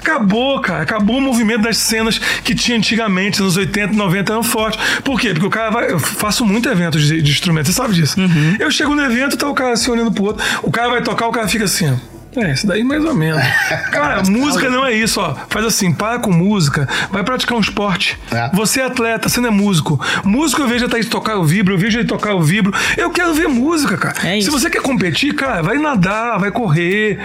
Acabou, 0.00 0.60
cara. 0.60 0.82
Acabou 0.82 1.18
o 1.18 1.20
movimento 1.20 1.62
das 1.62 1.76
cenas 1.76 2.18
que 2.18 2.54
tinha 2.54 2.76
antigamente, 2.76 3.40
nos 3.42 3.56
80, 3.56 3.92
90 3.92 4.32
eram 4.32 4.42
fortes. 4.42 4.80
Por 5.02 5.20
quê? 5.20 5.28
Porque 5.32 5.46
o 5.46 5.50
cara 5.50 5.70
vai. 5.70 5.90
Eu 5.90 5.98
faço 5.98 6.44
muito 6.44 6.68
evento 6.68 6.98
de, 6.98 7.20
de 7.20 7.30
instrumento, 7.30 7.66
você 7.66 7.72
sabe 7.72 7.94
disso. 7.94 8.18
Uhum. 8.18 8.56
Eu 8.58 8.70
chego 8.70 8.94
no 8.94 9.04
evento, 9.04 9.36
tá 9.36 9.48
o 9.48 9.54
cara 9.54 9.72
assim 9.72 9.90
olhando 9.90 10.12
pro 10.12 10.24
outro. 10.24 10.44
O 10.62 10.70
cara 10.70 10.88
vai 10.88 11.02
tocar, 11.02 11.28
o 11.28 11.32
cara 11.32 11.46
fica 11.46 11.64
assim, 11.64 11.90
ó. 11.90 12.13
É, 12.36 12.52
isso 12.52 12.66
daí 12.66 12.82
mais 12.82 13.04
ou 13.04 13.14
menos. 13.14 13.42
Cara, 13.90 14.22
música 14.22 14.68
não 14.68 14.84
é 14.84 14.92
isso, 14.92 15.20
ó. 15.20 15.34
Faz 15.48 15.64
assim, 15.66 15.92
para 15.92 16.18
com 16.18 16.32
música, 16.32 16.88
vai 17.10 17.22
praticar 17.22 17.56
um 17.56 17.60
esporte. 17.60 18.18
É. 18.32 18.50
Você 18.54 18.80
é 18.80 18.84
atleta, 18.84 19.28
você 19.28 19.40
não 19.40 19.48
é 19.48 19.52
músico. 19.52 20.00
Músico 20.24 20.62
eu 20.62 20.68
vejo 20.68 20.86
a 20.86 20.88
Thaís 20.88 21.08
tocar 21.08 21.36
o 21.36 21.44
vibro, 21.44 21.74
eu 21.74 21.78
vejo 21.78 21.98
ele 21.98 22.08
tocar 22.08 22.34
o 22.34 22.42
vibro. 22.42 22.72
Eu 22.96 23.10
quero 23.10 23.34
ver 23.34 23.48
música, 23.48 23.96
cara. 23.96 24.28
É 24.28 24.38
isso. 24.38 24.50
Se 24.50 24.50
você 24.50 24.68
quer 24.68 24.82
competir, 24.82 25.34
cara, 25.34 25.62
vai 25.62 25.78
nadar, 25.78 26.38
vai 26.38 26.50
correr, 26.50 27.18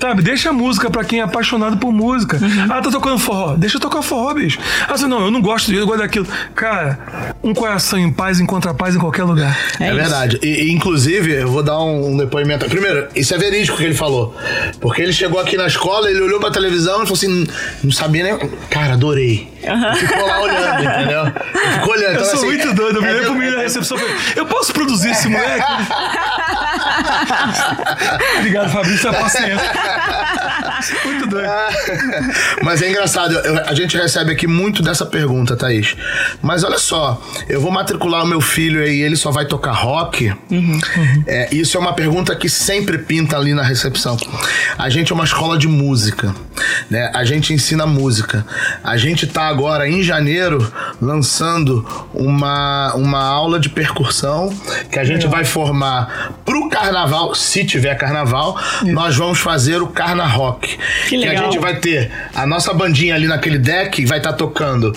sabe? 0.00 0.22
Deixa 0.22 0.50
a 0.50 0.52
música 0.52 0.90
pra 0.90 1.04
quem 1.04 1.20
é 1.20 1.22
apaixonado 1.22 1.76
por 1.76 1.92
música. 1.92 2.38
Uhum. 2.38 2.64
Ah, 2.68 2.80
tá 2.80 2.90
tocando 2.90 3.18
forró. 3.18 3.56
Deixa 3.56 3.76
eu 3.76 3.80
tocar 3.80 4.02
forró, 4.02 4.34
bicho. 4.34 4.58
Ah, 4.88 4.96
você, 4.96 5.06
não, 5.06 5.24
eu 5.24 5.30
não 5.30 5.40
gosto 5.40 5.66
disso, 5.66 5.82
eu 5.82 5.86
gosto 5.86 6.00
daquilo. 6.00 6.26
Cara, 6.54 6.98
um 7.42 7.54
coração 7.54 7.98
em 7.98 8.12
paz 8.12 8.40
encontra 8.40 8.74
paz 8.74 8.94
em 8.94 8.98
qualquer 8.98 9.24
lugar. 9.24 9.56
É, 9.80 9.86
isso. 9.86 9.94
verdade. 9.96 10.38
E, 10.42 10.66
e, 10.66 10.72
inclusive, 10.72 11.32
eu 11.32 11.48
vou 11.48 11.62
dar 11.62 11.78
um, 11.78 12.12
um 12.12 12.16
depoimento. 12.16 12.66
Primeiro, 12.66 13.08
isso 13.14 13.34
é 13.34 13.38
verídico 13.38 13.76
que 13.76 13.84
ele 13.84 13.94
falou. 13.94 14.34
Porque 14.80 15.02
ele 15.02 15.12
chegou 15.12 15.40
aqui 15.40 15.56
na 15.56 15.66
escola, 15.66 16.10
ele 16.10 16.20
olhou 16.20 16.38
pra 16.40 16.50
televisão 16.50 16.96
e 17.02 17.06
falou 17.06 17.14
assim: 17.14 17.46
não 17.82 17.90
sabia 17.92 18.22
nem. 18.24 18.48
Cara, 18.70 18.94
adorei. 18.94 19.48
Ficou 19.98 20.26
lá 20.26 20.40
olhando, 20.42 20.84
entendeu? 20.84 21.22
Ele 21.26 21.72
Ficou 21.74 21.92
olhando. 21.94 22.06
Eu 22.06 22.12
Então, 22.12 22.24
sou 22.24 22.34
assim, 22.34 22.46
muito 22.46 22.74
doido, 22.74 22.98
eu 22.98 23.04
é 23.04 23.06
virei 23.06 23.22
pro 23.22 23.32
ver- 23.32 23.38
menino 23.38 23.56
da 23.56 23.62
recepção 23.62 23.98
falei, 23.98 24.14
eu 24.36 24.46
posso 24.46 24.72
produzir 24.72 25.10
esse 25.10 25.28
moleque? 25.28 25.64
Obrigado, 28.38 28.70
Fabrício, 28.70 29.10
a 29.10 29.12
paciência. 29.12 29.70
muito 31.04 31.26
doido. 31.26 31.48
Mas 32.62 32.82
é 32.82 32.90
engraçado, 32.90 33.36
a 33.66 33.74
gente 33.74 33.96
recebe 33.96 34.32
aqui 34.32 34.46
muito 34.46 34.82
dessa 34.82 35.06
pergunta, 35.06 35.56
Thaís. 35.56 35.96
Mas 36.42 36.64
olha 36.64 36.78
só, 36.78 37.20
eu 37.48 37.60
vou 37.60 37.70
matricular 37.70 38.24
o 38.24 38.26
meu 38.26 38.40
filho 38.40 38.86
e 38.86 39.02
ele 39.02 39.16
só 39.16 39.30
vai 39.30 39.46
tocar 39.46 39.72
rock? 39.72 40.32
É, 41.26 41.48
isso 41.54 41.76
é 41.76 41.80
uma 41.80 41.92
pergunta 41.92 42.34
que 42.34 42.48
sempre 42.48 42.98
pinta 42.98 43.36
ali 43.36 43.54
na 43.54 43.62
recepção. 43.62 44.16
A 44.78 44.88
gente 44.88 45.12
é 45.12 45.14
uma 45.14 45.24
escola 45.24 45.58
de 45.58 45.68
música, 45.68 46.34
né? 46.90 47.10
A 47.14 47.24
gente 47.24 47.52
ensina 47.52 47.86
música. 47.86 48.44
A 48.82 48.96
gente 48.96 49.26
tá 49.26 49.44
agora, 49.44 49.88
em 49.88 50.02
janeiro, 50.02 50.72
lançando 51.00 51.84
uma, 52.14 52.94
uma 52.94 53.22
aula 53.22 53.58
de 53.60 53.68
percussão 53.68 54.52
que 54.90 54.98
a 54.98 55.04
gente 55.04 55.26
vai 55.26 55.44
formar 55.44 56.32
pro 56.44 56.68
carnaval, 56.68 57.34
se 57.34 57.64
tiver 57.64 57.94
carnaval, 57.96 58.58
nós 58.84 59.16
vamos 59.16 59.38
fazer 59.38 59.82
o 59.82 59.86
Carna 59.86 60.26
Rock. 60.26 60.78
Que 61.08 61.16
a 61.16 61.18
legal. 61.30 61.44
gente 61.44 61.58
vai 61.58 61.76
ter 61.76 62.10
a 62.34 62.46
nossa 62.46 62.72
bandinha 62.72 63.14
ali 63.14 63.26
naquele 63.26 63.58
deck, 63.58 64.04
vai 64.04 64.18
estar 64.18 64.32
tocando 64.32 64.92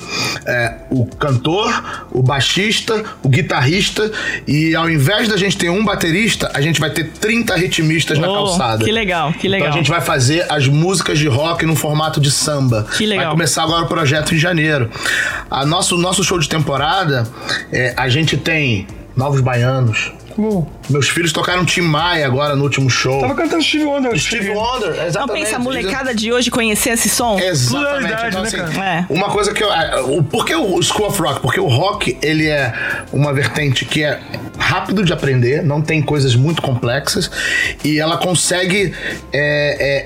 é, 0.45 0.75
o 0.89 1.05
cantor, 1.05 2.07
o 2.12 2.21
baixista, 2.21 3.03
o 3.23 3.29
guitarrista, 3.29 4.12
e 4.47 4.75
ao 4.75 4.89
invés 4.89 5.27
da 5.27 5.38
gente 5.38 5.57
ter 5.57 5.69
um 5.69 5.83
baterista, 5.83 6.51
a 6.53 6.62
gente 6.62 6.79
vai 6.79 6.89
ter 6.89 7.12
30 7.12 7.55
ritmistas 7.55 8.17
na 8.17 8.29
Oh, 8.29 8.33
calçada. 8.45 8.85
que 8.85 8.91
legal, 8.91 9.33
que 9.33 9.47
legal. 9.47 9.67
Então 9.67 9.75
a 9.79 9.81
gente 9.81 9.89
vai 9.89 10.01
fazer 10.01 10.45
as 10.49 10.67
músicas 10.67 11.17
de 11.17 11.27
rock 11.27 11.65
no 11.65 11.75
formato 11.75 12.19
de 12.21 12.29
samba. 12.31 12.85
Que 12.97 13.05
legal. 13.05 13.25
Vai 13.25 13.33
começar 13.33 13.63
agora 13.63 13.83
o 13.83 13.88
projeto 13.88 14.33
em 14.35 14.38
janeiro. 14.38 14.89
A 15.49 15.65
nosso, 15.89 15.97
nosso 15.97 16.23
show 16.23 16.38
de 16.39 16.47
temporada, 16.49 17.28
é, 17.71 17.93
a 17.95 18.10
gente 18.10 18.38
tem 18.38 18.86
Novos 19.15 19.41
Baianos. 19.41 20.12
Uou. 20.38 20.71
Meus 20.89 21.10
filhos 21.10 21.34
tocaram 21.34 21.65
Tim 21.65 21.82
Maia 21.82 22.25
agora 22.25 22.56
no 22.56 22.63
último 22.63 22.89
show. 22.89 23.19
Tava 23.19 23.36
cantando 23.36 23.62
Steve 23.62 23.84
Wonder. 23.84 24.17
Steve 24.17 24.49
Wonder, 24.52 24.89
exatamente. 24.91 25.17
Não 25.17 25.28
pensa 25.28 25.56
a 25.58 25.60
molecada 25.60 26.15
de 26.15 26.32
hoje 26.32 26.49
conhecer 26.49 26.91
esse 26.91 27.10
som? 27.10 27.38
Exatamente. 27.38 28.13
Então, 28.28 28.41
né, 28.41 28.47
assim, 28.47 28.58
cara? 28.58 29.06
É. 29.10 29.13
Uma 29.13 29.30
coisa 29.30 29.54
que 29.54 29.62
eu. 29.62 29.71
é, 29.73 29.99
o- 30.02 30.23
Por 30.23 30.45
que 30.45 30.56
o 30.56 30.82
School 30.82 31.08
of 31.08 31.21
Rock? 31.21 31.41
Porque 31.41 31.60
o 31.60 31.67
rock, 31.67 32.17
ele 32.21 32.47
é 32.47 32.73
uma 33.12 33.34
vertente 33.34 33.84
que 33.84 34.02
é 34.04 34.17
rápido 34.58 35.04
de 35.04 35.12
aprender, 35.12 35.62
não 35.62 35.82
tem 35.82 36.02
coisas 36.02 36.36
muito 36.36 36.62
complexas, 36.62 37.30
e 37.84 37.99
ela 37.99 38.17
consegue 38.17 38.93
é, 39.34 40.06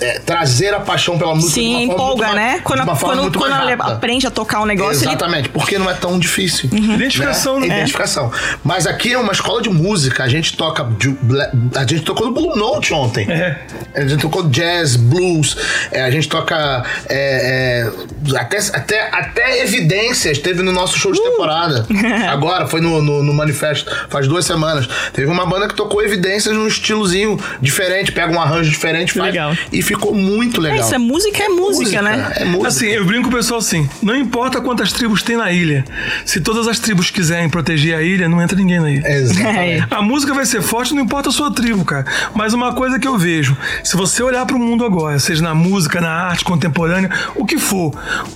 é, 0.00 0.18
trazer 0.20 0.74
a 0.74 0.80
paixão 0.80 1.16
pela 1.18 1.34
música 1.34 1.54
de 1.54 1.60
Sim, 1.60 1.70
uma 1.70 1.78
forma 1.86 1.94
empolga, 1.94 2.26
muito 2.26 2.36
mais- 2.36 2.52
né? 2.54 2.60
Quando, 2.64 2.84
quando, 2.98 3.22
muito 3.22 3.38
quando 3.38 3.50
mais 3.52 3.62
ela 3.62 3.70
rápida. 3.70 3.92
aprende 3.96 4.26
a 4.26 4.30
tocar 4.30 4.60
um 4.60 4.66
negócio, 4.66 5.02
ele 5.02 5.10
Exatamente, 5.10 5.48
porque 5.48 5.78
não 5.78 5.88
é 5.88 5.94
tão 5.94 6.18
difícil. 6.18 6.68
Identificação, 6.72 7.60
né? 7.60 7.66
Identificação. 7.66 8.32
Mas 8.64 8.86
aqui 8.86 9.12
é 9.12 9.18
uma 9.18 9.32
escola 9.32 9.62
de 9.62 9.70
música. 9.70 10.24
A 10.24 10.28
gente 10.28 10.56
toca. 10.56 10.86
A 11.76 11.80
gente 11.86 12.02
tocou 12.02 12.26
no 12.26 12.32
Blue 12.32 12.56
Note 12.56 12.92
ontem. 12.92 13.30
É. 13.30 13.60
A 13.94 14.00
gente 14.06 14.20
tocou 14.20 14.42
jazz, 14.48 14.96
blues. 14.96 15.56
é, 15.92 16.02
a 16.02 16.10
gente 16.10 16.28
toca. 16.28 16.82
é, 17.08 17.88
é, 18.32 18.38
até, 18.38 18.58
até, 18.72 19.00
até 19.12 19.62
evidências 19.62 20.38
teve 20.38 20.62
no 20.62 20.72
nosso 20.72 20.98
show 20.98 21.12
de 21.12 21.20
Uh! 21.20 21.22
temporada. 21.30 21.86
Agora, 22.30 22.66
foi 22.66 22.80
no, 22.80 23.00
no, 23.00 23.22
no 23.22 23.32
manifesto, 23.34 23.90
faz 24.08 24.26
duas 24.26 24.44
semanas. 24.44 24.88
Teve 25.12 25.28
uma 25.30 25.46
banda 25.46 25.68
que 25.68 25.74
tocou 25.74 26.02
evidências 26.02 26.54
num 26.54 26.66
estilozinho 26.66 27.38
diferente, 27.60 28.10
pega 28.12 28.32
um 28.32 28.40
arranjo 28.40 28.70
diferente, 28.70 29.12
faz. 29.12 29.26
Legal. 29.32 29.43
E 29.72 29.82
ficou 29.82 30.14
muito 30.14 30.60
É 30.60 30.70
legal. 30.70 30.80
isso, 30.80 30.94
é 30.94 30.98
música, 30.98 31.42
é 31.42 31.48
música, 31.48 32.02
né? 32.02 32.32
É 32.36 32.44
música. 32.44 32.68
Assim, 32.68 32.86
eu 32.86 33.04
brinco 33.04 33.28
com 33.28 33.34
o 33.34 33.38
pessoal 33.38 33.58
assim: 33.60 33.88
não 34.02 34.14
importa 34.16 34.60
quantas 34.60 34.92
tribos 34.92 35.22
tem 35.22 35.36
na 35.36 35.50
ilha. 35.50 35.84
Se 36.24 36.40
todas 36.40 36.66
as 36.68 36.78
tribos 36.78 37.10
quiserem 37.10 37.48
proteger 37.48 37.96
a 37.96 38.02
ilha, 38.02 38.28
não 38.28 38.40
entra 38.40 38.56
ninguém 38.56 38.80
na 38.80 38.90
ilha. 38.90 39.06
Exatamente. 39.06 39.86
A 39.90 40.02
música 40.02 40.32
vai 40.34 40.46
ser 40.46 40.62
forte, 40.62 40.94
não 40.94 41.02
importa 41.02 41.28
a 41.28 41.32
sua 41.32 41.50
tribo, 41.50 41.84
cara. 41.84 42.04
Mas 42.34 42.52
uma 42.52 42.72
coisa 42.74 42.98
que 42.98 43.06
eu 43.06 43.16
vejo, 43.18 43.56
se 43.82 43.96
você 43.96 44.22
olhar 44.22 44.44
para 44.46 44.56
o 44.56 44.58
mundo 44.58 44.84
agora, 44.84 45.18
seja 45.18 45.42
na 45.42 45.54
música, 45.54 46.00
na 46.00 46.10
arte 46.10 46.44
contemporânea, 46.44 47.10
o 47.34 47.44
que 47.44 47.58
for, 47.58 47.92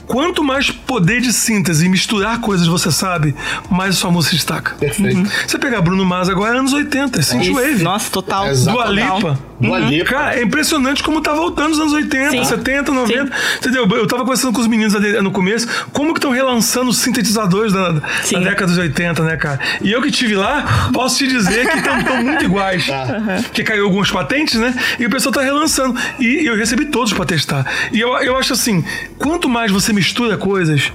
quanto 0.06 0.42
mais 0.42 0.70
poder 0.70 1.20
de 1.20 1.32
síntese 1.32 1.86
e 1.86 1.88
misturar 1.88 2.40
coisas 2.40 2.66
você 2.66 2.90
sabe, 2.90 3.34
mais 3.70 3.94
a 3.96 3.98
sua 3.98 4.10
música 4.10 4.34
destaca. 4.36 4.74
Perfeito. 4.76 5.28
Você 5.46 5.58
pegar 5.58 5.80
Bruno 5.80 6.04
Mars 6.04 6.28
agora, 6.28 6.56
é 6.56 6.58
anos 6.58 6.72
80, 6.72 7.18
é 7.18 7.22
synthwave. 7.22 7.82
Nossa, 7.82 8.10
total. 8.10 8.48
Exato. 8.48 8.76
Dua 8.76 8.86
Lipa. 8.90 9.38
Dua 9.60 9.78
Lipa. 9.78 10.10
Cara, 10.10 10.38
é 10.38 10.42
impressionante 10.42 11.02
como 11.02 11.20
tá 11.20 11.32
voltando 11.32 11.72
os 11.72 11.80
anos 11.80 11.92
80, 11.92 12.30
Sim. 12.30 12.44
70, 12.44 12.92
90. 12.92 13.32
Entendeu? 13.58 13.88
Eu 13.90 14.06
tava 14.06 14.22
conversando 14.22 14.52
com 14.52 14.60
os 14.60 14.66
meninos 14.66 14.94
ali 14.94 15.20
no 15.20 15.30
começo, 15.30 15.66
como 15.92 16.12
que 16.12 16.18
estão 16.18 16.30
relançando 16.30 16.90
os 16.90 16.98
sintetizadores 16.98 17.72
da, 17.72 17.92
da 17.92 18.02
Sim. 18.22 18.40
década 18.40 18.66
dos 18.66 18.78
80, 18.78 19.22
né, 19.24 19.36
cara? 19.36 19.58
E 19.82 19.90
eu 19.90 20.00
que 20.00 20.10
tive 20.10 20.34
lá, 20.34 20.90
posso 20.92 21.18
te 21.18 21.26
dizer 21.26 21.68
que 21.68 21.78
estão 21.78 22.22
muito 22.22 22.44
iguais. 22.44 22.86
Porque 23.44 23.64
caiu 23.64 23.84
algumas 23.84 24.10
patentes, 24.10 24.54
né? 24.60 24.74
E 24.98 25.06
o 25.06 25.10
pessoal 25.10 25.32
tá 25.32 25.42
relançando. 25.42 25.98
E 26.18 26.46
eu 26.46 26.56
recebi 26.56 26.86
todos 26.86 27.12
pra 27.12 27.24
testar. 27.24 27.66
E 27.92 28.00
eu, 28.00 28.16
eu 28.18 28.36
acho 28.36 28.52
assim, 28.52 28.84
quanto 29.18 29.48
mais 29.48 29.72
você 29.72 29.92
mistura 29.92 30.36
coisas, 30.36 30.92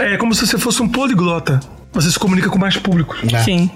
é 0.00 0.16
como 0.16 0.34
se 0.34 0.46
você 0.46 0.58
fosse 0.58 0.82
um 0.82 0.88
poliglota. 0.88 1.60
Você 1.92 2.10
se 2.10 2.18
comunica 2.18 2.48
com 2.48 2.58
mais 2.58 2.76
públicos. 2.76 3.20
Sim. 3.44 3.70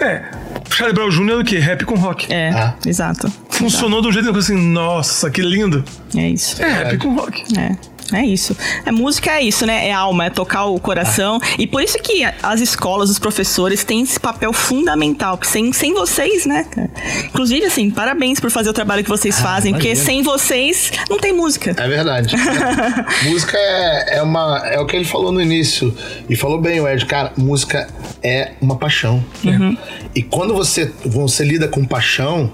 É, 0.00 0.22
Charlie 0.70 0.94
Brown 0.94 1.10
Jr. 1.10 1.30
é 1.30 1.36
o 1.36 1.44
quê? 1.44 1.58
Rap 1.58 1.84
com 1.84 1.94
rock. 1.94 2.32
É, 2.32 2.50
Ah. 2.50 2.74
exato. 2.86 3.32
Funcionou 3.50 4.00
de 4.02 4.08
um 4.08 4.12
jeito 4.12 4.28
que 4.30 4.34
eu 4.34 4.38
assim, 4.40 4.56
nossa, 4.56 5.30
que 5.30 5.40
lindo. 5.42 5.84
É 6.16 6.28
isso. 6.28 6.62
É 6.62 6.68
rap 6.84 6.98
com 6.98 7.14
rock. 7.14 7.42
É. 7.58 7.76
É 8.12 8.24
isso. 8.24 8.56
É 8.84 8.92
música 8.92 9.30
é 9.32 9.42
isso, 9.42 9.66
né? 9.66 9.88
É 9.88 9.92
alma, 9.92 10.26
é 10.26 10.30
tocar 10.30 10.66
o 10.66 10.78
coração. 10.78 11.40
E 11.58 11.66
por 11.66 11.82
isso 11.82 11.98
que 11.98 12.24
as 12.42 12.60
escolas, 12.60 13.10
os 13.10 13.18
professores 13.18 13.84
têm 13.84 14.02
esse 14.02 14.18
papel 14.18 14.52
fundamental. 14.52 15.36
Porque 15.36 15.50
sem, 15.50 15.72
sem 15.72 15.94
vocês, 15.94 16.46
né? 16.46 16.66
cara? 16.70 16.90
Inclusive, 17.26 17.66
assim, 17.66 17.90
parabéns 17.90 18.40
por 18.40 18.50
fazer 18.50 18.70
o 18.70 18.72
trabalho 18.72 19.02
que 19.02 19.10
vocês 19.10 19.40
fazem, 19.40 19.72
porque 19.72 19.88
imagina. 19.88 20.06
sem 20.06 20.22
vocês 20.22 20.92
não 21.08 21.18
tem 21.18 21.32
música. 21.32 21.74
É 21.78 21.88
verdade. 21.88 22.34
música 23.24 23.56
é, 23.56 24.18
é, 24.18 24.22
uma, 24.22 24.62
é 24.66 24.80
o 24.80 24.86
que 24.86 24.96
ele 24.96 25.04
falou 25.04 25.32
no 25.32 25.40
início. 25.40 25.94
E 26.28 26.36
falou 26.36 26.60
bem, 26.60 26.80
o 26.80 26.88
Ed. 26.88 27.04
Cara, 27.06 27.32
música 27.36 27.88
é 28.22 28.52
uma 28.60 28.76
paixão. 28.76 29.24
Uhum. 29.44 29.76
E 30.14 30.22
quando 30.22 30.54
você, 30.54 30.90
você 31.04 31.44
lida 31.44 31.68
com 31.68 31.84
paixão, 31.84 32.52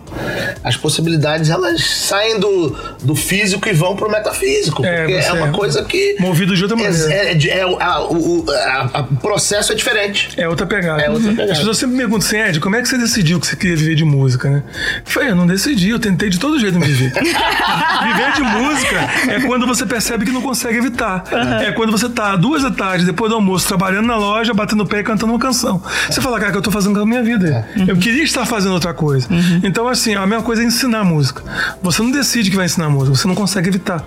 as 0.63 0.77
possibilidades 0.77 1.51
elas 1.51 1.85
saem 1.85 2.39
do, 2.39 2.71
do 3.03 3.15
físico 3.15 3.69
e 3.69 3.73
vão 3.73 3.97
pro 3.97 4.11
metafísico. 4.11 4.85
É, 4.85 4.99
porque 4.99 5.13
é, 5.15 5.23
você 5.23 5.29
uma 5.49 5.57
é 5.57 5.59
coisa 5.59 5.83
que. 5.85 6.17
movido 6.21 6.55
de 6.57 6.63
outra 6.63 6.77
maneira. 6.77 7.13
É, 7.13 7.33
é, 7.33 7.49
é, 7.59 7.63
a- 7.63 8.03
o, 8.03 8.45
a- 8.51 8.91
a- 8.95 9.01
o 9.01 9.17
processo 9.17 9.73
é 9.73 9.75
diferente. 9.75 10.31
É 10.37 10.49
outra 10.49 10.67
pegada. 10.67 11.03
É 11.03 11.11
outra 11.11 11.31
pegada. 11.31 11.53
As 11.53 11.59
pessoas 11.59 11.79
sempre 11.79 11.95
me 11.97 12.03
perguntam 12.03 12.27
assim, 12.27 12.39
Ed, 12.39 12.61
como 12.61 12.77
é 12.77 12.83
que 12.83 12.89
você 12.89 12.99
decidiu 12.99 13.41
que 13.41 13.47
você 13.47 13.57
queria 13.57 13.77
viver 13.77 13.95
de 13.95 14.05
música, 14.05 14.49
né? 14.51 14.63
Eu 14.97 15.03
falei, 15.13 15.31
eu 15.31 15.37
não 15.37 15.47
decidi, 15.47 15.91
eu 15.91 15.99
tentei 15.99 16.29
de 16.29 16.39
todo 16.39 16.59
jeito 16.59 16.79
me 16.79 16.87
viver. 16.87 17.13
viver 18.03 18.33
de 18.35 18.43
música 18.43 19.09
é 19.29 19.41
quando 19.47 19.67
você 19.67 19.85
percebe 19.87 20.25
que 20.25 20.31
não 20.31 20.43
consegue 20.43 20.79
evitar. 20.79 21.25
É 21.63 21.73
quando 21.73 21.91
você 21.93 22.09
tá 22.09 22.37
duas 22.37 22.63
da 22.63 22.71
tarde, 22.71 23.05
depois 23.05 23.31
do 23.31 23.37
almoço, 23.37 23.67
trabalhando 23.67 24.07
na 24.07 24.17
loja, 24.17 24.53
batendo 24.55 24.83
o 24.83 24.87
pé 24.87 25.01
e 25.01 25.03
cantando 25.03 25.33
uma 25.33 25.39
canção. 25.39 25.83
Você 26.11 26.21
fala, 26.21 26.39
cara, 26.39 26.53
que 26.53 26.59
eu 26.59 26.63
tô 26.63 26.71
fazendo 26.71 26.95
com 26.97 27.03
a 27.03 27.07
minha 27.07 27.23
vida. 27.23 27.67
Eu 27.87 27.97
queria 27.97 28.23
estar 28.23 28.45
fazendo 28.47 28.73
outra 28.75 28.93
coisa. 28.95 29.29
Então, 29.63 29.89
assim, 29.89 30.15
a 30.15 30.27
mesma 30.27 30.43
coisa 30.45 30.63
é 30.63 30.65
ensinar 30.65 31.05
música. 31.05 31.43
Você 31.83 32.03
não 32.03 32.11
decide 32.11 32.51
que 32.51 32.57
vai 32.57 32.67
ensinar 32.67 32.89
música, 32.89 33.17
você 33.17 33.29
não 33.29 33.35
consegue 33.35 33.69
evitar. 33.69 34.05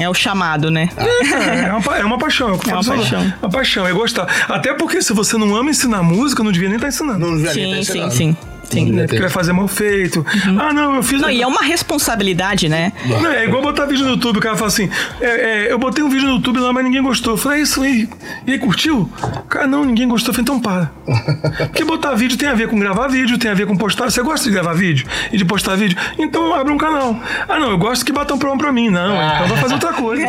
É 0.00 0.08
o 0.08 0.14
chamado, 0.14 0.67
né? 0.70 0.88
É, 0.96 1.68
é 1.68 1.72
uma, 1.72 1.98
é 1.98 2.04
uma 2.04 2.18
paixão. 2.18 2.48
É, 2.48 2.70
É 2.70 2.74
uma 2.74 2.84
paixão. 2.84 3.32
Uma 3.42 3.50
paixão, 3.50 3.86
é 3.86 3.92
gostar. 3.92 4.26
Até 4.48 4.72
porque 4.74 5.00
se 5.02 5.12
você 5.12 5.36
não 5.36 5.54
ama 5.56 5.70
ensinar 5.70 6.02
música, 6.02 6.42
não 6.42 6.52
devia 6.52 6.68
nem 6.68 6.76
estar 6.76 6.88
ensinando. 6.88 7.18
Não 7.18 7.36
devia 7.36 7.52
nem 7.52 7.64
Sim, 7.64 7.70
ter 7.70 7.84
sim, 7.84 7.90
ensinado. 7.90 8.14
sim. 8.14 8.36
Sim. 8.70 8.84
devia 8.86 9.00
Porque 9.02 9.16
ter. 9.16 9.20
vai 9.22 9.30
fazer 9.30 9.52
mal 9.52 9.68
feito. 9.68 10.24
Ah, 10.58 10.72
não, 10.72 10.96
eu 10.96 11.02
fiz. 11.02 11.20
Não, 11.20 11.30
e 11.30 11.42
é 11.42 11.46
uma 11.46 11.62
responsabilidade, 11.62 12.68
né? 12.68 12.92
Não, 13.06 13.30
é 13.30 13.44
igual 13.44 13.62
botar 13.62 13.86
vídeo 13.86 14.04
no 14.04 14.12
YouTube, 14.12 14.38
o 14.38 14.40
cara 14.40 14.56
fala 14.56 14.68
assim: 14.68 14.88
é, 15.20 15.26
é, 15.68 15.72
eu 15.72 15.78
botei 15.78 16.02
um 16.04 16.08
vídeo 16.08 16.26
no 16.28 16.34
YouTube 16.36 16.58
lá, 16.60 16.72
mas 16.72 16.84
ninguém 16.84 17.02
gostou. 17.02 17.34
Eu 17.34 17.36
falei, 17.38 17.60
é 17.60 17.62
isso 17.62 17.82
aí. 17.82 18.08
E 18.46 18.52
aí, 18.52 18.58
curtiu? 18.58 19.10
Cara, 19.48 19.66
não, 19.66 19.84
ninguém 19.84 20.06
gostou. 20.08 20.30
Eu 20.30 20.34
falei, 20.34 20.42
então 20.42 20.60
para. 20.60 20.90
Porque 21.68 21.84
botar 21.84 22.14
vídeo 22.14 22.36
tem 22.36 22.48
a 22.48 22.54
ver 22.54 22.68
com 22.68 22.78
gravar 22.78 23.08
vídeo, 23.08 23.38
tem 23.38 23.50
a 23.50 23.54
ver 23.54 23.66
com 23.66 23.76
postar. 23.76 24.10
Você 24.10 24.22
gosta 24.22 24.44
de 24.46 24.52
gravar 24.52 24.74
vídeo 24.74 25.06
e 25.32 25.36
de 25.36 25.44
postar 25.44 25.76
vídeo? 25.76 25.96
Então 26.18 26.52
abre 26.54 26.72
um 26.72 26.78
canal. 26.78 27.18
Ah, 27.48 27.58
não, 27.58 27.70
eu 27.70 27.78
gosto 27.78 28.04
que 28.04 28.12
batam 28.12 28.38
palma 28.38 28.58
pra 28.58 28.72
mim. 28.72 28.88
Não, 28.90 29.14
então 29.14 29.48
vai 29.48 29.56
fazer 29.58 29.74
outra 29.74 29.92
coisa. 29.92 30.22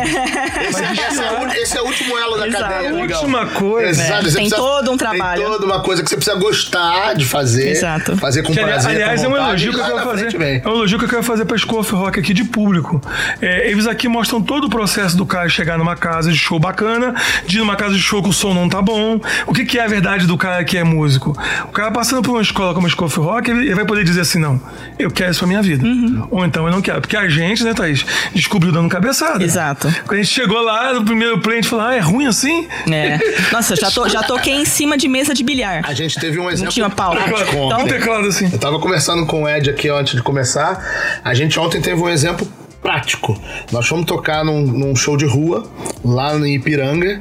Esse, 0.60 0.82
esse 0.84 1.20
é, 1.22 1.30
o, 1.32 1.48
esse 1.52 1.78
é 1.78 1.82
o 1.82 1.86
último 1.86 2.16
elo 2.18 2.38
da 2.38 2.46
Exato. 2.46 2.64
cadeia, 2.64 2.90
amigão. 2.90 3.18
Última 3.20 3.46
coisa. 3.46 3.90
Exato, 4.02 4.12
É, 4.20 4.22
tem 4.22 4.32
precisa- 4.32 4.56
todo 4.56 4.90
um 4.92 4.96
trabalho. 4.96 5.42
Tem 5.42 5.50
toda 5.50 5.66
uma 5.66 5.80
coisa 5.82 6.02
que 6.02 6.08
você 6.08 6.16
precisa 6.16 6.36
gostar 6.38 7.14
de 7.14 7.24
fazer. 7.24 7.70
Exato. 7.70 8.16
Fazer 8.16 8.29
com 8.42 8.52
Que, 8.52 8.60
aliás, 8.60 8.84
prazer, 8.84 9.02
aliás, 9.02 9.20
com 9.20 9.26
é 9.26 9.28
um 9.28 9.32
vontade, 9.32 9.48
elogio 9.48 9.72
que 9.72 9.78
eu 9.78 9.84
quero 9.84 10.04
fazer. 10.04 10.30
frente. 10.30 10.62
É 10.64 10.68
um 10.68 10.72
elogio 10.72 10.98
que 10.98 11.04
eu 11.04 11.08
quero 11.08 11.22
fazer 11.22 11.44
pra 11.44 11.58
School 11.58 11.80
of 11.80 11.92
Rock 11.92 12.20
aqui 12.20 12.32
de 12.32 12.44
público. 12.44 13.00
É, 13.40 13.70
eles 13.70 13.86
aqui 13.86 14.08
mostram 14.08 14.40
todo 14.40 14.66
o 14.66 14.70
processo 14.70 15.16
do 15.16 15.26
cara 15.26 15.48
chegar 15.48 15.76
numa 15.78 15.96
casa 15.96 16.30
de 16.30 16.38
show 16.38 16.58
bacana, 16.58 17.14
de 17.46 17.56
ir 17.56 17.60
numa 17.60 17.76
casa 17.76 17.94
de 17.94 18.00
show 18.00 18.22
que 18.22 18.28
o 18.28 18.32
som 18.32 18.54
não 18.54 18.68
tá 18.68 18.80
bom. 18.80 19.20
O 19.46 19.52
que, 19.52 19.64
que 19.64 19.78
é 19.78 19.84
a 19.84 19.88
verdade 19.88 20.26
do 20.26 20.36
cara 20.36 20.62
que 20.64 20.76
é 20.78 20.84
músico? 20.84 21.36
O 21.64 21.72
cara 21.72 21.90
passando 21.90 22.22
por 22.22 22.32
uma 22.32 22.42
escola 22.42 22.74
como 22.74 22.86
a 22.86 22.90
School 22.90 23.06
of 23.06 23.18
Rock, 23.20 23.50
ele, 23.50 23.66
ele 23.66 23.74
vai 23.74 23.84
poder 23.84 24.04
dizer 24.04 24.20
assim: 24.20 24.38
não, 24.38 24.60
eu 24.98 25.10
quero 25.10 25.30
isso 25.30 25.40
pra 25.40 25.48
minha 25.48 25.62
vida. 25.62 25.84
Ou 26.30 26.44
então 26.44 26.66
eu 26.66 26.72
não 26.72 26.80
quero. 26.80 27.00
Porque 27.00 27.16
a 27.16 27.28
gente, 27.28 27.64
né, 27.64 27.74
Thaís, 27.74 28.04
descobriu 28.34 28.72
dando 28.72 28.88
cabeçada. 28.88 29.42
Exato. 29.42 29.88
Quando 30.06 30.20
a 30.20 30.22
gente 30.22 30.32
chegou 30.32 30.60
lá, 30.62 30.92
no 30.94 31.04
primeiro 31.04 31.40
play, 31.40 31.58
a 31.58 31.60
gente 31.60 31.70
falou: 31.70 31.86
ah, 31.86 31.94
é 31.94 32.00
ruim 32.00 32.26
assim? 32.26 32.68
É. 32.90 33.18
Nossa, 33.52 33.74
já, 33.76 33.90
tô, 33.90 34.08
já 34.08 34.22
toquei 34.22 34.54
em 34.54 34.64
cima 34.64 34.96
de 34.96 35.08
mesa 35.08 35.34
de 35.34 35.42
bilhar. 35.42 35.82
A 35.84 35.94
gente 35.94 36.18
teve 36.18 36.38
um 36.38 36.50
exemplo 36.50 36.72
tinha 36.72 36.90
palco. 36.90 37.22
prático 37.22 37.56
Um 37.56 37.86
assim. 38.28 38.48
Eu 38.52 38.58
tava 38.58 38.78
conversando 38.78 39.26
com 39.26 39.44
o 39.44 39.48
Ed 39.48 39.70
aqui 39.70 39.88
antes 39.88 40.14
de 40.14 40.22
começar. 40.22 41.20
A 41.24 41.34
gente 41.34 41.58
ontem 41.58 41.80
teve 41.80 42.00
um 42.00 42.08
exemplo 42.08 42.46
prático. 42.82 43.38
Nós 43.70 43.86
fomos 43.86 44.06
tocar 44.06 44.44
num, 44.44 44.62
num 44.62 44.96
show 44.96 45.16
de 45.16 45.26
rua, 45.26 45.64
lá 46.04 46.34
em 46.36 46.54
Ipiranga, 46.54 47.20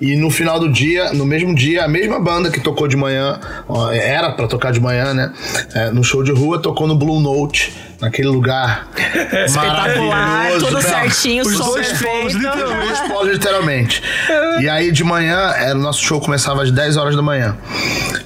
e 0.00 0.16
no 0.16 0.30
final 0.30 0.58
do 0.58 0.70
dia, 0.70 1.12
no 1.12 1.26
mesmo 1.26 1.54
dia, 1.54 1.84
a 1.84 1.88
mesma 1.88 2.18
banda 2.18 2.50
que 2.50 2.60
tocou 2.60 2.88
de 2.88 2.96
manhã, 2.96 3.38
era 3.92 4.32
pra 4.32 4.46
tocar 4.46 4.72
de 4.72 4.80
manhã, 4.80 5.12
né? 5.12 5.32
É, 5.74 5.90
no 5.90 6.02
show 6.02 6.22
de 6.22 6.32
rua, 6.32 6.60
tocou 6.60 6.86
no 6.86 6.96
Blue 6.96 7.20
Note, 7.20 7.72
naquele 8.04 8.28
lugar 8.28 8.86
Espetacular, 9.46 9.98
maravilhoso. 9.98 10.66
tudo 10.66 10.74
Não, 10.74 10.80
certinho, 10.82 11.44
Os 11.46 11.56
som 11.56 11.64
dois 11.64 11.88
perfeito. 11.88 12.38
literalmente. 12.38 13.08
Polos, 13.08 13.32
literalmente. 13.32 14.02
E 14.60 14.68
aí 14.68 14.92
de 14.92 15.04
manhã, 15.04 15.52
é, 15.56 15.72
o 15.72 15.78
nosso 15.78 16.02
show 16.02 16.20
começava 16.20 16.62
às 16.62 16.70
10 16.70 16.96
horas 16.96 17.16
da 17.16 17.22
manhã. 17.22 17.56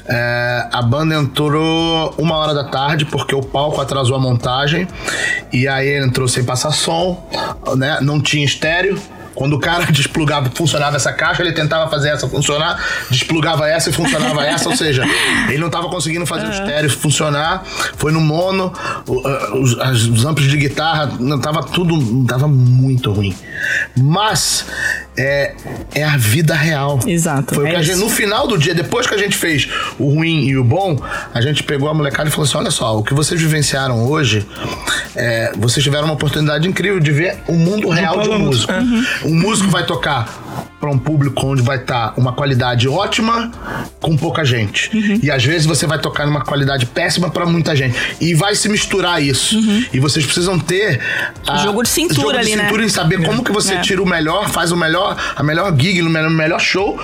É, 0.06 0.66
a 0.72 0.82
banda 0.82 1.14
entrou 1.14 2.14
uma 2.18 2.36
hora 2.36 2.54
da 2.54 2.64
tarde, 2.64 3.04
porque 3.04 3.34
o 3.34 3.42
palco 3.42 3.80
atrasou 3.80 4.16
a 4.16 4.20
montagem. 4.20 4.86
E 5.52 5.66
aí 5.68 5.86
ele 5.86 6.06
entrou 6.06 6.26
sem 6.28 6.44
passar 6.44 6.70
som, 6.72 7.26
né? 7.76 7.98
Não 8.00 8.20
tinha 8.20 8.44
estéreo. 8.44 9.00
Quando 9.38 9.52
o 9.52 9.60
cara 9.60 9.84
desplugava, 9.92 10.50
funcionava 10.52 10.96
essa 10.96 11.12
caixa, 11.12 11.42
ele 11.42 11.52
tentava 11.52 11.88
fazer 11.88 12.08
essa 12.08 12.26
funcionar, 12.28 12.76
desplugava 13.08 13.68
essa 13.68 13.88
e 13.88 13.92
funcionava 13.92 14.44
essa, 14.44 14.68
ou 14.68 14.74
seja, 14.74 15.04
ele 15.48 15.58
não 15.58 15.68
estava 15.68 15.88
conseguindo 15.88 16.26
fazer 16.26 16.48
o 16.48 16.50
estéreo 16.50 16.90
funcionar. 16.90 17.62
Foi 17.96 18.10
no 18.10 18.20
mono, 18.20 18.72
os, 19.06 19.74
os 20.08 20.24
amplos 20.24 20.50
de 20.50 20.56
guitarra, 20.56 21.12
não 21.20 21.38
tava 21.38 21.62
tudo, 21.62 22.24
tava 22.24 22.48
muito 22.48 23.12
ruim. 23.12 23.32
Mas 23.96 24.66
é, 25.16 25.54
é 25.94 26.04
a 26.04 26.16
vida 26.16 26.54
real. 26.54 26.98
Exato, 27.06 27.54
Foi 27.54 27.64
o 27.64 27.66
é 27.68 27.70
que 27.70 27.76
a 27.76 27.82
gente, 27.82 27.98
no 27.98 28.08
final 28.08 28.48
do 28.48 28.58
dia, 28.58 28.74
depois 28.74 29.06
que 29.06 29.14
a 29.14 29.18
gente 29.18 29.36
fez 29.36 29.68
o 30.00 30.14
ruim 30.14 30.46
e 30.46 30.56
o 30.56 30.64
bom, 30.64 31.00
a 31.32 31.40
gente 31.40 31.62
pegou 31.62 31.88
a 31.88 31.94
molecada 31.94 32.28
e 32.28 32.32
falou 32.32 32.44
assim: 32.44 32.56
olha 32.56 32.70
só, 32.70 32.98
o 32.98 33.04
que 33.04 33.14
vocês 33.14 33.40
vivenciaram 33.40 34.04
hoje, 34.08 34.46
é, 35.14 35.52
vocês 35.56 35.82
tiveram 35.82 36.06
uma 36.06 36.14
oportunidade 36.14 36.66
incrível 36.66 36.98
de 36.98 37.12
ver 37.12 37.36
o 37.46 37.52
mundo 37.52 37.88
real 37.88 38.20
de 38.20 38.28
um 38.28 38.38
músico. 38.38 38.72
é. 38.72 39.27
Um 39.28 39.34
músico 39.34 39.70
vai 39.70 39.84
tocar 39.84 40.26
para 40.80 40.90
um 40.90 40.98
público 40.98 41.44
onde 41.46 41.60
vai 41.62 41.76
estar 41.78 42.14
uma 42.16 42.32
qualidade 42.32 42.88
ótima 42.88 43.50
com 44.00 44.16
pouca 44.16 44.44
gente. 44.44 44.90
Uhum. 44.96 45.20
E 45.22 45.30
às 45.30 45.44
vezes 45.44 45.66
você 45.66 45.86
vai 45.86 45.98
tocar 45.98 46.24
numa 46.26 46.42
qualidade 46.42 46.86
péssima 46.86 47.30
para 47.30 47.44
muita 47.46 47.74
gente. 47.74 47.96
E 48.20 48.34
vai 48.34 48.54
se 48.54 48.68
misturar 48.68 49.22
isso. 49.22 49.58
E 49.92 49.98
vocês 49.98 50.24
precisam 50.24 50.58
ter 50.58 51.00
a- 51.46 51.52
Uhum. 51.52 51.58
Jogo 51.64 51.82
de 51.82 51.88
cintura 51.88 52.20
jogo 52.20 52.32
de 52.32 52.38
ali, 52.38 52.56
né? 52.56 52.64
cintura 52.64 52.84
e 52.84 52.90
saber 52.90 53.22
como 53.24 53.42
que 53.44 53.50
você 53.52 53.74
É. 53.74 53.80
tira 53.80 54.02
o 54.02 54.06
melhor, 54.06 54.48
faz 54.50 54.70
o 54.72 54.76
melhor, 54.76 55.16
a 55.36 55.42
melhor 55.42 55.74
gig, 55.78 56.00
o 56.02 56.08
melhor, 56.08 56.30
melhor 56.30 56.60
show 56.60 56.98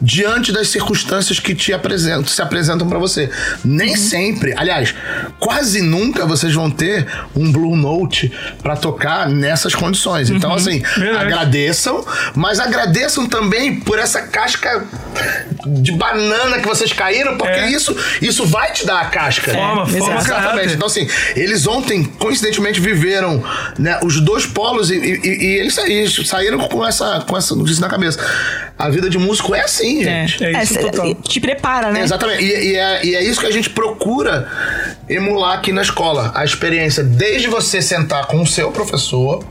diante 0.00 0.52
das 0.52 0.68
circunstâncias 0.68 1.38
que 1.38 1.54
te 1.54 1.72
apresentam, 1.72 2.24
se 2.26 2.42
apresentam 2.42 2.88
para 2.88 2.98
você. 2.98 3.30
Nem 3.64 3.96
sempre, 3.96 4.54
aliás, 4.56 4.94
quase 5.38 5.80
nunca 5.80 6.26
vocês 6.26 6.52
vão 6.54 6.70
ter 6.70 7.06
um 7.34 7.50
Blue 7.52 7.76
Note 7.76 8.32
para 8.62 8.76
tocar 8.76 9.28
nessas 9.28 9.74
condições. 9.74 10.30
Então, 10.30 10.52
assim, 10.52 10.80
Verdade. 10.96 11.24
agradeçam, 11.24 12.04
mas 12.34 12.58
agradeçam 12.60 12.99
também 13.28 13.80
por 13.80 13.98
essa 13.98 14.22
casca 14.22 14.84
de 15.66 15.92
banana 15.92 16.58
que 16.60 16.66
vocês 16.66 16.92
caíram, 16.92 17.36
porque 17.36 17.52
É. 17.52 17.70
isso, 17.70 17.94
isso 18.22 18.46
vai 18.46 18.72
te 18.72 18.86
dar 18.86 19.00
a 19.00 19.04
casca. 19.06 19.52
Forma, 19.52 19.82
É, 19.82 19.98
forma 19.98 20.22
caráter. 20.22 20.30
Exatamente. 20.42 20.74
Então, 20.74 20.86
assim, 20.86 21.08
eles 21.36 21.66
ontem, 21.66 22.04
coincidentemente, 22.04 22.80
viveram 22.80 23.42
né, 23.78 23.98
os 24.02 24.20
dois 24.20 24.46
polos 24.46 24.90
e, 24.90 24.94
e- 24.96 25.20
e 25.44 25.58
eles 25.58 25.74
saíram, 25.74 26.24
saíram 26.24 26.58
com 26.68 26.86
essa, 26.86 27.20
com 27.28 27.36
essa 27.36 27.54
notícia 27.54 27.80
na 27.80 27.88
cabeça. 27.88 28.18
A 28.78 28.88
vida 28.88 29.10
de 29.10 29.18
músico 29.18 29.54
é 29.54 29.60
assim, 29.60 30.02
É. 30.06 30.26
gente. 30.26 30.44
É 30.44 30.62
isso 30.62 30.74
cê- 30.74 30.80
total. 30.80 31.14
te 31.16 31.38
prepara, 31.40 31.90
né? 31.90 32.02
Exatamente. 32.02 32.42
E, 32.42 32.72
e 32.72 32.76
é, 32.76 33.04
e 33.06 33.14
é 33.14 33.22
isso 33.22 33.40
que 33.40 33.46
a 33.46 33.50
gente 33.52 33.68
procura 33.70 34.48
emular 35.14 35.54
aqui 35.58 35.72
na 35.72 35.82
escola. 35.82 36.30
A 36.34 36.44
experiência, 36.44 37.02
desde 37.02 37.48
você 37.48 37.82
sentar 37.82 38.26
com 38.26 38.40
o 38.40 38.46
seu 38.46 38.70
professor, 38.70 39.44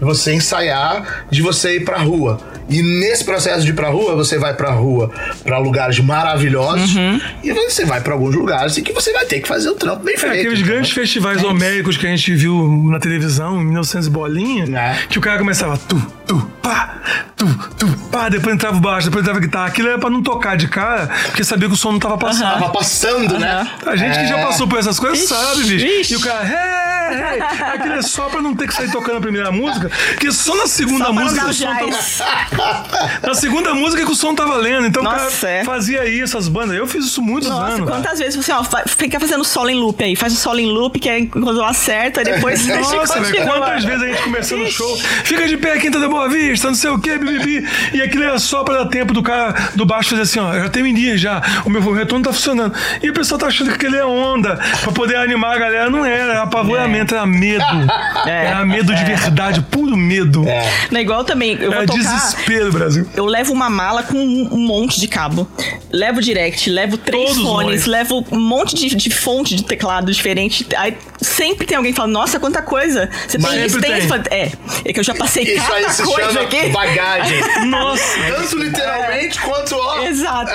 você 0.00 0.34
ensaiar, 0.34 1.24
de 1.30 1.40
você 1.42 1.76
ir 1.76 1.84
pra 1.84 1.98
rua. 1.98 2.38
E 2.68 2.82
nesse 2.82 3.24
processo 3.24 3.62
de 3.62 3.70
ir 3.70 3.74
pra 3.74 3.88
rua, 3.90 4.16
você 4.16 4.38
vai 4.38 4.54
pra 4.54 4.70
rua 4.70 5.10
pra 5.44 5.58
lugares 5.58 5.98
maravilhosos 6.00 6.94
Uhum. 6.96 7.20
e 7.42 7.52
você 7.52 7.84
vai 7.84 8.00
pra 8.00 8.14
alguns 8.14 8.34
lugares 8.34 8.78
em 8.78 8.82
que 8.82 8.90
você 8.92 9.12
vai 9.12 9.26
ter 9.26 9.40
que 9.40 9.46
fazer 9.48 9.68
o 9.68 9.74
trampo 9.74 10.02
bem 10.02 10.14
É, 10.14 10.18
feito. 10.18 10.34
aqueles 10.34 10.62
grandes 10.62 10.90
festivais 10.90 11.44
homéricos 11.44 11.96
que 11.98 12.06
a 12.06 12.10
gente 12.10 12.34
viu 12.34 12.86
na 12.90 12.98
televisão 12.98 13.60
em 13.60 13.64
1900 13.66 14.06
e 14.06 14.10
bolinha, 14.10 14.64
É. 14.78 14.96
que 15.08 15.18
o 15.18 15.20
cara 15.20 15.38
começava 15.38 15.76
tu, 15.76 16.00
tu, 16.26 16.50
pá, 16.62 17.02
tu, 17.36 17.46
tu, 17.78 17.86
pá, 18.10 18.30
depois 18.30 18.54
entrava 18.54 18.78
o 18.78 18.80
baixo, 18.80 19.08
depois 19.08 19.22
entrava 19.22 19.38
a 19.38 19.42
guitarra. 19.42 19.66
Aquilo 19.66 19.88
era 19.88 19.98
pra 19.98 20.08
não 20.08 20.22
tocar 20.22 20.56
de 20.56 20.66
cara, 20.66 21.10
porque 21.26 21.44
sabia 21.44 21.68
que 21.68 21.74
o 21.74 21.76
som 21.76 21.92
não 21.92 21.98
tava 21.98 22.16
passando. 22.16 22.50
Tava 22.60 22.70
passando, 22.70 23.38
né? 23.38 23.68
A 23.84 23.94
gente 23.94 24.18
que 24.18 24.26
já 24.26 24.38
É. 24.38 24.42
passou 24.46 24.66
por 24.66 24.78
essas 24.78 24.98
coisas 24.98 25.03
Sabe, 25.14 25.64
bicho. 25.64 25.86
ixi. 25.86 26.14
E 26.14 26.16
o 26.16 26.20
cara, 26.20 26.44
hey, 26.44 26.93
é, 27.12 27.38
é. 27.38 27.74
Aquele 27.74 27.94
é 27.94 28.02
só 28.02 28.28
pra 28.28 28.40
não 28.40 28.54
ter 28.54 28.66
que 28.66 28.74
sair 28.74 28.90
tocando 28.90 29.18
a 29.18 29.20
primeira 29.20 29.50
música, 29.50 29.90
que 30.18 30.30
só 30.32 30.54
na 30.56 30.66
segunda 30.66 31.06
Só 31.06 31.12
música 31.12 31.46
o 31.46 31.50
o 31.50 31.52
som 31.52 31.66
tava... 31.66 33.18
Na 33.22 33.34
segunda 33.34 33.74
música 33.74 34.04
que 34.04 34.10
o 34.10 34.14
som 34.14 34.34
tá 34.34 34.44
valendo. 34.44 34.86
Então 34.86 35.02
o 35.02 35.04
Nossa, 35.04 35.46
cara 35.46 35.52
é. 35.52 35.64
fazia 35.64 36.06
isso, 36.06 36.36
as 36.36 36.48
bandas. 36.48 36.76
Eu 36.76 36.86
fiz 36.86 37.04
isso 37.04 37.22
muitos 37.22 37.48
Nossa, 37.48 37.74
anos. 37.74 37.88
quantas 37.88 38.18
vezes 38.18 38.36
você, 38.36 38.52
ó, 38.52 38.62
fica 38.86 39.18
fazendo 39.20 39.44
solo 39.44 39.70
em 39.70 39.74
loop 39.74 40.02
aí. 40.02 40.16
Faz 40.16 40.32
o 40.32 40.36
solo 40.36 40.60
em 40.60 40.66
loop, 40.66 40.98
que 40.98 41.08
é 41.08 41.26
quando 41.26 41.62
acerta, 41.62 42.22
depois 42.22 42.66
Nossa, 42.66 43.20
velho, 43.20 43.44
quantas 43.44 43.84
vezes 43.84 44.02
a 44.02 44.06
gente 44.06 44.22
começando 44.22 44.62
o 44.62 44.70
show, 44.70 44.96
fica 45.24 45.46
de 45.46 45.56
pé, 45.56 45.78
quinta 45.78 45.98
da 45.98 46.08
Boa 46.08 46.28
Vista, 46.28 46.68
não 46.68 46.74
sei 46.74 46.90
o 46.90 46.98
que, 46.98 47.16
bibibi. 47.18 47.66
E 47.92 48.02
aquilo 48.02 48.24
é 48.24 48.38
só 48.38 48.62
pra 48.62 48.84
dar 48.84 48.86
tempo 48.86 49.12
do 49.12 49.22
cara 49.22 49.70
do 49.74 49.84
baixo 49.84 50.10
fazer 50.10 50.22
assim, 50.22 50.38
ó, 50.38 50.54
eu 50.54 50.62
já 50.62 50.68
dia 50.68 51.16
já, 51.16 51.42
o 51.64 51.70
meu 51.70 51.80
retorno 51.92 52.24
tá 52.24 52.32
funcionando. 52.32 52.74
E 53.02 53.10
o 53.10 53.12
pessoal 53.12 53.38
tá 53.38 53.46
achando 53.46 53.68
que 53.68 53.74
aquele 53.74 53.96
é 53.96 54.04
onda, 54.04 54.58
pra 54.82 54.92
poder 54.92 55.16
animar 55.16 55.56
a 55.56 55.58
galera. 55.58 55.90
Não 55.90 56.04
era, 56.04 56.32
era 56.32 56.42
apavoramento, 56.42 56.93
era 56.98 57.26
medo. 57.26 57.64
É. 58.26 58.46
Era 58.46 58.64
medo 58.64 58.94
de 58.94 59.04
verdade, 59.04 59.60
puro 59.70 59.94
medo. 59.96 60.44
Não 60.90 60.98
é 60.98 61.02
igual 61.02 61.24
também, 61.24 61.52
eu 61.60 61.70
vou 61.70 61.74
Era 61.74 61.86
tocar... 61.86 62.00
desespero, 62.00 62.72
Brasil. 62.72 63.06
Eu 63.14 63.26
levo 63.26 63.52
uma 63.52 63.68
mala 63.68 64.02
com 64.02 64.16
um 64.16 64.48
um 64.54 64.66
monte 64.66 64.98
de 65.00 65.06
cabo. 65.08 65.46
Levo 65.92 66.20
direct, 66.20 66.70
levo 66.70 66.96
três 66.96 67.30
Todos 67.30 67.42
fones, 67.42 67.80
nós. 67.80 67.86
levo 67.86 68.24
um 68.30 68.40
monte 68.40 68.74
de, 68.74 68.94
de 68.94 69.10
fonte 69.10 69.54
de 69.54 69.64
teclado 69.64 70.10
diferente. 70.12 70.66
Aí 70.76 70.96
sempre 71.24 71.66
tem 71.66 71.76
alguém 71.76 71.92
que 71.92 71.96
fala, 71.96 72.08
nossa, 72.08 72.38
quanta 72.38 72.62
coisa. 72.62 73.08
Você 73.26 73.38
Mas 73.38 73.52
tem 73.52 73.66
isso, 73.66 73.80
tem 73.80 73.98
isso. 73.98 74.14
É, 74.30 74.52
é 74.84 74.92
que 74.92 75.00
eu 75.00 75.04
já 75.04 75.14
passei 75.14 75.44
Isso 75.54 75.66
cada 75.66 75.74
aí 75.74 75.90
se 75.90 76.02
coisa 76.02 76.28
chama 76.32 76.40
aqui. 76.42 76.68
bagagem. 76.68 77.40
Nossa. 77.66 78.18
Tanto 78.28 78.58
literalmente 78.58 79.40
quanto, 79.40 79.74
ó. 79.74 80.02
Exato. 80.04 80.52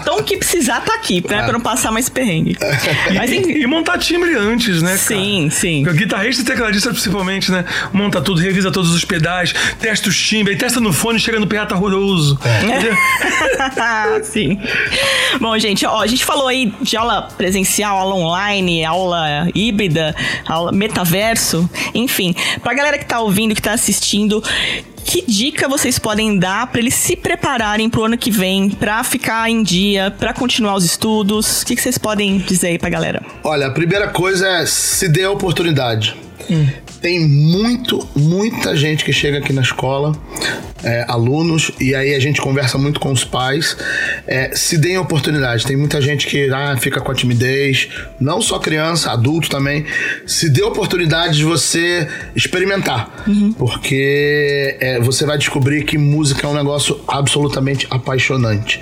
Então, 0.00 0.18
o 0.18 0.22
que 0.22 0.36
precisar 0.36 0.80
tá 0.80 0.94
aqui, 0.94 1.22
né? 1.28 1.42
Pra 1.42 1.52
não 1.52 1.60
passar 1.60 1.90
mais 1.90 2.08
perrengue. 2.08 2.56
Mas 3.14 3.32
enfim. 3.32 3.52
E 3.52 3.66
montar 3.66 3.98
timbre 3.98 4.34
antes, 4.34 4.82
né, 4.82 4.90
cara? 4.90 4.98
Sim, 4.98 5.48
sim. 5.50 5.86
O 5.86 5.92
guitarrista 5.92 6.42
e 6.42 6.44
tecladista, 6.44 6.90
principalmente, 6.90 7.50
né? 7.50 7.64
Monta 7.92 8.20
tudo, 8.20 8.40
revisa 8.40 8.70
todos 8.70 8.92
os 8.92 9.04
pedais, 9.04 9.54
testa 9.80 10.08
os 10.08 10.16
timbres, 10.16 10.54
aí 10.54 10.58
testa 10.58 10.80
no 10.80 10.92
fone, 10.92 11.18
chega 11.18 11.38
no 11.40 11.46
PA 11.46 11.66
tá 11.66 11.74
horroroso. 11.74 12.38
Entendeu? 12.62 12.96
Sim. 14.22 14.60
Bom, 15.40 15.58
gente, 15.58 15.86
ó, 15.86 16.00
a 16.00 16.06
gente 16.06 16.24
falou 16.24 16.48
aí 16.48 16.72
de 16.80 16.96
aula 16.96 17.28
presencial, 17.36 17.98
aula 17.98 18.14
online, 18.14 18.84
aula 18.84 19.48
híbrida, 19.54 20.14
aula 20.46 20.72
metaverso, 20.72 21.68
enfim. 21.94 22.34
Pra 22.62 22.74
galera 22.74 22.98
que 22.98 23.06
tá 23.06 23.20
ouvindo, 23.20 23.54
que 23.54 23.62
tá 23.62 23.72
assistindo, 23.72 24.42
que 25.04 25.22
dica 25.26 25.68
vocês 25.68 25.98
podem 25.98 26.38
dar 26.38 26.66
pra 26.66 26.80
eles 26.80 26.94
se 26.94 27.14
prepararem 27.14 27.88
pro 27.88 28.04
ano 28.04 28.16
que 28.16 28.30
vem, 28.30 28.70
pra 28.70 29.04
ficar 29.04 29.50
em 29.50 29.62
dia, 29.62 30.10
pra 30.18 30.32
continuar 30.32 30.74
os 30.74 30.84
estudos? 30.84 31.62
O 31.62 31.66
que, 31.66 31.76
que 31.76 31.82
vocês 31.82 31.98
podem 31.98 32.38
dizer 32.38 32.68
aí 32.68 32.78
pra 32.78 32.90
galera? 32.90 33.22
Olha, 33.42 33.66
a 33.66 33.70
primeira 33.70 34.08
coisa 34.08 34.48
é 34.48 34.66
se 34.66 35.08
dê 35.08 35.24
a 35.24 35.30
oportunidade. 35.30 36.16
Tem 37.00 37.20
muito, 37.26 38.06
muita 38.16 38.76
gente 38.76 39.04
que 39.04 39.12
chega 39.12 39.38
aqui 39.38 39.52
na 39.52 39.62
escola, 39.62 40.12
é, 40.84 41.04
alunos, 41.08 41.72
e 41.80 41.94
aí 41.94 42.14
a 42.14 42.20
gente 42.20 42.40
conversa 42.40 42.76
muito 42.78 43.00
com 43.00 43.10
os 43.10 43.24
pais. 43.24 43.76
É, 44.26 44.50
se 44.54 44.76
deem 44.78 44.98
oportunidade. 44.98 45.66
Tem 45.66 45.76
muita 45.76 46.00
gente 46.00 46.26
que 46.26 46.48
ah, 46.50 46.76
fica 46.78 47.00
com 47.00 47.10
a 47.10 47.14
timidez, 47.14 47.88
não 48.20 48.40
só 48.40 48.58
criança, 48.58 49.10
adulto 49.10 49.48
também. 49.48 49.84
Se 50.26 50.48
dê 50.50 50.62
oportunidade 50.62 51.36
de 51.38 51.44
você 51.44 52.06
experimentar, 52.36 53.24
porque 53.58 54.76
é, 54.80 55.00
você 55.00 55.24
vai 55.24 55.38
descobrir 55.38 55.84
que 55.84 55.96
música 55.98 56.46
é 56.46 56.50
um 56.50 56.54
negócio 56.54 57.00
absolutamente 57.08 57.86
apaixonante. 57.90 58.80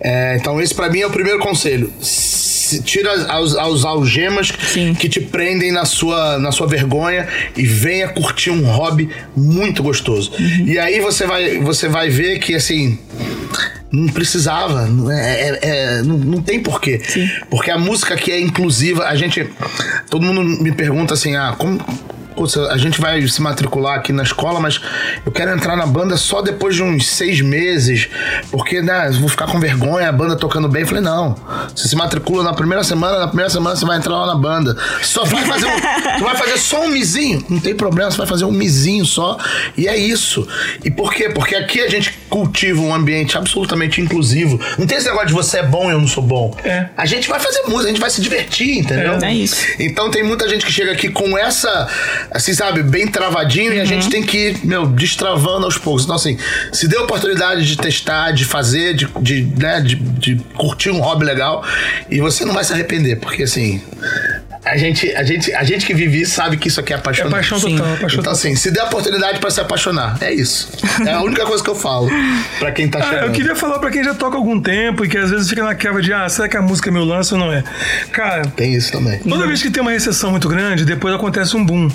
É, 0.00 0.36
então, 0.40 0.60
esse 0.60 0.74
pra 0.74 0.88
mim 0.88 1.00
é 1.00 1.06
o 1.06 1.10
primeiro 1.10 1.38
conselho. 1.38 1.92
Se- 2.00 2.52
tira 2.84 3.12
as, 3.12 3.54
as 3.54 3.84
algemas 3.84 4.50
Sim. 4.66 4.94
que 4.94 5.06
te 5.06 5.20
prendem 5.20 5.70
na 5.70 5.84
sua, 5.84 6.38
na 6.38 6.50
sua 6.50 6.66
vergonha 6.66 7.28
e 7.54 7.66
venha 7.66 8.08
curtir 8.08 8.48
um 8.50 8.64
hobby 8.64 9.10
muito 9.36 9.82
gostoso. 9.82 10.32
E 10.64 10.78
aí 10.78 10.98
você 11.00 11.26
vai, 11.26 11.41
você 11.62 11.88
vai 11.88 12.08
ver 12.08 12.38
que 12.38 12.54
assim. 12.54 12.98
Não 13.90 14.08
precisava, 14.08 14.86
não 14.86 15.10
é, 15.12 15.40
é- 15.40 15.58
é- 15.62 16.02
não, 16.02 16.16
não 16.16 16.42
tem 16.42 16.62
porquê. 16.62 17.00
Porque 17.50 17.70
a 17.70 17.76
música 17.76 18.14
aqui 18.14 18.32
é 18.32 18.40
inclusiva, 18.40 19.04
a 19.04 19.14
gente. 19.14 19.46
Todo 20.08 20.24
mundo 20.24 20.42
me 20.42 20.72
pergunta 20.72 21.12
assim: 21.12 21.36
ah, 21.36 21.54
como. 21.58 21.78
Putz, 22.34 22.56
a 22.56 22.76
gente 22.76 23.00
vai 23.00 23.26
se 23.26 23.40
matricular 23.40 23.98
aqui 23.98 24.12
na 24.12 24.22
escola, 24.22 24.60
mas 24.60 24.80
eu 25.24 25.32
quero 25.32 25.50
entrar 25.52 25.76
na 25.76 25.86
banda 25.86 26.16
só 26.16 26.42
depois 26.42 26.74
de 26.74 26.82
uns 26.82 27.08
seis 27.08 27.40
meses, 27.40 28.08
porque, 28.50 28.80
né, 28.80 29.08
eu 29.08 29.20
vou 29.20 29.28
ficar 29.28 29.46
com 29.46 29.58
vergonha, 29.58 30.08
a 30.08 30.12
banda 30.12 30.36
tocando 30.36 30.68
bem. 30.68 30.82
Eu 30.82 30.88
falei, 30.88 31.02
não, 31.02 31.36
você 31.74 31.88
se 31.88 31.96
matricula 31.96 32.42
na 32.42 32.54
primeira 32.54 32.84
semana, 32.84 33.18
na 33.18 33.28
primeira 33.28 33.50
semana 33.50 33.76
você 33.76 33.84
vai 33.84 33.98
entrar 33.98 34.16
lá 34.16 34.26
na 34.26 34.36
banda. 34.36 34.76
Só 35.02 35.24
vai 35.24 35.44
fazer 35.44 35.66
um, 35.66 35.80
tu 36.18 36.24
vai 36.24 36.36
fazer 36.36 36.58
só 36.58 36.82
um 36.82 36.88
mizinho, 36.88 37.44
não 37.48 37.60
tem 37.60 37.74
problema, 37.74 38.10
você 38.10 38.18
vai 38.18 38.26
fazer 38.26 38.44
um 38.44 38.52
mizinho 38.52 39.04
só, 39.04 39.38
e 39.76 39.88
é 39.88 39.96
isso. 39.96 40.46
E 40.84 40.90
por 40.90 41.12
quê? 41.12 41.28
Porque 41.28 41.54
aqui 41.54 41.80
a 41.80 41.88
gente 41.88 42.12
cultiva 42.28 42.80
um 42.80 42.94
ambiente 42.94 43.36
absolutamente 43.36 44.00
inclusivo. 44.00 44.58
Não 44.78 44.86
tem 44.86 44.98
esse 44.98 45.06
negócio 45.06 45.28
de 45.28 45.34
você 45.34 45.58
é 45.58 45.62
bom 45.62 45.88
e 45.88 45.92
eu 45.92 46.00
não 46.00 46.08
sou 46.08 46.22
bom. 46.22 46.56
É. 46.64 46.88
A 46.96 47.04
gente 47.04 47.28
vai 47.28 47.38
fazer 47.38 47.62
música, 47.62 47.84
a 47.84 47.88
gente 47.88 48.00
vai 48.00 48.10
se 48.10 48.20
divertir, 48.20 48.78
entendeu? 48.78 49.18
É 49.22 49.34
isso. 49.34 49.66
Então 49.78 50.10
tem 50.10 50.22
muita 50.22 50.48
gente 50.48 50.64
que 50.64 50.72
chega 50.72 50.92
aqui 50.92 51.08
com 51.08 51.36
essa, 51.36 51.88
assim, 52.30 52.54
sabe, 52.54 52.82
bem 52.82 53.06
travadinho 53.06 53.72
e 53.72 53.80
a 53.80 53.84
gente 53.84 54.08
tem 54.08 54.22
que 54.22 54.50
ir, 54.50 54.66
meu, 54.66 54.86
destravando 54.86 55.64
aos 55.64 55.78
poucos. 55.78 56.04
Então, 56.04 56.16
assim, 56.16 56.38
se 56.72 56.88
dê 56.88 56.96
a 56.96 57.02
oportunidade 57.02 57.66
de 57.66 57.76
testar, 57.76 58.32
de 58.32 58.44
fazer, 58.44 58.94
de, 58.94 59.08
de, 59.20 59.42
né, 59.56 59.80
de, 59.80 59.96
de 59.96 60.36
curtir 60.56 60.90
um 60.90 61.00
hobby 61.00 61.24
legal 61.24 61.64
e 62.10 62.20
você 62.20 62.44
não 62.44 62.54
vai 62.54 62.64
se 62.64 62.72
arrepender, 62.72 63.16
porque, 63.16 63.42
assim, 63.42 63.82
a 64.64 64.76
gente, 64.76 65.10
a 65.14 65.24
gente, 65.24 65.52
a 65.54 65.64
gente 65.64 65.84
que 65.84 65.92
vive 65.92 66.20
isso 66.20 66.34
sabe 66.34 66.56
que 66.56 66.68
isso 66.68 66.78
aqui 66.78 66.92
é 66.92 66.96
É 66.96 66.98
apaixonante. 66.98 67.32
paixão 67.32 67.58
Sim. 67.58 67.76
total, 67.76 67.86
paixão 67.92 68.06
Então, 68.06 68.16
total. 68.18 68.32
assim, 68.32 68.54
se 68.54 68.70
der 68.70 68.80
a 68.80 68.84
oportunidade 68.84 69.38
pra 69.40 69.50
se 69.50 69.60
apaixonar, 69.60 70.16
é 70.20 70.32
isso. 70.32 70.68
É 71.06 71.12
a 71.12 71.20
única 71.20 71.44
coisa 71.44 71.62
que 71.64 71.68
eu 71.70 71.74
falo 71.74 72.08
pra 72.60 72.70
quem 72.70 72.88
tá 72.88 73.00
Ah, 73.00 73.02
chegando. 73.02 73.24
eu 73.24 73.32
queria 73.32 73.56
falar 73.56 73.78
pra 73.80 73.90
quem 73.90 74.04
já 74.04 74.14
toca 74.14 74.36
há 74.36 74.38
algum 74.38 74.60
tempo 74.60 75.04
e 75.04 75.08
que 75.08 75.18
às 75.18 75.30
vezes 75.30 75.48
fica 75.48 75.64
naquela 75.64 76.00
de, 76.00 76.12
ah, 76.12 76.28
será 76.28 76.48
que 76.48 76.56
a 76.56 76.62
música 76.62 76.90
é 76.90 76.92
meu 76.92 77.04
lance 77.04 77.34
ou 77.34 77.40
não 77.40 77.52
é? 77.52 77.64
Cara, 78.12 78.42
Tem 78.46 78.72
isso 78.74 78.92
também. 78.92 79.18
Toda 79.18 79.46
vez 79.46 79.60
que 79.62 79.70
tem 79.70 79.82
uma 79.82 79.90
recessão 79.90 80.30
muito 80.30 80.48
grande, 80.48 80.84
depois 80.84 81.12
acontece 81.14 81.56
um 81.56 81.64
boom. 81.64 81.88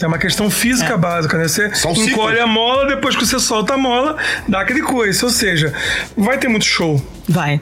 É 0.00 0.06
uma 0.06 0.18
questão 0.18 0.50
física 0.50 0.96
básica, 0.98 1.38
né? 1.38 1.48
Você 1.48 1.74
São 1.74 1.92
encolhe 1.92 2.08
ciclos. 2.36 2.38
a 2.40 2.46
mola, 2.46 2.86
depois 2.86 3.16
que 3.16 3.24
você 3.26 3.38
solta 3.38 3.74
a 3.74 3.78
mola, 3.78 4.16
dá 4.46 4.60
aquele 4.60 4.82
coice. 4.82 5.24
Ou 5.24 5.30
seja, 5.30 5.72
vai 6.16 6.36
ter 6.38 6.48
muito 6.48 6.64
show. 6.66 7.02
Vai. 7.28 7.60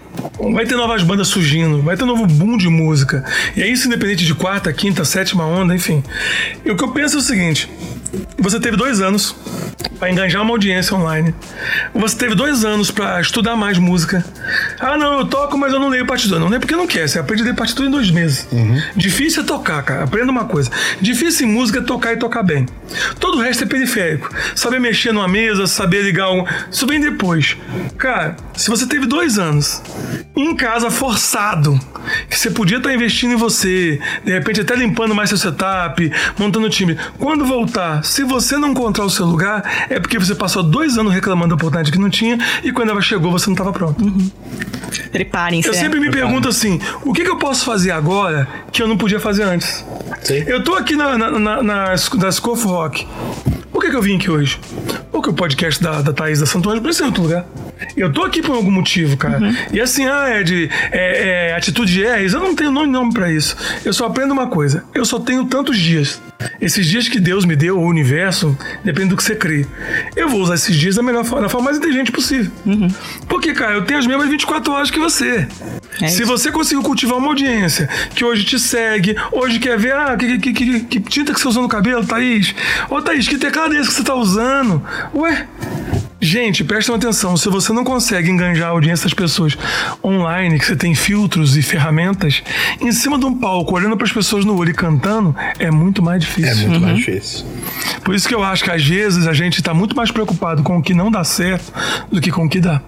Vai 0.52 0.66
ter 0.66 0.76
novas 0.76 1.02
bandas 1.02 1.28
surgindo, 1.28 1.82
vai 1.82 1.96
ter 1.96 2.04
novo 2.04 2.26
boom 2.26 2.56
de 2.56 2.68
música. 2.68 3.24
E 3.56 3.62
é 3.62 3.68
isso 3.68 3.86
independente 3.86 4.24
de 4.24 4.34
quarta, 4.34 4.72
quinta, 4.72 5.04
sétima 5.04 5.44
onda, 5.44 5.74
enfim. 5.74 6.02
E 6.64 6.70
o 6.70 6.76
que 6.76 6.84
eu 6.84 6.92
penso 6.92 7.16
é 7.16 7.18
o 7.18 7.22
seguinte: 7.22 7.68
você 8.38 8.58
teve 8.58 8.76
dois 8.76 9.00
anos 9.00 9.34
para 9.98 10.10
enganjar 10.10 10.42
uma 10.42 10.52
audiência 10.52 10.96
online. 10.96 11.34
Você 11.94 12.16
teve 12.16 12.34
dois 12.34 12.64
anos 12.64 12.90
para 12.90 13.20
estudar 13.20 13.56
mais 13.56 13.78
música. 13.78 14.24
Ah, 14.78 14.96
não, 14.96 15.20
eu 15.20 15.26
toco, 15.26 15.58
mas 15.58 15.72
eu 15.72 15.80
não 15.80 15.88
leio 15.88 16.06
partitura. 16.06 16.40
Não 16.40 16.48
lê 16.48 16.58
porque 16.58 16.76
não 16.76 16.86
quer. 16.86 17.08
Você 17.08 17.18
aprende 17.18 17.42
a 17.42 17.46
ler 17.46 17.54
partitura 17.54 17.88
em 17.88 17.90
dois 17.90 18.10
meses. 18.10 18.48
Difícil 18.96 19.42
é 19.42 19.46
tocar, 19.46 19.82
cara. 19.82 20.04
Aprenda 20.04 20.30
uma 20.30 20.44
coisa. 20.44 20.70
Difícil 21.00 21.46
em 21.46 21.52
música 21.52 21.78
é 21.80 21.82
tocar 21.82 22.12
e 22.12 22.16
tocar 22.16 22.42
bem. 22.42 22.66
Todo 23.18 23.38
o 23.38 23.40
resto 23.40 23.64
é 23.64 23.66
periférico. 23.66 24.30
Saber 24.54 24.80
mexer 24.80 25.12
numa 25.12 25.28
mesa, 25.28 25.66
saber 25.66 26.02
ligar 26.02 26.30
um. 26.30 26.44
Isso 26.70 26.86
vem 26.86 27.00
depois. 27.00 27.56
Cara, 27.96 28.36
se 28.54 28.70
você 28.70 28.86
teve 28.86 29.06
dois 29.06 29.38
anos 29.38 29.82
em 30.36 30.54
casa 30.54 30.90
forçado, 30.90 31.78
que 32.28 32.38
você 32.38 32.50
podia 32.50 32.78
estar 32.78 32.94
investindo 32.94 33.32
em 33.32 33.36
você, 33.36 34.00
de 34.24 34.32
repente 34.32 34.60
até 34.60 34.74
limpando 34.74 35.14
mais 35.14 35.28
seu 35.28 35.38
setup, 35.38 36.10
montando 36.38 36.68
time. 36.70 36.96
Quando 37.18 37.44
voltar, 37.44 38.04
se 38.04 38.22
você 38.22 38.56
não 38.56 38.70
encontrar 38.70 39.04
o 39.04 39.10
seu 39.10 39.26
lugar, 39.26 39.67
é 39.88 40.00
porque 40.00 40.18
você 40.18 40.34
passou 40.34 40.62
dois 40.62 40.98
anos 40.98 41.12
reclamando 41.12 41.48
da 41.50 41.54
oportunidade 41.54 41.92
que 41.92 41.98
não 41.98 42.10
tinha 42.10 42.38
e 42.62 42.72
quando 42.72 42.90
ela 42.90 43.00
chegou 43.00 43.30
você 43.30 43.46
não 43.46 43.54
estava 43.54 43.72
pronto. 43.72 44.02
Preparem-se. 45.12 45.68
Eu 45.68 45.74
é. 45.74 45.76
sempre 45.76 46.00
me 46.00 46.10
pergunto 46.10 46.48
assim: 46.48 46.80
o 47.04 47.12
que, 47.12 47.22
que 47.24 47.30
eu 47.30 47.36
posso 47.36 47.64
fazer 47.64 47.90
agora 47.90 48.48
que 48.72 48.82
eu 48.82 48.88
não 48.88 48.96
podia 48.96 49.20
fazer 49.20 49.42
antes? 49.42 49.84
Sim. 50.22 50.44
Eu 50.46 50.62
tô 50.62 50.74
aqui 50.74 50.96
na, 50.96 51.16
na, 51.16 51.30
na, 51.30 51.62
na, 51.62 51.94
na 51.94 52.32
Scoff 52.32 52.64
Rock. 52.64 53.06
Por 53.72 53.82
que, 53.82 53.90
que 53.90 53.96
eu 53.96 54.02
vim 54.02 54.16
aqui 54.16 54.30
hoje? 54.30 54.58
Porque 55.18 55.30
o 55.30 55.34
podcast 55.34 55.82
da, 55.82 56.00
da 56.00 56.12
Thaís 56.12 56.38
da 56.38 56.44
Ângelo 56.44 56.80
precisa 56.80 57.02
em 57.02 57.06
outro 57.08 57.24
lugar. 57.24 57.44
Eu 57.96 58.12
tô 58.12 58.22
aqui 58.22 58.40
por 58.40 58.54
algum 58.54 58.70
motivo, 58.70 59.16
cara. 59.16 59.52
E 59.72 59.80
assim, 59.80 60.06
ah, 60.06 60.28
é 60.28 60.44
de 60.44 60.70
é, 60.92 61.48
é, 61.48 61.54
atitude 61.56 61.92
de 61.92 62.04
R's, 62.04 62.34
eu 62.34 62.40
não 62.40 62.54
tenho 62.54 62.70
nome, 62.70 62.86
nome 62.86 63.12
pra 63.12 63.28
isso. 63.28 63.56
Eu 63.84 63.92
só 63.92 64.06
aprendo 64.06 64.32
uma 64.32 64.46
coisa: 64.46 64.84
eu 64.94 65.04
só 65.04 65.18
tenho 65.18 65.44
tantos 65.46 65.76
dias. 65.76 66.22
Esses 66.60 66.86
dias 66.86 67.08
que 67.08 67.18
Deus 67.18 67.44
me 67.44 67.56
deu, 67.56 67.80
o 67.80 67.84
universo, 67.84 68.56
depende 68.84 69.08
do 69.08 69.16
que 69.16 69.24
você 69.24 69.34
crê. 69.34 69.66
Eu 70.14 70.28
vou 70.28 70.40
usar 70.40 70.54
esses 70.54 70.76
dias 70.76 70.94
da 70.94 71.02
melhor 71.02 71.24
forma, 71.24 71.42
da 71.42 71.48
forma 71.48 71.64
mais 71.64 71.78
inteligente 71.78 72.12
possível. 72.12 72.52
Porque, 73.28 73.52
cara, 73.52 73.74
eu 73.74 73.84
tenho 73.84 73.98
as 73.98 74.06
mesmas 74.06 74.28
24 74.28 74.72
horas 74.72 74.88
que 74.88 75.00
você. 75.00 75.48
É 76.00 76.06
Se 76.06 76.24
você 76.24 76.52
conseguiu 76.52 76.82
cultivar 76.82 77.18
uma 77.18 77.28
audiência 77.28 77.88
que 78.14 78.24
hoje 78.24 78.44
te 78.44 78.58
segue, 78.58 79.16
hoje 79.32 79.58
quer 79.58 79.76
ver, 79.76 79.94
ah, 79.94 80.16
que, 80.16 80.38
que, 80.38 80.52
que, 80.52 80.80
que 80.80 81.00
tinta 81.00 81.34
que 81.34 81.40
você 81.40 81.48
usou 81.48 81.62
no 81.62 81.68
cabelo, 81.68 82.06
Thaís? 82.06 82.54
Ô, 82.88 83.02
Thaís, 83.02 83.26
que 83.26 83.36
teclado 83.36 83.74
é 83.74 83.80
esse 83.80 83.88
que 83.88 83.96
você 83.96 84.04
tá 84.04 84.14
usando? 84.14 84.80
Ué, 85.14 85.46
Gente, 86.20 86.64
prestem 86.64 86.96
atenção. 86.96 87.36
Se 87.36 87.48
você 87.48 87.72
não 87.72 87.84
consegue 87.84 88.28
enganjar 88.28 88.66
a 88.66 88.70
audiência 88.72 89.04
das 89.04 89.14
pessoas 89.14 89.56
online, 90.02 90.58
que 90.58 90.66
você 90.66 90.74
tem 90.74 90.92
filtros 90.92 91.56
e 91.56 91.62
ferramentas, 91.62 92.42
em 92.80 92.90
cima 92.90 93.16
de 93.16 93.24
um 93.24 93.38
palco, 93.38 93.76
olhando 93.76 93.96
para 93.96 94.04
as 94.04 94.12
pessoas 94.12 94.44
no 94.44 94.56
olho 94.58 94.70
e 94.70 94.74
cantando, 94.74 95.34
é 95.60 95.70
muito 95.70 96.02
mais 96.02 96.20
difícil. 96.20 96.50
É 96.50 96.68
muito 96.70 96.80
mais 96.80 96.96
difícil. 96.96 97.46
Por 98.02 98.16
isso 98.16 98.26
que 98.26 98.34
eu 98.34 98.42
acho 98.42 98.64
que 98.64 98.70
às 98.72 98.84
vezes 98.84 99.28
a 99.28 99.32
gente 99.32 99.62
tá 99.62 99.72
muito 99.72 99.94
mais 99.94 100.10
preocupado 100.10 100.64
com 100.64 100.78
o 100.78 100.82
que 100.82 100.92
não 100.92 101.08
dá 101.08 101.22
certo 101.22 101.72
do 102.10 102.20
que 102.20 102.32
com 102.32 102.46
o 102.46 102.48
que 102.48 102.58
dá. 102.58 102.80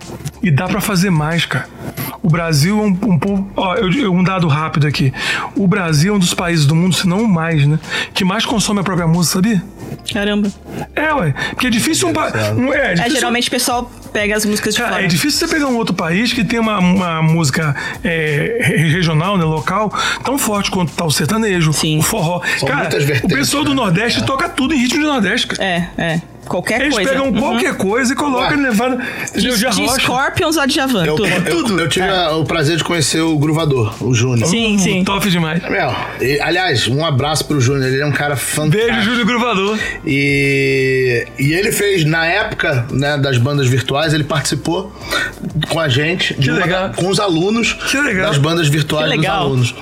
E 0.43 0.51
dá 0.51 0.67
para 0.67 0.81
fazer 0.81 1.11
mais, 1.11 1.47
cara. 1.47 1.69
O 2.25 2.29
Brasil 2.29 2.81
é 2.81 2.83
um, 2.83 3.13
um 3.13 3.19
povo. 3.19 3.49
Ó, 3.55 3.77
eu- 3.77 4.13
um 4.13 4.25
dado 4.25 4.49
rápido 4.49 4.89
aqui. 4.89 5.13
O 5.55 5.69
Brasil 5.69 6.13
é 6.15 6.17
um 6.17 6.19
dos 6.19 6.35
países 6.35 6.67
do 6.67 6.75
mundo, 6.75 6.97
se 6.97 7.07
não 7.07 7.23
o 7.23 7.29
mais, 7.29 7.65
né? 7.65 7.79
Que 8.13 8.25
mais 8.25 8.45
consome 8.45 8.81
a 8.81 8.83
própria 8.83 9.07
música, 9.07 9.35
sabia? 9.35 9.63
Caramba. 10.13 10.51
É, 10.95 11.13
ué. 11.15 11.35
Porque 11.51 11.67
é 11.67 11.71
difícil 11.71 12.09
um. 12.09 12.13
pa- 12.13 12.31
um- 12.57 12.73
É, 12.73 12.93
É, 12.93 12.95
difícil- 12.95 13.15
geralmente 13.17 13.49
o 13.49 13.51
pessoal 13.51 13.91
pega 14.13 14.37
as 14.37 14.45
músicas 14.45 14.75
de 14.75 14.81
Cara, 14.81 14.93
fora. 14.95 15.05
é 15.05 15.07
difícil 15.07 15.39
você 15.47 15.55
pegar 15.55 15.67
um 15.69 15.77
outro 15.77 15.95
país 15.95 16.33
que 16.33 16.43
tem 16.45 16.59
uma, 16.59 16.79
uma 16.79 17.23
música 17.23 17.75
é, 18.03 18.59
re- 18.61 18.77
regional, 18.89 19.37
né, 19.39 19.45
local, 19.45 19.93
tão 20.25 20.37
forte 20.37 20.71
quanto 20.71 20.93
tá 20.93 21.05
o 21.05 21.11
sertanejo, 21.11 21.73
Sim. 21.73 21.99
o 21.99 22.03
forró. 22.03 22.41
São 22.59 22.69
cara, 22.69 22.89
o 23.23 23.29
pessoal 23.29 23.63
do 23.63 23.71
né? 23.71 23.77
Nordeste 23.77 24.25
toca 24.25 24.49
tudo 24.49 24.75
em 24.75 24.79
ritmo 24.79 25.01
de 25.01 25.07
Nordeste, 25.07 25.47
cara. 25.49 25.65
É, 25.65 25.89
é. 25.97 26.23
Qualquer 26.51 26.81
Eles 26.81 26.95
coisa. 26.95 27.11
pegam 27.11 27.27
Uhum. 27.29 27.39
qualquer 27.39 27.77
coisa 27.77 28.13
e 28.13 28.17
colocam 28.17 28.59
em 28.59 28.63
levada 28.63 28.99
De, 29.35 29.41
de, 29.57 29.69
de. 29.71 29.89
Scorpions 30.03 30.59
a 30.59 30.67
Djavan, 30.67 31.07
Eu, 31.07 31.15
tudo. 31.15 31.29
eu, 31.29 31.79
eu 31.79 31.89
tive 31.89 32.09
a- 32.09 32.33
o 32.37 32.45
prazer 32.45 32.77
de 32.77 32.83
conhecer 32.83 33.21
o 33.21 33.39
Gruvador, 33.39 33.95
o 34.03 34.13
Júnior. 34.13 34.49
Sim, 34.49 34.77
sim. 34.77 35.05
Top 35.05 35.31
demais. 35.31 35.63
Meu, 35.63 35.95
e- 36.21 36.41
aliás, 36.41 36.89
um 36.89 37.05
abraço 37.05 37.45
pro 37.45 37.61
Júnior, 37.61 37.87
ele 37.87 38.03
é 38.03 38.07
um 38.07 38.11
cara 38.11 38.35
fantástico. 38.35 38.85
Beijo, 38.93 39.03
Júlio 39.11 39.25
Gruvador. 39.25 39.79
E, 40.05 41.25
e 41.39 41.53
ele 41.53 41.71
fez, 41.71 42.05
na 42.05 42.27
época 42.27 42.85
né, 42.91 43.17
das 43.17 43.39
bandas 43.39 43.69
virtuais, 43.69 44.13
ele 44.13 44.25
participou 44.25 44.93
com 45.69 45.79
a 45.79 45.89
gente, 45.89 46.35
uma- 46.51 46.89
com 46.89 47.09
os 47.09 47.21
alunos 47.21 47.75
Que 47.75 47.97
legal. 48.01 48.27
das 48.27 48.39
bandas 48.39 48.67
virtuais 48.69 49.11
Que 49.13 49.19
dos 49.19 49.27
alunos. 49.27 49.75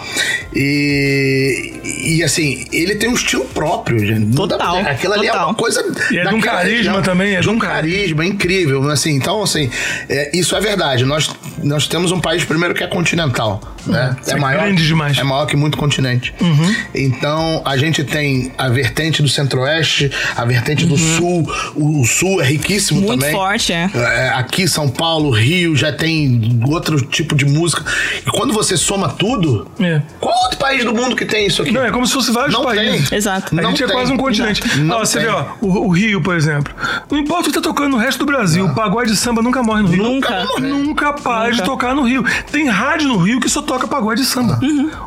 E, 0.55 1.73
e 2.19 2.23
assim, 2.23 2.67
ele 2.73 2.95
tem 2.97 3.09
um 3.09 3.15
estilo 3.15 3.45
próprio, 3.47 3.99
gente. 4.05 4.35
Total, 4.37 4.77
Aquilo 4.79 5.15
ali 5.15 5.27
é 5.29 5.31
total. 5.31 5.49
uma 5.49 5.55
coisa. 5.55 5.85
E 6.11 6.19
é 6.19 6.23
de 6.27 6.35
um 6.35 6.39
daquela 6.41 6.58
carisma 6.63 7.03
também, 7.03 7.35
é 7.37 7.41
de 7.41 7.49
um 7.49 7.59
carisma 7.59 8.25
incrível. 8.25 8.89
Assim, 8.91 9.13
então, 9.17 9.43
assim, 9.43 9.71
é, 10.09 10.31
isso 10.37 10.55
é 10.57 10.61
verdade. 10.61 11.05
Nós, 11.05 11.31
nós 11.63 11.87
temos 11.87 12.13
um 12.13 12.21
país, 12.21 12.45
primeiro, 12.45 12.75
que 12.75 12.83
é 12.83 12.87
continental. 12.87 13.61
Né? 13.87 14.15
é 14.27 14.35
grande 14.39 14.87
demais. 14.87 15.17
É 15.17 15.23
maior 15.23 15.47
que 15.47 15.57
muito 15.57 15.79
continente. 15.79 16.35
Uhum. 16.41 16.75
Então, 16.95 17.63
a 17.65 17.77
gente 17.79 18.05
tem 18.05 18.53
a 18.59 18.69
vertente 18.69 19.23
do 19.23 19.29
centro-oeste, 19.29 20.11
a 20.37 20.45
vertente 20.45 20.85
do 20.85 20.99
sul. 20.99 21.51
O, 21.75 22.01
o 22.03 22.05
sul 22.05 22.43
é 22.43 22.45
riquíssimo 22.47 22.99
Uhum. 23.01 23.07
Muito 23.07 23.21
também. 23.21 23.35
forte, 23.35 23.73
é. 23.73 23.89
É, 23.95 24.29
Aqui, 24.31 24.67
São 24.69 24.89
Paulo, 24.89 25.31
Rio, 25.31 25.75
já 25.77 25.93
tem 25.93 26.61
outro 26.69 27.01
tipo 27.01 27.35
de 27.35 27.45
música. 27.45 27.85
E 28.27 28.31
quando 28.31 28.53
você 28.53 28.77
soma 28.77 29.09
tudo, 29.09 29.67
É. 29.81 30.03
qual 30.21 30.35
outro 30.45 30.59
país 30.59 30.85
do 30.85 30.93
mundo 30.95 31.15
que 31.17 31.25
tem 31.25 31.47
isso 31.47 31.63
aqui? 31.63 31.71
Não, 31.71 31.85
é 31.85 31.91
como 31.91 32.07
se 32.07 32.13
fosse 32.13 32.31
vários 32.33 32.53
Não 32.53 32.63
países. 32.65 33.09
tem. 33.09 33.17
Exato. 33.19 33.57
A 33.59 33.63
Não 33.63 33.71
gente 33.71 33.85
é 33.85 33.87
tem. 33.87 33.95
quase 33.97 34.13
um 34.13 34.17
continente. 34.17 34.79
Não 34.79 34.97
Ó, 34.97 34.99
você 35.01 35.21
vê, 35.21 35.29
ó, 35.29 35.45
o, 35.61 35.87
o 35.87 35.89
Rio, 35.91 36.21
por 36.21 36.35
exemplo. 36.39 36.73
Não 37.11 37.19
importa 37.19 37.43
o 37.43 37.53
que 37.53 37.53
tá 37.53 37.61
tocando 37.61 37.91
no 37.91 37.97
resto 37.99 38.21
do 38.21 38.27
Brasil, 38.27 38.65
o 38.65 38.75
pagode 38.75 39.11
de 39.11 39.17
samba 39.17 39.43
nunca 39.43 39.63
morre 39.63 39.83
no 39.83 39.89
Rio. 39.89 40.03
Nunca. 40.03 40.45
Nunca 40.59 41.13
para 41.13 41.53
de 41.53 41.63
tocar 41.63 41.95
no 41.95 42.03
Rio. 42.03 42.25
Tem 42.51 42.69
rádio 42.69 43.09
no 43.09 43.19
Rio 43.19 43.41
que 43.41 43.49
só 43.49 43.63
toca 43.63 43.87
pagode 43.87 44.23
de 44.23 44.27
samba. 44.27 44.59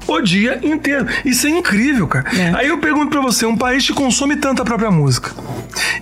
O 0.07 0.21
dia 0.21 0.59
inteiro. 0.63 1.07
Isso 1.25 1.47
é 1.47 1.49
incrível, 1.49 2.07
cara. 2.07 2.29
É. 2.37 2.53
Aí 2.55 2.67
eu 2.67 2.77
pergunto 2.77 3.09
pra 3.09 3.21
você, 3.21 3.45
um 3.45 3.57
país 3.57 3.85
que 3.85 3.93
consome 3.93 4.35
tanto 4.35 4.61
a 4.61 4.65
própria 4.65 4.91
música 4.91 5.31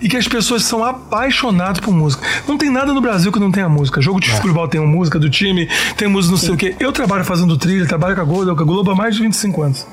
e 0.01 0.07
que 0.07 0.17
as 0.17 0.27
pessoas 0.27 0.63
são 0.63 0.83
apaixonadas 0.83 1.79
por 1.79 1.93
música. 1.93 2.25
Não 2.47 2.57
tem 2.57 2.69
nada 2.69 2.93
no 2.93 3.01
Brasil 3.01 3.31
que 3.31 3.39
não 3.39 3.51
tenha 3.51 3.69
música. 3.69 4.01
Jogo 4.01 4.19
de 4.19 4.29
futebol 4.31 4.67
tem 4.67 4.79
música 4.81 5.19
do 5.19 5.29
time, 5.29 5.67
tem 5.97 6.07
música 6.07 6.31
não 6.31 6.39
sei 6.39 6.51
o 6.51 6.57
quê. 6.57 6.75
Eu 6.79 6.91
trabalho 6.91 7.23
fazendo 7.23 7.57
trilha, 7.57 7.85
trabalho 7.85 8.15
com 8.15 8.21
a 8.21 8.25
Globo, 8.25 8.55
com 8.55 8.61
a 8.61 8.65
Globo 8.65 8.91
há 8.91 8.95
mais 8.95 9.15
de 9.15 9.21
25 9.21 9.61
anos. 9.61 9.87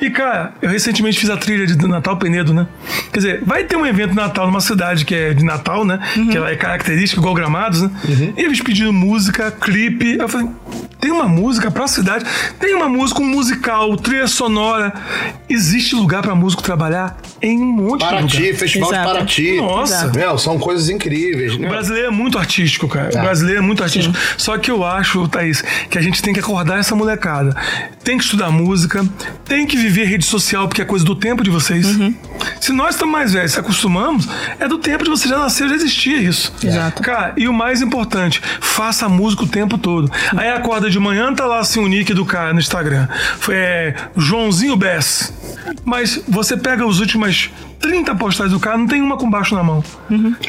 E, 0.00 0.10
cara, 0.10 0.54
eu 0.60 0.70
recentemente 0.70 1.18
fiz 1.18 1.30
a 1.30 1.36
trilha 1.36 1.66
de 1.66 1.76
Natal 1.86 2.16
Penedo, 2.16 2.52
né? 2.52 2.66
Quer 3.12 3.18
dizer, 3.18 3.42
vai 3.44 3.64
ter 3.64 3.76
um 3.76 3.86
evento 3.86 4.10
de 4.10 4.16
Natal 4.16 4.50
numa 4.52 4.60
cidade 4.60 5.06
que 5.06 5.14
é 5.14 5.32
de 5.32 5.42
Natal, 5.42 5.84
né? 5.84 5.98
Que 6.30 6.36
ela 6.36 6.50
é 6.50 6.56
característica, 6.56 7.18
igual 7.18 7.34
Gramados, 7.34 7.80
né? 7.80 7.90
E 8.36 8.42
eles 8.42 8.60
pediram 8.60 8.92
música, 8.92 9.50
clipe. 9.50 10.18
Eu 10.18 10.28
falei, 10.28 10.48
tem 11.00 11.10
uma 11.10 11.26
música 11.26 11.70
pra 11.70 11.88
cidade, 11.88 12.24
tem 12.60 12.74
uma 12.74 12.88
música, 12.88 13.20
um 13.20 13.26
musical, 13.26 13.96
trilha 13.96 14.26
sonora. 14.26 14.92
Existe 15.48 15.94
lugar 15.94 16.22
pra 16.22 16.34
músico 16.34 16.62
trabalhar 16.62 17.18
em 17.40 17.58
um 17.60 17.72
monte 17.72 18.00
de 18.00 18.06
Paraty, 18.06 18.36
lugar. 18.36 18.58
Festival 18.58 18.90
Exato. 18.92 19.08
de 19.08 19.12
Paraty. 19.14 19.56
Nossa. 19.56 20.12
Meu, 20.14 20.38
são 20.38 20.58
coisas 20.58 20.88
incríveis. 20.88 21.54
O 21.54 21.58
né? 21.58 21.68
brasileiro 21.68 22.08
é 22.08 22.10
muito 22.10 22.38
artístico, 22.38 22.86
cara. 22.86 23.08
O 23.08 23.20
brasileiro 23.20 23.58
é 23.58 23.62
muito 23.62 23.82
artístico. 23.82 24.16
Só 24.36 24.56
que 24.58 24.70
eu 24.70 24.84
acho, 24.84 25.26
Thaís, 25.28 25.64
que 25.90 25.98
a 25.98 26.02
gente 26.02 26.22
tem 26.22 26.32
que 26.32 26.40
acordar 26.40 26.78
essa 26.78 26.94
molecada. 26.94 27.56
Tem 28.04 28.16
que 28.16 28.24
estudar 28.24 28.50
música, 28.50 29.04
tem 29.44 29.66
que 29.66 29.76
viver 29.76 30.04
rede 30.04 30.24
social, 30.24 30.68
porque 30.68 30.82
é 30.82 30.84
coisa 30.84 31.04
do 31.04 31.16
tempo 31.16 31.42
de 31.42 31.50
vocês. 31.50 31.86
Se 32.60 32.72
nós 32.72 32.94
estamos 32.94 33.12
mais 33.12 33.32
velhos, 33.32 33.52
se 33.52 33.58
acostumamos, 33.58 34.28
é 34.58 34.68
do 34.68 34.78
tempo 34.78 35.04
de 35.04 35.10
você 35.10 35.28
já 35.28 35.38
nascer, 35.38 35.68
já 35.68 35.74
existia 35.74 36.16
isso. 36.18 36.52
Exato. 36.62 37.02
Cara, 37.02 37.32
e 37.36 37.48
o 37.48 37.52
mais 37.52 37.82
importante, 37.82 38.40
faça 38.60 39.08
música 39.08 39.44
o 39.44 39.48
tempo 39.48 39.78
todo. 39.78 40.10
Aí 40.36 40.48
acorda 40.50 40.90
de 40.90 40.98
manhã, 40.98 41.32
tá 41.34 41.46
lá 41.46 41.58
assim 41.60 41.80
o 41.80 41.86
nick 41.86 42.12
do 42.14 42.24
cara 42.24 42.52
no 42.52 42.60
Instagram. 42.60 43.08
Foi 43.38 43.54
é, 43.54 43.94
Joãozinho 44.16 44.76
Bess. 44.76 45.32
Mas 45.84 46.22
você 46.28 46.56
pega 46.56 46.86
os 46.86 47.00
últimas 47.00 47.50
30 47.82 48.14
postagens 48.14 48.52
do 48.52 48.60
cara, 48.60 48.78
não 48.78 48.86
tem 48.86 49.02
uma 49.02 49.16
com 49.16 49.28
baixo 49.28 49.54
na 49.54 49.62
mão. 49.62 49.82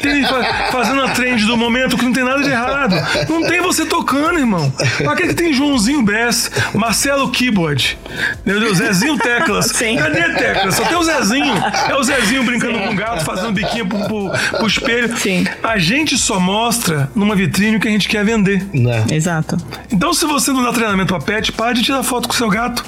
Tem 0.00 0.12
ele 0.12 0.26
fa- 0.26 0.68
fazendo 0.70 1.02
a 1.02 1.10
trend 1.10 1.44
do 1.44 1.56
momento 1.56 1.96
que 1.98 2.04
não 2.04 2.12
tem 2.12 2.24
nada 2.24 2.42
de 2.42 2.48
errado. 2.48 2.94
Não 3.28 3.42
tem 3.42 3.60
você 3.60 3.84
tocando, 3.84 4.38
irmão. 4.38 4.72
Pra 4.98 5.14
que, 5.16 5.28
que 5.28 5.34
tem 5.34 5.52
Joãozinho 5.52 6.02
Bess, 6.02 6.50
Marcelo 6.74 7.28
Keyboard, 7.30 7.98
meu 8.46 8.60
Deus, 8.60 8.78
Zezinho 8.78 9.18
Teclas? 9.18 9.66
Sim. 9.66 9.96
Cadê 9.96 10.22
Teclas? 10.34 10.74
Só 10.76 10.84
tem 10.84 10.96
o 10.96 11.02
Zezinho. 11.02 11.54
É 11.88 11.94
o 11.96 12.02
Zezinho 12.02 12.44
brincando 12.44 12.78
com 12.78 12.90
o 12.90 12.94
gato, 12.94 13.24
fazendo 13.24 13.52
biquinho 13.52 13.86
pro, 13.86 13.98
pro, 14.06 14.30
pro 14.56 14.66
espelho. 14.66 15.14
Sim. 15.16 15.44
A 15.62 15.76
gente 15.78 16.16
só 16.16 16.38
mostra 16.40 17.10
numa 17.14 17.34
vitrine 17.34 17.76
o 17.76 17.80
que 17.80 17.88
a 17.88 17.90
gente 17.90 18.08
quer 18.08 18.24
vender. 18.24 18.64
Né? 18.72 19.04
Exato. 19.10 19.56
Então, 19.90 20.14
se 20.14 20.24
você 20.24 20.52
não 20.52 20.62
dá 20.62 20.72
treinamento 20.72 21.12
pra 21.14 21.22
pet, 21.22 21.52
para 21.52 21.72
de 21.72 21.82
tirar 21.82 22.02
foto 22.02 22.28
com 22.28 22.34
o 22.34 22.36
seu 22.36 22.48
gato. 22.48 22.84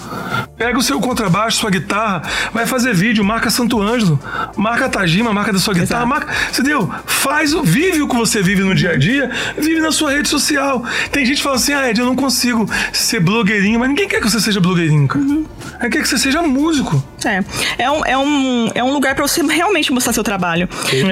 Pega 0.57 0.79
o 0.79 0.83
seu 0.83 0.99
contrabaixo, 1.01 1.59
sua 1.59 1.71
guitarra, 1.71 2.23
vai 2.53 2.67
fazer 2.67 2.95
vídeo, 2.95 3.25
marca 3.25 3.51
Santo 3.51 3.81
Ângelo, 3.81 4.19
marca 4.57 4.89
Tajima, 4.89 5.32
marca 5.32 5.53
da 5.53 5.59
sua 5.59 5.74
guitarra, 5.74 6.05
Exato. 6.05 6.07
marca. 6.07 6.34
Entendeu? 6.51 6.91
Faz, 7.07 7.53
o- 7.55 7.62
vive 7.62 8.03
o 8.03 8.09
que 8.09 8.16
você 8.16 8.43
vive 8.43 8.62
no 8.62 8.74
dia 8.74 8.91
a 8.91 8.97
dia, 8.97 9.30
vive 9.59 9.80
na 9.80 9.93
sua 9.93 10.12
rede 10.12 10.28
social. 10.28 10.84
Tem 11.11 11.24
gente 11.24 11.39
que 11.39 11.43
fala 11.43 11.57
assim, 11.57 11.72
ah, 11.72 11.89
Ed, 11.91 11.99
eu 12.01 12.07
não 12.07 12.16
consigo 12.16 12.68
ser 12.93 13.20
blogueirinho, 13.20 13.78
mas 13.80 13.89
ninguém 13.89 14.09
quer 14.09 14.20
que 14.20 14.28
você 14.30 14.41
seja 14.41 14.61
blogueirinho, 14.61 15.07
cara. 15.09 15.24
Uhum. 15.24 15.45
É 15.80 15.89
quer 15.89 16.01
que 16.03 16.09
você 16.09 16.18
seja 16.18 16.41
músico. 16.43 17.03
É, 17.24 17.43
é 17.78 17.91
um, 17.91 18.05
é 18.07 18.16
um, 18.18 18.70
é 18.74 18.84
um 18.84 18.93
lugar 18.93 19.14
pra 19.14 19.26
você 19.26 19.43
realmente 19.43 19.93
mostrar 19.93 20.12
seu 20.12 20.22
trabalho. 20.22 20.68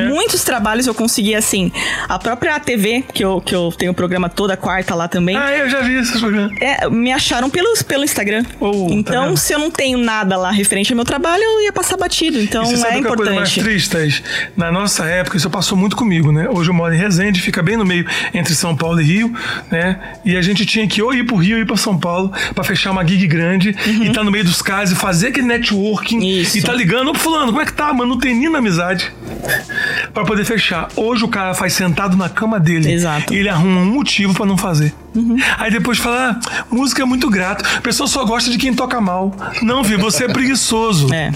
Muitos 0.08 0.44
trabalhos 0.44 0.86
eu 0.86 0.94
consegui 0.94 1.34
assim. 1.34 1.70
A 2.08 2.18
própria 2.18 2.58
TV, 2.60 3.04
que 3.12 3.24
eu, 3.24 3.40
que 3.40 3.54
eu 3.54 3.72
tenho 3.76 3.92
o 3.92 3.94
programa 3.94 4.28
toda 4.28 4.56
quarta 4.56 4.94
lá 4.94 5.08
também. 5.08 5.36
Ah, 5.36 5.52
eu 5.56 5.68
já 5.68 5.80
vi 5.80 5.94
esses 5.96 6.18
programas. 6.20 6.52
é, 6.60 6.88
me 6.88 7.12
acharam 7.12 7.50
pelos, 7.50 7.82
pelo 7.82 8.04
Instagram. 8.04 8.44
Oh, 8.60 8.70
tá 8.88 8.94
então, 8.94 9.24
vendo? 9.26 9.36
se 9.36 9.52
eu 9.52 9.58
não 9.58 9.70
tenho 9.70 9.98
nada 9.98 10.36
lá 10.36 10.50
referente 10.50 10.92
ao 10.92 10.96
meu 10.96 11.04
trabalho, 11.04 11.42
eu 11.42 11.62
ia 11.62 11.72
passar 11.72 11.96
batido. 11.96 12.40
Então, 12.40 12.62
é 12.62 13.02
que 13.02 13.08
a 13.14 13.16
coisa 13.16 13.34
mais 13.34 13.50
importante. 13.50 13.70
triste, 13.70 13.90
Thaís? 13.90 14.22
Na 14.56 14.70
nossa 14.70 15.04
época, 15.04 15.36
isso 15.36 15.48
passou 15.50 15.76
muito 15.76 15.96
comigo, 15.96 16.32
né? 16.32 16.48
Hoje 16.48 16.70
eu 16.70 16.74
moro 16.74 16.94
em 16.94 16.98
Resende, 16.98 17.40
fica 17.40 17.62
bem 17.62 17.76
no 17.76 17.84
meio 17.84 18.06
entre 18.32 18.54
São 18.54 18.76
Paulo 18.76 19.00
e 19.00 19.04
Rio, 19.04 19.32
né? 19.70 19.98
E 20.24 20.36
a 20.36 20.42
gente 20.42 20.64
tinha 20.66 20.86
que 20.86 21.02
ou 21.02 21.14
ir 21.14 21.24
pro 21.24 21.36
Rio 21.36 21.56
ou 21.56 21.62
ir 21.62 21.66
pra 21.66 21.76
São 21.76 21.98
Paulo 21.98 22.32
pra 22.54 22.64
fechar 22.64 22.90
uma 22.90 23.06
gig 23.06 23.26
grande 23.26 23.74
e 23.86 24.10
tá 24.12 24.22
no 24.22 24.30
meio 24.30 24.44
dos 24.44 24.60
caras 24.62 24.90
e 24.90 24.94
fazer 24.94 25.28
aquele 25.28 25.46
networking 25.46 26.18
Isso. 26.40 26.58
e 26.58 26.62
tá 26.62 26.72
ligando, 26.72 27.10
ô 27.10 27.14
fulano, 27.14 27.46
como 27.46 27.60
é 27.60 27.64
que 27.64 27.72
tá? 27.72 27.92
Mano, 27.92 28.10
não 28.14 28.18
tem 28.18 28.34
nem 28.34 28.50
na 28.50 28.58
amizade 28.58 29.12
pra 30.12 30.24
poder 30.24 30.44
fechar. 30.44 30.88
Hoje 30.96 31.24
o 31.24 31.28
cara 31.28 31.54
faz 31.54 31.72
sentado 31.72 32.16
na 32.16 32.28
cama 32.28 32.58
dele. 32.58 32.92
Exato. 32.92 33.32
E 33.32 33.38
ele 33.38 33.48
arruma 33.48 33.80
um 33.80 33.86
motivo 33.86 34.34
pra 34.34 34.46
não 34.46 34.56
fazer. 34.56 34.92
Aí 35.58 35.70
depois 35.70 35.98
fala, 35.98 36.38
ah, 36.40 36.64
música 36.70 37.02
é 37.02 37.04
muito 37.04 37.28
grato. 37.30 37.64
A 37.76 37.80
pessoa 37.80 38.06
só 38.06 38.24
gosta 38.24 38.50
de 38.50 38.58
quem 38.58 38.74
toca 38.74 39.00
mal. 39.00 39.34
Não, 39.62 39.84
filho, 39.84 40.00
você 40.00 40.24
é 40.24 40.28
preguiçoso. 40.28 41.12
É. 41.12 41.32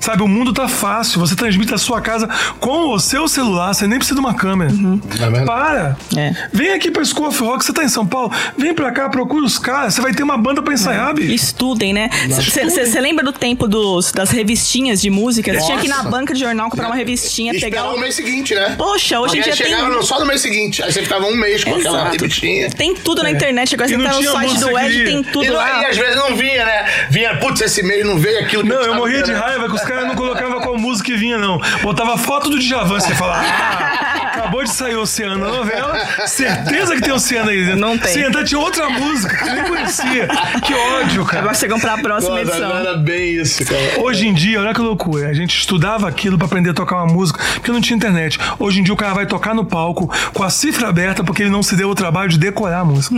Sabe, 0.00 0.22
o 0.22 0.28
mundo 0.28 0.52
tá 0.52 0.68
fácil. 0.68 1.20
Você 1.20 1.34
transmite 1.36 1.72
a 1.74 1.78
sua 1.78 2.00
casa 2.00 2.28
com 2.60 2.92
o 2.92 2.98
seu 2.98 3.28
celular, 3.28 3.74
você 3.74 3.86
nem 3.86 3.98
precisa 3.98 4.14
de 4.18 4.20
uma 4.20 4.34
câmera. 4.34 4.70
Tá 5.18 5.28
vendo? 5.28 5.46
Para! 5.46 5.96
É. 6.16 6.34
Vem 6.52 6.72
aqui 6.72 6.90
pra 6.90 7.04
School 7.04 7.28
of 7.28 7.42
Rock, 7.42 7.64
você 7.64 7.72
tá 7.72 7.84
em 7.84 7.88
São 7.88 8.06
Paulo. 8.06 8.32
Vem 8.56 8.74
pra 8.74 8.90
cá, 8.92 9.08
procura 9.08 9.44
os 9.44 9.58
caras. 9.58 9.94
Você 9.94 10.00
vai 10.00 10.12
ter 10.12 10.22
uma 10.22 10.36
banda 10.38 10.62
pra 10.62 10.72
ensaiar, 10.74 11.14
bicho. 11.14 11.32
Estudem, 11.32 11.92
né? 11.92 12.08
Você 12.28 13.00
lembra 13.00 13.24
do 13.24 13.32
tempo 13.32 13.66
dos, 13.66 14.12
das 14.12 14.30
revistinhas 14.30 15.00
de 15.00 15.10
música? 15.10 15.52
Você 15.52 15.66
tinha 15.66 15.78
que 15.78 15.86
ir 15.86 15.90
na 15.90 16.02
banca 16.04 16.32
de 16.34 16.40
jornal 16.40 16.70
comprar 16.70 16.86
uma 16.86 16.96
revistinha, 16.96 17.52
E 17.54 17.60
pegar 17.60 17.90
o. 17.90 17.96
o 17.96 18.00
mês 18.00 18.14
seguinte, 18.14 18.54
né? 18.54 18.74
Poxa, 18.76 19.20
hoje 19.20 19.38
em 19.38 19.42
dia 19.42 19.56
tem. 19.56 20.02
só 20.02 20.18
no 20.20 20.26
mês 20.26 20.40
seguinte. 20.40 20.82
Aí 20.82 20.92
você 20.92 21.02
ficava 21.02 21.26
um 21.26 21.36
mês 21.36 21.64
com 21.64 21.74
aquela 21.74 21.98
Exato. 22.00 22.12
revistinha. 22.12 22.70
Tem 22.70 22.94
tudo 22.94 23.17
na 23.22 23.30
internet. 23.30 23.74
Agora 23.74 23.88
você 23.88 23.98
tá 23.98 24.12
no 24.14 24.22
site 24.22 24.60
do 24.60 24.78
Ed, 24.78 25.04
tem 25.04 25.22
tudo 25.22 25.44
E, 25.44 25.48
não- 25.48 25.56
lá. 25.56 25.82
e 25.82 25.86
às 25.86 25.96
vezes 25.96 26.16
não 26.16 26.34
vinha, 26.36 26.64
né? 26.64 26.84
Vinha, 27.10 27.36
putz, 27.36 27.60
esse 27.60 27.82
mês 27.82 28.04
não 28.04 28.16
veio 28.18 28.40
aquilo 28.40 28.62
que 28.62 28.68
Não, 28.68 28.76
eu 28.76 28.82
tava 28.86 28.96
morria 28.96 29.22
de 29.22 29.32
raiva 29.32 29.68
que 29.68 29.74
os 29.74 29.82
caras 29.82 30.06
não 30.06 30.14
colocavam 30.14 30.60
qual 30.60 30.76
música 30.78 31.06
que 31.10 31.16
vinha, 31.16 31.38
não. 31.38 31.58
Botava 31.82 32.16
foto 32.18 32.50
do 32.50 32.58
Djavan, 32.58 33.00
você 33.00 33.14
fala, 33.14 33.40
ah, 33.40 34.27
acabou 34.48 34.64
de 34.64 34.70
sair 34.70 34.96
Oceano 34.96 35.38
na 35.38 35.52
novela. 35.52 35.98
Certeza 36.26 36.94
que 36.96 37.02
tem 37.02 37.12
Oceano 37.12 37.50
aí 37.50 37.64
dentro. 37.64 37.80
Não 37.80 37.98
tem. 37.98 38.12
Se 38.12 38.20
entrar, 38.20 38.44
tinha 38.44 38.58
outra 38.58 38.88
música 38.88 39.36
que 39.36 39.48
eu 39.48 39.54
nem 39.54 39.64
conhecia. 39.64 40.28
Que 40.64 40.74
ódio, 40.74 41.24
cara. 41.24 41.40
Agora 41.40 41.54
chegamos 41.54 41.82
pra 41.82 41.98
próxima 41.98 42.42
Nossa, 42.42 42.56
edição. 42.56 42.76
era 42.76 42.96
bem 42.96 43.34
isso, 43.34 43.64
cara. 43.64 44.00
Hoje 44.00 44.26
em 44.26 44.34
dia, 44.34 44.60
olha 44.60 44.74
que 44.74 44.80
loucura. 44.80 45.28
A 45.28 45.34
gente 45.34 45.56
estudava 45.56 46.08
aquilo 46.08 46.38
pra 46.38 46.46
aprender 46.46 46.70
a 46.70 46.74
tocar 46.74 46.96
uma 46.96 47.12
música, 47.12 47.38
porque 47.54 47.70
não 47.70 47.80
tinha 47.80 47.96
internet. 47.96 48.38
Hoje 48.58 48.80
em 48.80 48.82
dia 48.82 48.94
o 48.94 48.96
cara 48.96 49.14
vai 49.14 49.26
tocar 49.26 49.54
no 49.54 49.64
palco 49.64 50.10
com 50.32 50.42
a 50.42 50.50
cifra 50.50 50.88
aberta 50.88 51.22
porque 51.22 51.42
ele 51.42 51.50
não 51.50 51.62
se 51.62 51.76
deu 51.76 51.90
o 51.90 51.94
trabalho 51.94 52.28
de 52.28 52.38
decorar 52.38 52.80
a 52.80 52.84
música. 52.84 53.14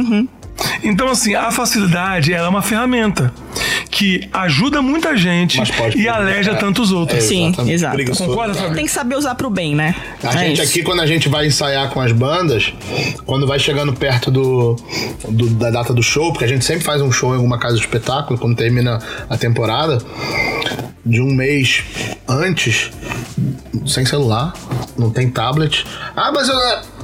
Então, 0.83 1.09
assim, 1.09 1.35
a 1.35 1.51
facilidade 1.51 2.33
ela 2.33 2.47
é 2.47 2.51
uma 2.51 2.63
ferramenta 2.63 3.33
que 3.91 4.29
ajuda 4.33 4.81
muita 4.81 5.17
gente 5.17 5.61
e 5.97 6.09
aleja 6.09 6.55
tantos 6.55 6.93
outros. 6.93 7.25
Sim, 7.25 7.49
Exatamente. 7.49 8.11
exato. 8.11 8.29
Concorda, 8.29 8.55
Fabrício? 8.55 8.75
Tem 8.77 8.85
que 8.87 8.91
saber 8.93 9.17
usar 9.17 9.35
pro 9.35 9.51
bem, 9.51 9.75
né? 9.75 9.95
A 10.23 10.29
É 10.29 10.39
gente 10.49 10.63
isso. 10.63 10.71
aqui, 10.71 10.83
quando 10.83 11.01
a 11.01 11.07
gente 11.07 11.29
vai 11.29 11.47
ensaiar 11.47 11.91
com 11.91 12.01
as 12.01 12.13
bandas, 12.13 12.73
quando 13.27 13.47
vai 13.47 13.59
chegando 13.59 13.93
perto 13.93 14.31
do, 14.31 14.77
do- 15.29 15.51
da 15.51 15.71
data 15.71 15.93
do 15.93 16.03
show, 16.03 16.31
porque 16.33 16.45
a 16.45 16.49
gente 16.49 16.65
sempre 16.65 16.85
faz 16.85 17.03
um 17.03 17.11
show 17.11 17.33
em 17.33 17.37
alguma 17.37 17.59
casa 17.59 17.75
de 17.77 17.81
espetáculo, 17.81 18.39
quando 18.39 18.57
termina 18.57 18.99
a 19.29 19.37
temporada, 19.37 19.99
de 21.05 21.21
um 21.21 21.33
mês 21.35 21.83
antes, 22.29 22.91
sem 23.87 24.05
celular, 24.05 24.53
não 24.97 25.11
tem 25.11 25.29
tablet. 25.31 25.85
Ah, 26.15 26.31
mas 26.33 26.49
eu, 26.49 26.57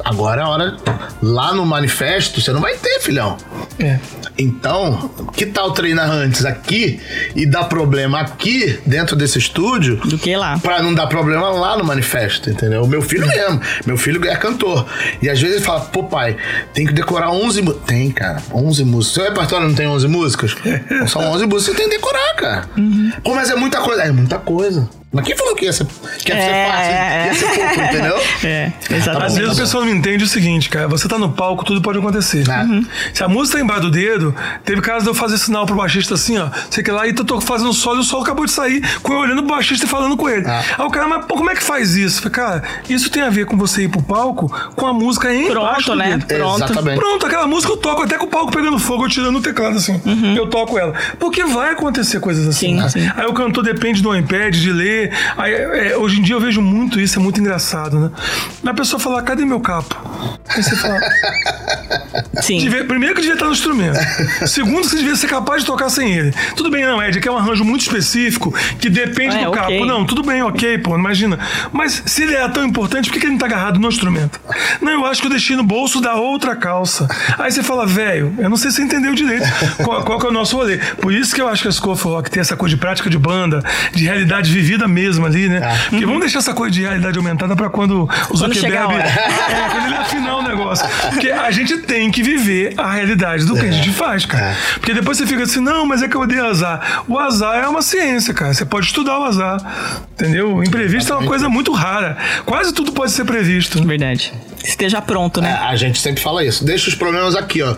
agora 0.06 0.40
é 0.40 0.44
a 0.44 0.48
hora. 0.48 0.76
Lá 1.20 1.52
no 1.52 1.66
manifesto, 1.66 2.40
você 2.40 2.52
não 2.52 2.60
vai 2.60 2.74
ter, 2.74 3.00
filhão. 3.00 3.36
É. 3.78 3.98
Então, 4.38 5.10
que 5.32 5.46
tal 5.46 5.72
treinar 5.72 6.10
antes 6.10 6.44
aqui 6.44 7.00
e 7.34 7.46
dar 7.46 7.64
problema 7.64 8.20
aqui, 8.20 8.78
dentro 8.86 9.16
desse 9.16 9.38
estúdio, 9.38 9.96
Do 9.96 10.18
que 10.18 10.36
lá. 10.36 10.58
Pra 10.58 10.82
não 10.82 10.94
dar 10.94 11.06
problema 11.06 11.48
lá 11.50 11.76
no 11.76 11.84
manifesto, 11.84 12.50
entendeu? 12.50 12.82
O 12.82 12.86
meu 12.86 13.02
filho 13.02 13.26
mesmo. 13.26 13.60
Meu 13.86 13.96
filho 13.96 14.24
é 14.28 14.36
cantor. 14.36 14.86
E 15.20 15.28
às 15.28 15.40
vezes 15.40 15.56
ele 15.56 15.64
fala, 15.64 15.80
pô, 15.80 16.04
pai, 16.04 16.36
tem 16.72 16.86
que 16.86 16.92
decorar 16.92 17.30
11 17.30 17.62
músicas. 17.62 17.86
Tem, 17.86 18.10
cara, 18.10 18.42
11 18.52 18.84
músicas. 18.84 19.14
Seu 19.14 19.24
repertório 19.24 19.68
não 19.68 19.74
tem 19.74 19.86
11 19.86 20.08
músicas? 20.08 20.54
São 21.08 21.22
11 21.22 21.46
músicas, 21.46 21.64
você 21.64 21.74
tem 21.74 21.88
que 21.88 21.96
decorar, 21.96 22.34
cara. 22.36 22.68
Pô, 23.24 23.34
mas 23.34 23.50
é 23.50 23.56
muita 23.56 23.80
coisa. 23.80 24.02
É 24.02 24.12
muita 24.12 24.38
coisa. 24.38 24.88
Mas 25.12 25.24
quem 25.24 25.36
falou 25.36 25.54
que 25.54 25.64
ia 25.64 25.72
ser, 25.72 25.86
que 26.18 26.30
ia 26.32 26.36
ser 26.36 26.48
É, 26.50 26.66
fácil? 26.66 26.92
é. 26.92 27.26
Ia 27.26 27.34
ser 27.34 27.46
pouco, 27.46 27.80
entendeu? 27.80 28.16
É, 28.44 28.72
Às 28.84 28.90
exatamente. 28.90 29.40
vezes 29.40 29.54
o 29.56 29.60
pessoal 29.60 29.84
não 29.84 29.92
entende 29.92 30.24
o 30.24 30.26
seguinte, 30.26 30.68
cara. 30.68 30.88
Você 30.88 31.08
tá 31.08 31.18
no 31.18 31.32
palco, 31.32 31.64
tudo 31.64 31.80
pode 31.80 31.98
acontecer. 31.98 32.46
Uhum. 32.48 32.84
Se 33.14 33.24
a 33.24 33.28
música 33.28 33.56
tá 33.58 33.64
embaixo 33.64 33.82
do 33.82 33.90
dedo, 33.90 34.34
teve 34.64 34.80
caso 34.82 35.04
de 35.04 35.10
eu 35.10 35.14
fazer 35.14 35.38
sinal 35.38 35.64
pro 35.64 35.74
baixista 35.74 36.14
assim, 36.14 36.36
ó. 36.38 36.48
Sei 36.70 36.84
que 36.84 36.90
lá, 36.90 37.06
e 37.06 37.10
eu 37.16 37.24
tô 37.24 37.40
fazendo 37.40 37.72
solo 37.72 37.98
e 37.98 38.00
o 38.00 38.04
solo 38.04 38.22
acabou 38.24 38.44
de 38.44 38.50
sair, 38.52 38.82
com 39.02 39.12
eu 39.14 39.20
olhando 39.20 39.42
pro 39.42 39.54
baixista 39.54 39.86
e 39.86 39.88
falando 39.88 40.16
com 40.16 40.28
ele. 40.28 40.46
Ah. 40.46 40.62
Aí 40.78 40.84
o 40.84 40.90
cara, 40.90 41.08
mas 41.08 41.24
pô, 41.24 41.34
como 41.36 41.50
é 41.50 41.54
que 41.54 41.62
faz 41.62 41.96
isso? 41.96 42.20
Falei, 42.20 42.32
cara, 42.34 42.62
isso 42.88 43.08
tem 43.10 43.22
a 43.22 43.30
ver 43.30 43.46
com 43.46 43.56
você 43.56 43.84
ir 43.84 43.88
pro 43.88 44.02
palco 44.02 44.48
com 44.74 44.86
a 44.86 44.92
música 44.92 45.32
embaixo 45.34 45.84
Pronto, 45.86 45.94
né? 45.96 46.18
dedo. 46.18 46.26
Pronto. 46.26 46.64
Exatamente. 46.64 46.98
Pronto, 46.98 47.26
aquela 47.26 47.46
música 47.46 47.72
eu 47.72 47.76
toco 47.78 48.02
até 48.02 48.18
com 48.18 48.26
o 48.26 48.28
palco 48.28 48.52
pegando 48.52 48.78
fogo, 48.78 49.04
eu 49.06 49.08
tirando 49.08 49.36
o 49.36 49.40
teclado 49.40 49.76
assim. 49.78 50.00
Eu 50.36 50.46
toco 50.48 50.78
ela. 50.78 50.92
Porque 51.18 51.42
vai 51.44 51.72
acontecer 51.72 52.20
coisas 52.20 52.46
assim. 52.46 52.66
Sim, 52.68 52.74
né? 52.76 52.88
sim. 52.88 53.10
Aí 53.16 53.26
o 53.26 53.32
cantor 53.32 53.64
depende 53.64 54.02
do 54.02 54.14
iPad, 54.14 54.54
de 54.54 54.72
ler. 54.72 54.95
Aí, 55.36 55.52
é, 55.54 55.96
hoje 55.96 56.20
em 56.20 56.22
dia 56.22 56.34
eu 56.34 56.40
vejo 56.40 56.60
muito 56.60 57.00
isso, 57.00 57.18
é 57.18 57.22
muito 57.22 57.40
engraçado, 57.40 57.98
né? 57.98 58.10
A 58.66 58.74
pessoa 58.74 58.98
fala, 59.00 59.22
cadê 59.22 59.44
meu 59.44 59.60
capo? 59.60 59.94
Aí 60.48 60.62
você 60.62 60.76
fala, 60.76 60.98
Sim. 62.40 62.58
devia- 62.58 62.84
primeiro 62.84 63.14
que 63.14 63.20
devia 63.20 63.34
estar 63.34 63.46
no 63.46 63.52
instrumento. 63.52 63.98
Segundo, 64.46 64.82
que 64.82 64.90
você 64.90 64.96
devia 64.96 65.16
ser 65.16 65.26
capaz 65.28 65.62
de 65.62 65.66
tocar 65.66 65.88
sem 65.88 66.12
ele. 66.12 66.32
Tudo 66.56 66.70
bem, 66.70 66.84
não, 66.84 67.02
Ed, 67.02 67.20
que 67.20 67.28
é 67.28 67.30
um 67.32 67.36
arranjo 67.38 67.64
muito 67.64 67.82
específico, 67.82 68.54
que 68.78 68.88
depende 68.88 69.36
É, 69.36 69.44
do 69.44 69.50
capo. 69.50 69.84
Não, 69.84 70.04
tudo 70.04 70.22
bem, 70.22 70.42
ok, 70.42 70.78
pô, 70.78 70.96
imagina. 70.96 71.38
Mas 71.72 72.02
se 72.06 72.22
ele 72.22 72.34
é 72.34 72.48
tão 72.48 72.64
importante, 72.64 73.06
por 73.08 73.14
que, 73.14 73.20
que 73.20 73.26
ele 73.26 73.32
não 73.32 73.38
tá 73.38 73.46
agarrado 73.46 73.78
no 73.78 73.88
instrumento? 73.88 74.40
Não, 74.80 74.92
eu 74.92 75.06
acho 75.06 75.20
que 75.20 75.26
eu 75.26 75.30
deixei 75.30 75.56
no 75.56 75.64
bolso 75.64 76.00
da 76.00 76.14
outra 76.14 76.54
calça. 76.56 77.06
Aí 77.38 77.50
você 77.50 77.62
fala, 77.62 77.86
velho, 77.86 78.34
eu 78.38 78.48
não 78.48 78.56
sei 78.56 78.70
se 78.70 78.76
você 78.76 78.82
entendeu 78.82 79.14
direito 79.14 79.46
qual, 79.84 80.02
qual 80.04 80.18
que 80.18 80.26
é 80.26 80.28
o 80.28 80.32
nosso 80.32 80.56
rolê. 80.56 80.78
Por 81.00 81.12
isso 81.12 81.34
que 81.34 81.40
eu 81.40 81.48
acho 81.48 81.62
que 81.62 81.68
a 81.68 81.72
Scofa 81.72 82.08
Rock 82.08 82.30
tem 82.30 82.40
essa 82.40 82.56
coisa 82.56 82.74
de 82.74 82.80
prática 82.80 83.08
de 83.10 83.18
banda, 83.18 83.62
de 83.94 84.04
realidade 84.04 84.50
vivida 84.52 84.85
mesmo 84.88 85.26
ali, 85.26 85.48
né? 85.48 85.60
Porque 85.90 86.04
vamos 86.04 86.20
deixar 86.20 86.38
essa 86.38 86.54
coisa 86.54 86.72
de 86.72 86.82
realidade 86.82 87.16
aumentada 87.16 87.54
pra 87.56 87.68
quando 87.68 88.08
o 88.30 88.36
Zuckerberg. 88.36 88.94
É, 88.94 89.68
quando 89.70 89.86
ele 89.86 89.96
afinar 89.96 90.36
o 90.36 90.42
negócio. 90.42 90.86
Porque 91.10 91.30
a 91.30 91.50
gente 91.50 91.78
tem 91.78 92.10
que 92.10 92.22
viver 92.22 92.74
a 92.76 92.92
realidade 92.92 93.44
do 93.44 93.54
que 93.54 93.66
a 93.66 93.70
gente 93.70 93.90
faz, 93.90 94.26
cara. 94.26 94.56
Porque 94.74 94.94
depois 94.94 95.18
você 95.18 95.26
fica 95.26 95.42
assim, 95.42 95.60
não, 95.60 95.86
mas 95.86 96.02
é 96.02 96.08
que 96.08 96.16
eu 96.16 96.20
odeio 96.20 96.46
azar. 96.46 97.02
O 97.08 97.18
azar 97.18 97.56
é 97.56 97.68
uma 97.68 97.82
ciência, 97.82 98.32
cara. 98.34 98.52
Você 98.54 98.64
pode 98.64 98.86
estudar 98.86 99.18
o 99.18 99.24
azar. 99.24 99.58
Entendeu? 100.12 100.56
O 100.56 100.64
imprevisto 100.64 101.12
é 101.12 101.16
uma 101.16 101.26
coisa 101.26 101.48
muito 101.48 101.72
rara. 101.72 102.16
Quase 102.44 102.72
tudo 102.72 102.92
pode 102.92 103.12
ser 103.12 103.24
previsto. 103.24 103.84
Verdade. 103.84 104.32
Esteja 104.66 105.00
pronto, 105.00 105.40
né? 105.40 105.52
A 105.52 105.76
gente 105.76 105.98
sempre 106.00 106.22
fala 106.22 106.44
isso. 106.44 106.64
Deixa 106.64 106.88
os 106.88 106.94
problemas 106.94 107.34
aqui, 107.36 107.62
ó. 107.62 107.74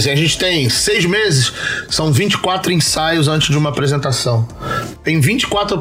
Se 0.00 0.10
a 0.10 0.14
gente 0.16 0.38
tem 0.38 0.68
seis 0.68 1.04
meses, 1.06 1.52
são 1.88 2.12
24 2.12 2.70
ensaios 2.72 3.26
antes 3.26 3.48
de 3.48 3.56
uma 3.56 3.70
apresentação. 3.70 4.46
Tem 5.02 5.18
24 5.20 5.78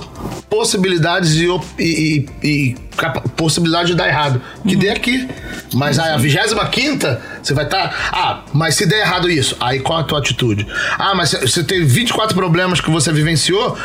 possibilidades 0.49 1.35
e, 1.35 1.45
e, 1.77 1.83
e- 1.83 2.25
e 2.47 2.75
possibilidade 3.35 3.89
de 3.89 3.95
dar 3.95 4.07
errado. 4.07 4.41
Que 4.67 4.75
dê 4.75 4.89
aqui. 4.89 5.27
Mas 5.73 5.99
aí, 5.99 6.11
a 6.11 6.17
25 6.17 6.55
você 7.41 7.53
vai 7.53 7.65
estar. 7.65 8.09
ah, 8.11 8.41
mas 8.53 8.75
se 8.75 8.85
der 8.85 9.01
errado 9.01 9.29
isso, 9.29 9.55
aí 9.59 9.79
qual 9.79 9.99
a 9.99 10.03
tua 10.03 10.19
atitude? 10.19 10.67
Ah, 10.97 11.13
mas 11.15 11.31
você 11.31 11.63
teve 11.63 11.85
24 11.85 12.35
problemas 12.35 12.81
que 12.81 12.89
você 12.89 13.11
vivenciou 13.13 13.77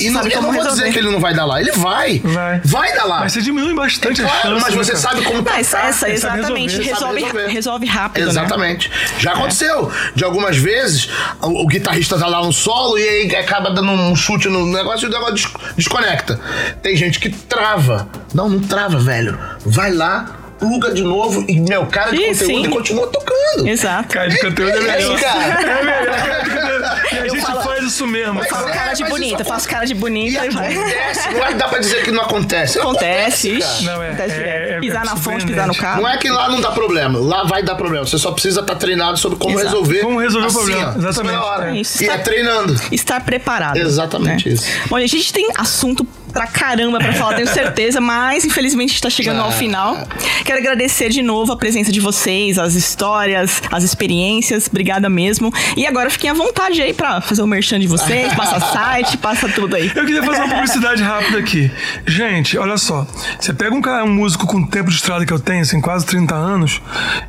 e 0.00 0.10
não, 0.10 0.20
sabe 0.22 0.34
eu 0.34 0.36
como 0.40 0.46
não 0.48 0.52
vou 0.54 0.62
resolver. 0.62 0.82
dizer 0.82 0.92
que 0.92 0.98
ele 0.98 1.10
não 1.10 1.20
vai 1.20 1.34
dar 1.34 1.44
lá. 1.44 1.60
Ele 1.60 1.72
vai. 1.72 2.18
Vai. 2.20 2.60
Vai 2.64 2.94
dar 2.94 3.04
lá. 3.04 3.20
Mas 3.20 3.32
você 3.32 3.42
diminui 3.42 3.74
bastante 3.74 4.22
as 4.22 4.30
Claro, 4.30 4.42
chances. 4.48 4.62
mas 4.62 4.74
né, 4.74 4.84
você 4.84 4.92
cara? 4.92 5.02
sabe 5.02 5.22
como 5.24 5.42
Mas 5.42 5.74
essa, 5.74 5.92
sabe 5.92 6.12
exatamente. 6.12 6.76
Resolve, 6.82 7.20
resolver. 7.22 7.46
resolve 7.48 7.86
rápido, 7.86 8.24
né? 8.24 8.30
Exatamente. 8.30 8.90
Já 9.18 9.32
aconteceu. 9.32 9.90
De 10.14 10.24
algumas 10.24 10.56
vezes, 10.56 11.08
o, 11.42 11.64
o 11.64 11.66
guitarrista 11.66 12.18
tá 12.18 12.26
lá 12.26 12.42
no 12.44 12.52
solo 12.52 12.98
e 12.98 13.02
aí 13.02 13.36
acaba 13.36 13.70
dando 13.70 13.90
um 13.90 14.14
chute 14.14 14.48
no 14.48 14.66
negócio 14.66 15.06
e 15.06 15.08
o 15.08 15.12
negócio 15.12 15.34
des- 15.34 15.48
desconecta. 15.76 16.38
Tem 16.82 16.96
gente 16.96 17.18
que 17.18 17.30
trava. 17.30 18.08
Não, 18.34 18.48
não 18.48 18.59
trava, 18.60 18.98
velho. 18.98 19.38
Vai 19.64 19.92
lá, 19.92 20.36
pluga 20.58 20.92
de 20.92 21.02
novo 21.02 21.44
e, 21.48 21.58
meu, 21.60 21.86
cara 21.86 22.10
de 22.10 22.16
Sim, 22.16 22.26
conteúdo 22.28 22.46
sim. 22.46 22.62
e 22.64 22.68
continua 22.68 23.06
tocando. 23.08 23.66
Exato. 23.68 24.08
Cara 24.08 24.28
de 24.28 24.38
conteúdo 24.38 24.72
é 24.72 24.76
É 24.78 24.80
melhor. 24.80 25.14
isso, 25.14 25.24
cara. 25.24 25.44
É 25.62 25.84
melhor, 25.84 26.16
cara 26.26 26.42
de 26.44 26.50
conteúdo. 26.50 26.70
E 27.12 27.14
a 27.16 27.26
Eu 27.26 27.28
gente 27.34 27.40
falo- 27.46 27.62
faz 27.62 27.84
isso 27.84 28.06
mesmo. 28.06 28.42
Faço 28.44 28.68
É, 28.68 28.72
cara 28.72 28.92
de 28.92 29.04
bonita, 29.04 29.42
isso 29.42 29.50
faço 29.52 29.68
cara 29.68 29.84
de 29.86 29.94
bonita 29.94 30.46
e 30.46 30.50
vai. 30.50 30.72
acontece. 30.76 31.30
Não 31.30 31.44
é 31.44 31.48
que 31.48 31.54
dá 31.54 31.68
pra 31.68 31.78
dizer 31.78 32.04
que 32.04 32.10
não 32.10 32.22
acontece. 32.22 32.78
Acontece, 32.78 33.48
ixi. 33.50 33.84
Não, 33.84 34.02
é- 34.02 34.08
Acontece 34.08 34.34
é- 34.34 34.36
direto. 34.38 34.72
é- 34.72 34.80
pisar 34.80 35.02
é 35.02 35.06
na 35.06 35.16
fonte, 35.16 35.46
pisar 35.46 35.66
no 35.66 35.74
carro. 35.74 36.02
Não 36.02 36.08
é 36.08 36.16
que 36.18 36.28
lá 36.30 36.48
não 36.48 36.60
dá 36.60 36.70
problema, 36.70 37.18
lá 37.18 37.44
vai 37.44 37.62
dar 37.62 37.74
problema. 37.74 38.06
Você 38.06 38.18
só 38.18 38.30
precisa 38.32 38.60
estar 38.60 38.74
treinado 38.76 39.16
sobre 39.18 39.38
como 39.38 39.52
Exato. 39.58 39.66
resolver. 39.70 40.00
Como 40.00 40.20
resolver 40.20 40.46
o 40.46 40.48
assim, 40.48 40.56
problema, 40.58 40.94
ó, 40.94 40.98
exatamente. 40.98 41.36
hora. 41.36 41.70
É 41.70 41.80
isso. 41.80 42.04
E 42.04 42.08
é 42.08 42.18
treinando. 42.18 42.80
Estar 42.92 43.20
preparado. 43.24 43.76
Exatamente 43.76 44.48
né? 44.48 44.54
isso. 44.54 44.66
Bom, 44.88 44.96
a 44.96 45.00
gente 45.06 45.32
tem 45.32 45.48
assunto 45.56 46.06
pra 46.32 46.46
caramba 46.46 46.98
pra 46.98 47.12
falar, 47.12 47.34
tenho 47.34 47.48
certeza, 47.48 48.00
mas 48.00 48.44
infelizmente 48.44 48.94
está 48.94 49.10
chegando 49.10 49.40
ao 49.40 49.48
Ah. 49.48 49.52
final. 49.52 49.96
Quero 50.44 50.58
agradecer 50.58 51.08
de 51.10 51.22
novo 51.22 51.52
a 51.52 51.56
presença 51.56 51.90
de 51.92 52.00
vocês, 52.00 52.58
as 52.58 52.74
histórias, 52.74 53.62
as 53.70 53.82
experiências. 53.84 54.66
Obrigada 54.68 55.08
mesmo. 55.08 55.52
E 55.76 55.86
agora 55.86 56.10
fiquem 56.10 56.30
à 56.30 56.34
vontade 56.34 56.80
aí 56.80 56.92
pra 56.94 57.20
fazer 57.20 57.42
o 57.42 57.46
merchan 57.46 57.78
de 57.80 57.86
vocês, 57.86 58.32
passa 58.34 58.60
site, 58.72 59.16
passa 59.18 59.48
tudo 59.48 59.76
aí. 59.76 59.90
Eu 59.94 60.04
queria 60.04 60.22
fazer 60.22 60.40
uma 60.42 60.48
publicidade 60.54 61.02
rápida 61.02 61.38
aqui. 61.38 61.70
Gente, 62.06 62.56
olha 62.58 62.76
só. 62.78 63.06
Você 63.38 63.52
pega 63.52 63.74
um 63.74 63.80
cara, 63.80 64.04
um 64.04 64.12
músico 64.14 64.46
com 64.46 64.58
o 64.58 64.66
tempo 64.68 64.88
de 64.90 64.96
estrada 64.96 65.24
que 65.26 65.32
eu 65.32 65.38
tenho, 65.38 65.62
assim, 65.62 65.80
quase 65.80 66.06
30 66.06 66.34
anos. 66.34 66.80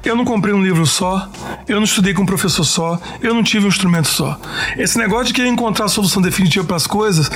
Eu 0.03 0.15
não 0.15 0.25
comprei 0.25 0.53
um 0.53 0.61
livro 0.63 0.85
só, 0.85 1.29
eu 1.67 1.77
não 1.77 1.83
estudei 1.83 2.13
com 2.13 2.23
um 2.23 2.25
professor 2.25 2.63
só, 2.63 2.99
eu 3.21 3.33
não 3.33 3.43
tive 3.43 3.65
um 3.65 3.69
instrumento 3.69 4.07
só. 4.07 4.39
Esse 4.77 4.97
negócio 4.97 5.27
de 5.27 5.33
querer 5.33 5.49
encontrar 5.49 5.85
a 5.85 5.89
solução 5.89 6.21
definitiva 6.21 6.65
para 6.65 6.75
as 6.77 6.87
coisas, 6.87 7.29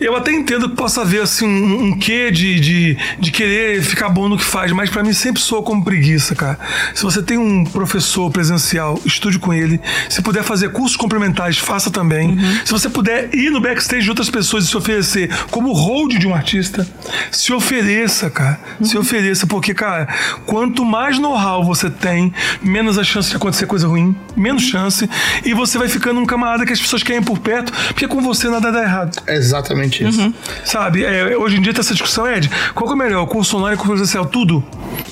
eu 0.00 0.16
até 0.16 0.32
entendo 0.32 0.68
que 0.68 0.76
possa 0.88 1.02
haver 1.02 1.20
assim 1.20 1.46
um, 1.46 1.84
um 1.88 1.98
quê 1.98 2.30
de, 2.30 2.58
de, 2.58 2.98
de 3.20 3.30
querer 3.30 3.82
ficar 3.82 4.08
bom 4.08 4.26
no 4.26 4.38
que 4.38 4.44
faz, 4.44 4.72
mas 4.72 4.88
para 4.88 5.02
mim 5.04 5.12
sempre 5.12 5.42
soa 5.42 5.62
como 5.62 5.84
preguiça, 5.84 6.34
cara. 6.34 6.58
Se 6.94 7.02
você 7.02 7.22
tem 7.22 7.36
um 7.36 7.62
professor 7.62 8.30
presencial, 8.30 8.98
estude 9.04 9.38
com 9.38 9.52
ele. 9.52 9.78
Se 10.08 10.22
puder 10.22 10.42
fazer 10.42 10.70
cursos 10.72 10.96
complementares, 10.96 11.58
faça 11.58 11.90
também. 11.90 12.38
Se 12.64 12.72
você 12.72 12.88
puder 12.88 13.34
ir 13.34 13.50
no 13.50 13.60
backstage 13.60 14.04
de 14.04 14.08
outras 14.08 14.30
pessoas 14.30 14.64
e 14.64 14.68
se 14.68 14.76
oferecer 14.78 15.28
como 15.50 15.72
hold 15.72 16.16
de 16.16 16.26
um 16.26 16.34
artista, 16.34 16.88
se 17.30 17.52
ofereça, 17.52 18.30
cara. 18.30 18.58
Se 18.82 18.96
ofereça, 18.96 19.46
porque, 19.46 19.74
cara, 19.74 20.08
quanto 20.46 20.86
mais 20.86 21.18
know-how 21.18 21.62
você 21.62 21.90
tem, 21.90 22.32
menos 22.62 22.96
a 22.96 23.04
chance 23.04 23.28
de 23.28 23.36
acontecer 23.36 23.66
coisa 23.66 23.86
ruim, 23.86 24.16
menos 24.34 24.62
chance, 24.62 25.06
e 25.44 25.52
você 25.52 25.76
vai 25.76 25.88
ficando 25.88 26.18
um 26.18 26.24
camarada 26.24 26.64
que 26.64 26.72
as 26.72 26.80
pessoas 26.80 27.02
querem 27.02 27.22
por 27.22 27.38
perto, 27.38 27.70
porque 27.88 28.08
com 28.08 28.22
você 28.22 28.48
nada 28.48 28.72
dá 28.72 28.82
errado. 28.82 29.20
É 29.26 29.34
exatamente 29.34 30.02
isso. 30.02 30.18
Uhum. 30.18 30.32
Sabe, 30.78 31.02
é, 31.02 31.36
hoje 31.36 31.56
em 31.56 31.60
dia 31.60 31.74
tem 31.74 31.80
essa 31.80 31.92
discussão, 31.92 32.24
Ed, 32.24 32.48
qual 32.72 32.86
que 32.86 32.94
é 32.94 32.96
melhor, 32.96 33.24
o 33.24 33.26
curso 33.26 33.56
online 33.56 33.72
e 33.72 33.74
o 33.74 33.78
curso 33.78 33.94
presencial? 33.94 34.24
Tudo. 34.24 34.64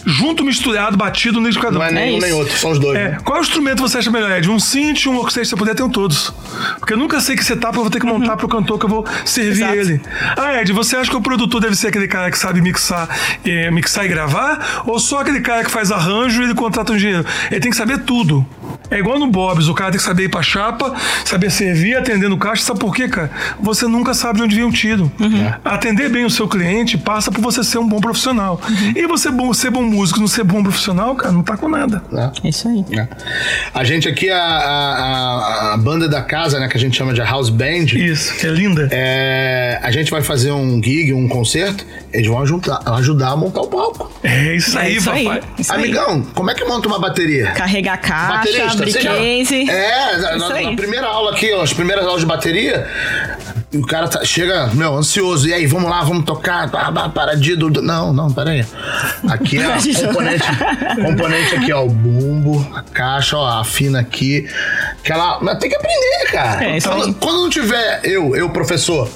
Junto, 0.04 0.44
misturado, 0.44 0.96
batido 0.96 1.40
no 1.40 1.48
liquidificador. 1.48 1.80
Não 1.80 1.86
é 1.86 1.90
nem 1.90 2.16
um 2.16 2.20
nem 2.20 2.32
outro, 2.32 2.56
são 2.56 2.70
os 2.70 2.78
dois. 2.78 2.96
É, 2.96 3.08
né? 3.08 3.18
qual 3.24 3.40
instrumento 3.40 3.80
você 3.80 3.98
acha 3.98 4.08
melhor, 4.08 4.30
Ed? 4.30 4.48
Um 4.48 4.60
synth, 4.60 5.08
um 5.08 5.16
workstation, 5.16 5.44
se 5.44 5.50
você 5.50 5.56
puder, 5.56 5.74
tem 5.74 5.88
todos. 5.90 6.32
Porque 6.78 6.92
eu 6.92 6.96
nunca 6.96 7.20
sei 7.20 7.34
que 7.34 7.44
setup 7.44 7.76
eu 7.76 7.82
vou 7.82 7.90
ter 7.90 7.98
que 7.98 8.06
montar 8.06 8.36
pro 8.36 8.46
cantor 8.46 8.78
que 8.78 8.84
eu 8.84 8.88
vou 8.88 9.04
servir 9.24 9.64
Exato. 9.64 9.74
ele. 9.74 10.00
Ah, 10.36 10.62
Ed, 10.62 10.72
você 10.72 10.94
acha 10.94 11.10
que 11.10 11.16
o 11.16 11.20
produtor 11.20 11.60
deve 11.60 11.74
ser 11.74 11.88
aquele 11.88 12.06
cara 12.06 12.30
que 12.30 12.38
sabe 12.38 12.60
mixar, 12.60 13.08
eh, 13.44 13.68
mixar 13.72 14.04
e 14.04 14.08
gravar? 14.08 14.84
Ou 14.86 15.00
só 15.00 15.22
aquele 15.22 15.40
cara 15.40 15.64
que 15.64 15.70
faz 15.70 15.90
arranjo 15.90 16.42
e 16.42 16.44
ele 16.44 16.54
contrata 16.54 16.92
um 16.92 16.96
engenheiro? 16.96 17.26
Ele 17.50 17.60
tem 17.60 17.72
que 17.72 17.76
saber 17.76 17.98
tudo. 18.04 18.46
É 18.90 18.98
igual 18.98 19.18
no 19.18 19.26
Bob's, 19.26 19.68
o 19.68 19.74
cara 19.74 19.90
tem 19.90 19.98
que 19.98 20.04
saber 20.04 20.24
ir 20.24 20.28
pra 20.28 20.42
chapa, 20.42 20.94
saber 21.24 21.50
servir, 21.50 21.96
atender 21.96 22.28
no 22.28 22.38
caixa. 22.38 22.62
Sabe 22.62 22.78
por 22.78 22.94
quê, 22.94 23.08
cara? 23.08 23.30
Você 23.60 23.86
nunca 23.86 24.14
sabe 24.14 24.38
de 24.38 24.44
onde 24.44 24.54
vem 24.54 24.64
o 24.64 24.70
tiro. 24.70 25.10
Atender 25.64 26.08
bem 26.10 26.24
o 26.24 26.30
seu 26.30 26.46
cliente 26.48 26.96
passa 26.98 27.30
por 27.30 27.40
você 27.40 27.62
ser 27.64 27.78
um 27.78 27.88
bom 27.88 28.00
profissional. 28.00 28.60
E 28.94 29.06
você 29.06 29.30
bom, 29.30 29.52
ser 29.52 29.70
bom 29.70 29.82
músico, 29.82 30.20
não 30.20 30.26
ser 30.28 30.44
bom 30.44 30.62
profissional, 30.62 31.14
cara, 31.16 31.32
não 31.32 31.42
tá 31.42 31.56
com 31.56 31.68
nada. 31.68 32.02
É 32.44 32.48
isso 32.48 32.68
aí. 32.68 32.84
É. 32.98 33.06
A 33.74 33.84
gente 33.84 34.08
aqui, 34.08 34.30
a, 34.30 34.36
a, 34.38 35.70
a- 35.70 35.74
a 35.74 35.76
banda 35.76 36.08
da 36.08 36.22
casa, 36.22 36.58
né, 36.60 36.68
que 36.68 36.76
a 36.76 36.80
gente 36.80 36.96
chama 36.96 37.12
de 37.12 37.20
House 37.20 37.50
Band, 37.50 37.86
Isso, 37.94 38.34
que 38.38 38.46
é 38.46 38.50
linda. 38.50 38.88
é, 38.92 39.80
a 39.82 39.90
gente 39.90 40.10
vai 40.10 40.22
fazer 40.22 40.52
um 40.52 40.80
gig, 40.82 41.12
um 41.12 41.28
concerto, 41.28 41.84
eles 42.12 42.26
vão 42.26 42.40
ajudar, 42.42 42.80
ajudar 42.94 43.28
a 43.30 43.36
montar 43.36 43.60
o 43.62 43.66
palco. 43.68 44.10
É 44.22 44.54
isso 44.54 44.78
aí, 44.78 44.94
é 44.94 44.96
isso 44.96 45.10
aí. 45.10 45.24
papai. 45.24 45.42
Isso 45.58 45.72
aí. 45.72 45.78
Amigão, 45.84 46.22
como 46.34 46.50
é 46.50 46.54
que 46.54 46.64
monta 46.64 46.88
uma 46.88 46.98
bateria? 46.98 47.50
Carregar 47.52 47.98
caixa, 48.00 48.52
já- 48.52 48.74
briquese. 48.74 49.68
É, 49.68 50.16
na, 50.18 50.36
Isso 50.36 50.48
na- 50.48 50.54
aí. 50.54 50.66
na 50.66 50.76
primeira 50.76 51.06
aula 51.06 51.32
aqui, 51.32 51.52
ó, 51.52 51.62
as 51.62 51.72
primeiras 51.72 52.04
aulas 52.06 52.20
de 52.20 52.26
bateria, 52.26 52.86
o 53.76 53.86
cara 53.86 54.08
tá- 54.08 54.24
chega, 54.24 54.68
meu, 54.74 54.96
ansioso. 54.96 55.48
E 55.48 55.52
aí, 55.54 55.66
vamos 55.66 55.88
lá, 55.90 56.02
vamos 56.02 56.24
tocar. 56.24 56.70
Pá, 56.70 56.90
pá, 56.92 57.08
paradinho 57.08 57.56
do. 57.56 57.82
Não, 57.82 58.12
não, 58.12 58.30
peraí. 58.32 58.64
Aqui 59.28 59.58
é 59.58 59.68
o 59.68 60.06
componente, 60.06 60.44
componente 61.04 61.54
aqui, 61.56 61.72
ó, 61.72 61.84
o 61.84 61.88
bumbo, 61.88 62.66
a 62.74 62.82
caixa, 62.82 63.36
ó, 63.36 63.60
afina 63.60 64.00
aqui. 64.00 64.48
Aquela. 65.00 65.38
Mas 65.40 65.58
tem 65.58 65.68
que 65.70 65.76
aprender, 65.76 66.30
cara. 66.32 66.64
É, 66.64 66.76
isso 66.76 66.90
aí. 66.90 67.00
quando, 67.00 67.14
quando 67.14 67.40
não 67.42 67.50
tiver 67.50 68.00
eu, 68.04 68.34
eu, 68.36 68.48
professor, 68.50 69.08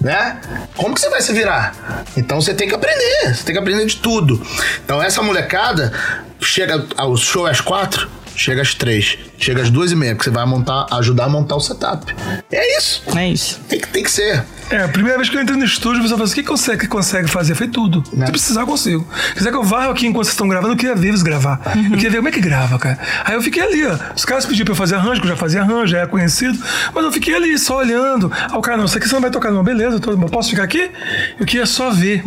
né? 0.00 0.38
Como 0.76 0.94
que 0.94 1.00
você 1.00 1.10
vai 1.10 1.20
se 1.20 1.32
virar? 1.32 1.74
Então 2.16 2.40
você 2.40 2.54
tem 2.54 2.68
que 2.68 2.74
aprender, 2.74 3.34
você 3.34 3.44
tem 3.44 3.54
que 3.54 3.60
aprender 3.60 3.86
de 3.86 3.96
tudo. 3.96 4.40
Então 4.84 5.02
essa 5.02 5.22
molecada 5.22 5.92
chega 6.40 6.84
ao 6.96 7.16
show 7.16 7.46
às 7.46 7.60
quatro, 7.60 8.08
chega 8.34 8.62
às 8.62 8.74
três, 8.74 9.18
chega 9.38 9.62
às 9.62 9.70
duas 9.70 9.92
e 9.92 9.96
meia, 9.96 10.14
porque 10.14 10.24
você 10.28 10.34
vai 10.34 10.44
montar, 10.46 10.86
ajudar 10.92 11.24
a 11.24 11.28
montar 11.28 11.56
o 11.56 11.60
setup. 11.60 12.14
É 12.50 12.78
isso. 12.78 13.02
É 13.16 13.28
isso. 13.28 13.60
Tem 13.68 13.80
que, 13.80 13.88
tem 13.88 14.02
que 14.02 14.10
ser. 14.10 14.44
É, 14.68 14.82
a 14.82 14.88
primeira 14.88 15.16
vez 15.16 15.30
que 15.30 15.36
eu 15.36 15.40
entrei 15.40 15.56
no 15.56 15.64
estúdio, 15.64 16.02
você 16.02 16.08
fala 16.10 16.24
assim: 16.24 16.32
o 16.32 16.36
que 16.36 16.42
consegue, 16.42 16.78
que 16.80 16.88
consegue 16.88 17.28
fazer? 17.28 17.54
Foi 17.54 17.68
tudo. 17.68 18.02
Né? 18.12 18.26
Se 18.26 18.32
precisar, 18.32 18.62
eu 18.62 18.66
consigo. 18.66 19.06
Se 19.28 19.34
quiser 19.34 19.50
que 19.50 19.56
eu 19.56 19.62
vá 19.62 19.88
aqui 19.88 20.06
enquanto 20.08 20.24
vocês 20.24 20.34
estão 20.34 20.48
gravando, 20.48 20.72
eu 20.72 20.76
queria 20.76 20.94
ver 20.96 21.08
eles 21.08 21.22
gravar. 21.22 21.60
Eu 21.76 21.92
queria 21.92 22.10
ver 22.10 22.16
como 22.16 22.28
é 22.28 22.32
que 22.32 22.40
grava, 22.40 22.76
cara. 22.78 22.98
Aí 23.24 23.34
eu 23.34 23.42
fiquei 23.42 23.62
ali, 23.62 23.86
ó. 23.86 23.96
Os 24.16 24.24
caras 24.24 24.44
pediram 24.44 24.64
pra 24.64 24.72
eu 24.72 24.76
fazer 24.76 24.96
arranjo, 24.96 25.20
que 25.20 25.26
eu 25.26 25.30
já 25.30 25.36
fazia 25.36 25.60
arranjo, 25.62 25.86
já 25.86 25.98
era 25.98 26.06
conhecido. 26.08 26.58
Mas 26.92 27.04
eu 27.04 27.12
fiquei 27.12 27.34
ali, 27.36 27.56
só 27.58 27.78
olhando. 27.78 28.30
Aí 28.34 28.56
o 28.58 28.60
cara, 28.60 28.76
não, 28.76 28.86
isso 28.86 28.96
aqui 28.98 29.08
você 29.08 29.14
não 29.14 29.22
vai 29.22 29.30
tocar, 29.30 29.52
não. 29.52 29.62
Beleza, 29.62 29.96
eu 29.96 30.00
tô- 30.00 30.10
eu 30.10 30.18
posso 30.28 30.50
ficar 30.50 30.64
aqui? 30.64 30.90
Eu 31.38 31.46
queria 31.46 31.66
só 31.66 31.90
ver. 31.90 32.24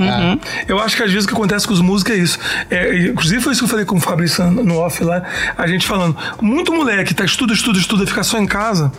Eu 0.65 0.79
acho 0.79 0.95
que 0.95 1.03
às 1.03 1.09
vezes 1.11 1.25
o 1.25 1.27
que 1.27 1.33
acontece 1.33 1.67
com 1.67 1.73
os 1.73 1.81
músicos 1.81 2.13
é 2.13 2.17
isso. 2.17 2.39
É, 2.69 2.97
inclusive 3.07 3.41
foi 3.41 3.51
isso 3.51 3.59
que 3.61 3.65
eu 3.65 3.69
falei 3.69 3.83
com 3.85 3.97
o 3.97 3.99
Fabrício 3.99 4.49
no 4.49 4.77
off 4.77 5.03
lá, 5.03 5.23
a 5.57 5.67
gente 5.67 5.85
falando. 5.85 6.15
Muito 6.41 6.71
moleque 6.73 6.98
tá 7.13 7.25
estuda, 7.25 7.53
estuda, 7.53 7.79
estuda, 7.79 8.05
fica 8.07 8.23
só 8.23 8.37
em 8.37 8.45
casa. 8.45 8.91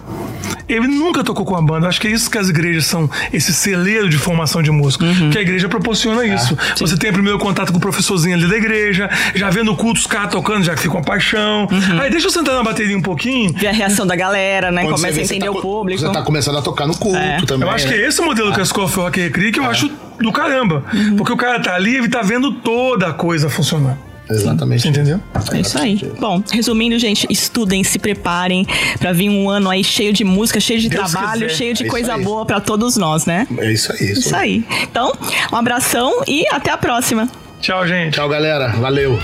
Ele 0.69 0.87
nunca 0.87 1.25
tocou 1.25 1.45
com 1.45 1.57
a 1.57 1.63
banda. 1.63 1.87
Eu 1.87 1.89
Acho 1.89 2.01
que 2.01 2.07
é 2.07 2.11
isso 2.13 2.31
que 2.31 2.39
as 2.39 2.49
igrejas 2.49 2.87
são, 2.87 3.11
esse 3.33 3.53
celeiro 3.53 4.09
de 4.09 4.17
formação 4.17 4.63
de 4.63 4.71
músico. 4.71 5.05
Que 5.33 5.39
a 5.39 5.41
igreja 5.43 5.69
proporciona 5.69 6.25
isso. 6.25 6.57
Você 6.79 6.97
tem 6.97 7.11
o 7.11 7.13
primeiro 7.13 7.39
contato 7.39 7.73
com 7.73 7.79
o 7.79 7.81
professorzinho 7.81 8.37
ali 8.37 8.47
da 8.49 8.57
igreja, 8.57 9.11
já 9.35 9.51
vendo 9.51 9.73
o 9.73 9.77
culto, 9.77 10.01
os 10.01 10.07
caras 10.07 10.31
tocando, 10.31 10.63
já 10.65 10.77
fica 10.77 10.95
uma 10.95 11.03
paixão. 11.03 11.69
Aí 12.01 12.11
deixa 12.11 12.29
eu 12.29 12.31
sentar 12.31 12.55
na 12.55 12.63
bateria 12.63 12.97
um 12.97 13.03
pouquinho. 13.03 13.53
Ver 13.53 13.69
a 13.69 13.73
reação 13.73 14.07
da 14.07 14.15
galera, 14.15 14.71
né? 14.71 14.83
Quando 14.83 14.95
Começa 14.97 15.21
a 15.21 15.23
entender 15.25 15.47
tá 15.47 15.51
o 15.51 15.55
co- 15.55 15.61
público. 15.63 16.01
Você 16.01 16.13
tá 16.13 16.23
começando 16.23 16.59
a 16.59 16.63
tocar 16.63 16.87
no 16.87 16.97
culto 16.97 17.19
É. 17.19 17.41
também. 17.47 17.69
Eu 17.69 17.75
acho 17.75 17.87
que 17.89 17.95
né? 17.95 18.03
é 18.03 18.07
esse 18.09 18.21
modelo 18.23 18.53
que 18.53 18.61
a 18.61 18.63
Escola 18.63 18.89
Rock 18.89 19.21
Recria 19.21 19.51
que 19.53 19.59
eu 19.59 19.65
acho 19.65 19.91
do 20.21 20.31
caramba. 20.33 20.85
Porque 21.17 21.33
o 21.33 21.37
cara 21.37 21.59
tá 21.61 21.75
ali 21.75 21.99
e 21.99 22.09
tá 22.09 22.23
vendo 22.23 22.53
toda 22.53 23.09
a 23.09 23.13
coisa 23.13 23.49
funcionar. 23.51 23.99
Exatamente. 24.31 24.83
Você 24.83 24.89
entendeu? 24.89 25.21
É 25.53 25.61
isso 25.61 25.79
aí. 25.79 25.97
Bom, 26.21 26.43
resumindo, 26.53 26.99
gente, 26.99 27.27
estudem, 27.31 27.83
se 27.85 27.99
preparem 27.99 28.67
pra 28.99 29.13
vir 29.13 29.29
um 29.29 29.49
ano 29.51 29.69
aí 29.69 29.83
cheio 29.83 30.13
de 30.13 30.25
música, 30.25 30.61
cheio 30.61 30.79
de 30.81 30.89
Deus 30.89 31.11
trabalho, 31.11 31.43
quiser. 31.47 31.57
cheio 31.57 31.75
de 31.75 31.85
É 31.85 31.89
coisa 31.89 32.15
aí. 32.15 32.23
boa 32.25 32.45
pra 32.47 32.61
todos 32.61 32.97
nós, 32.97 33.27
né? 33.27 33.47
É 33.59 33.73
isso 33.73 33.93
aí. 33.93 33.99
Isso 34.13 34.21
Isso 34.21 34.37
aí. 34.37 34.65
Então, 34.83 35.13
um 35.53 35.57
abração 35.57 36.23
e 36.27 36.47
até 36.51 36.71
a 36.71 36.79
próxima. 36.79 37.29
Tchau, 37.61 37.87
gente. 37.87 38.15
Tchau, 38.15 38.29
galera. 38.29 38.69
Valeu. 38.79 39.19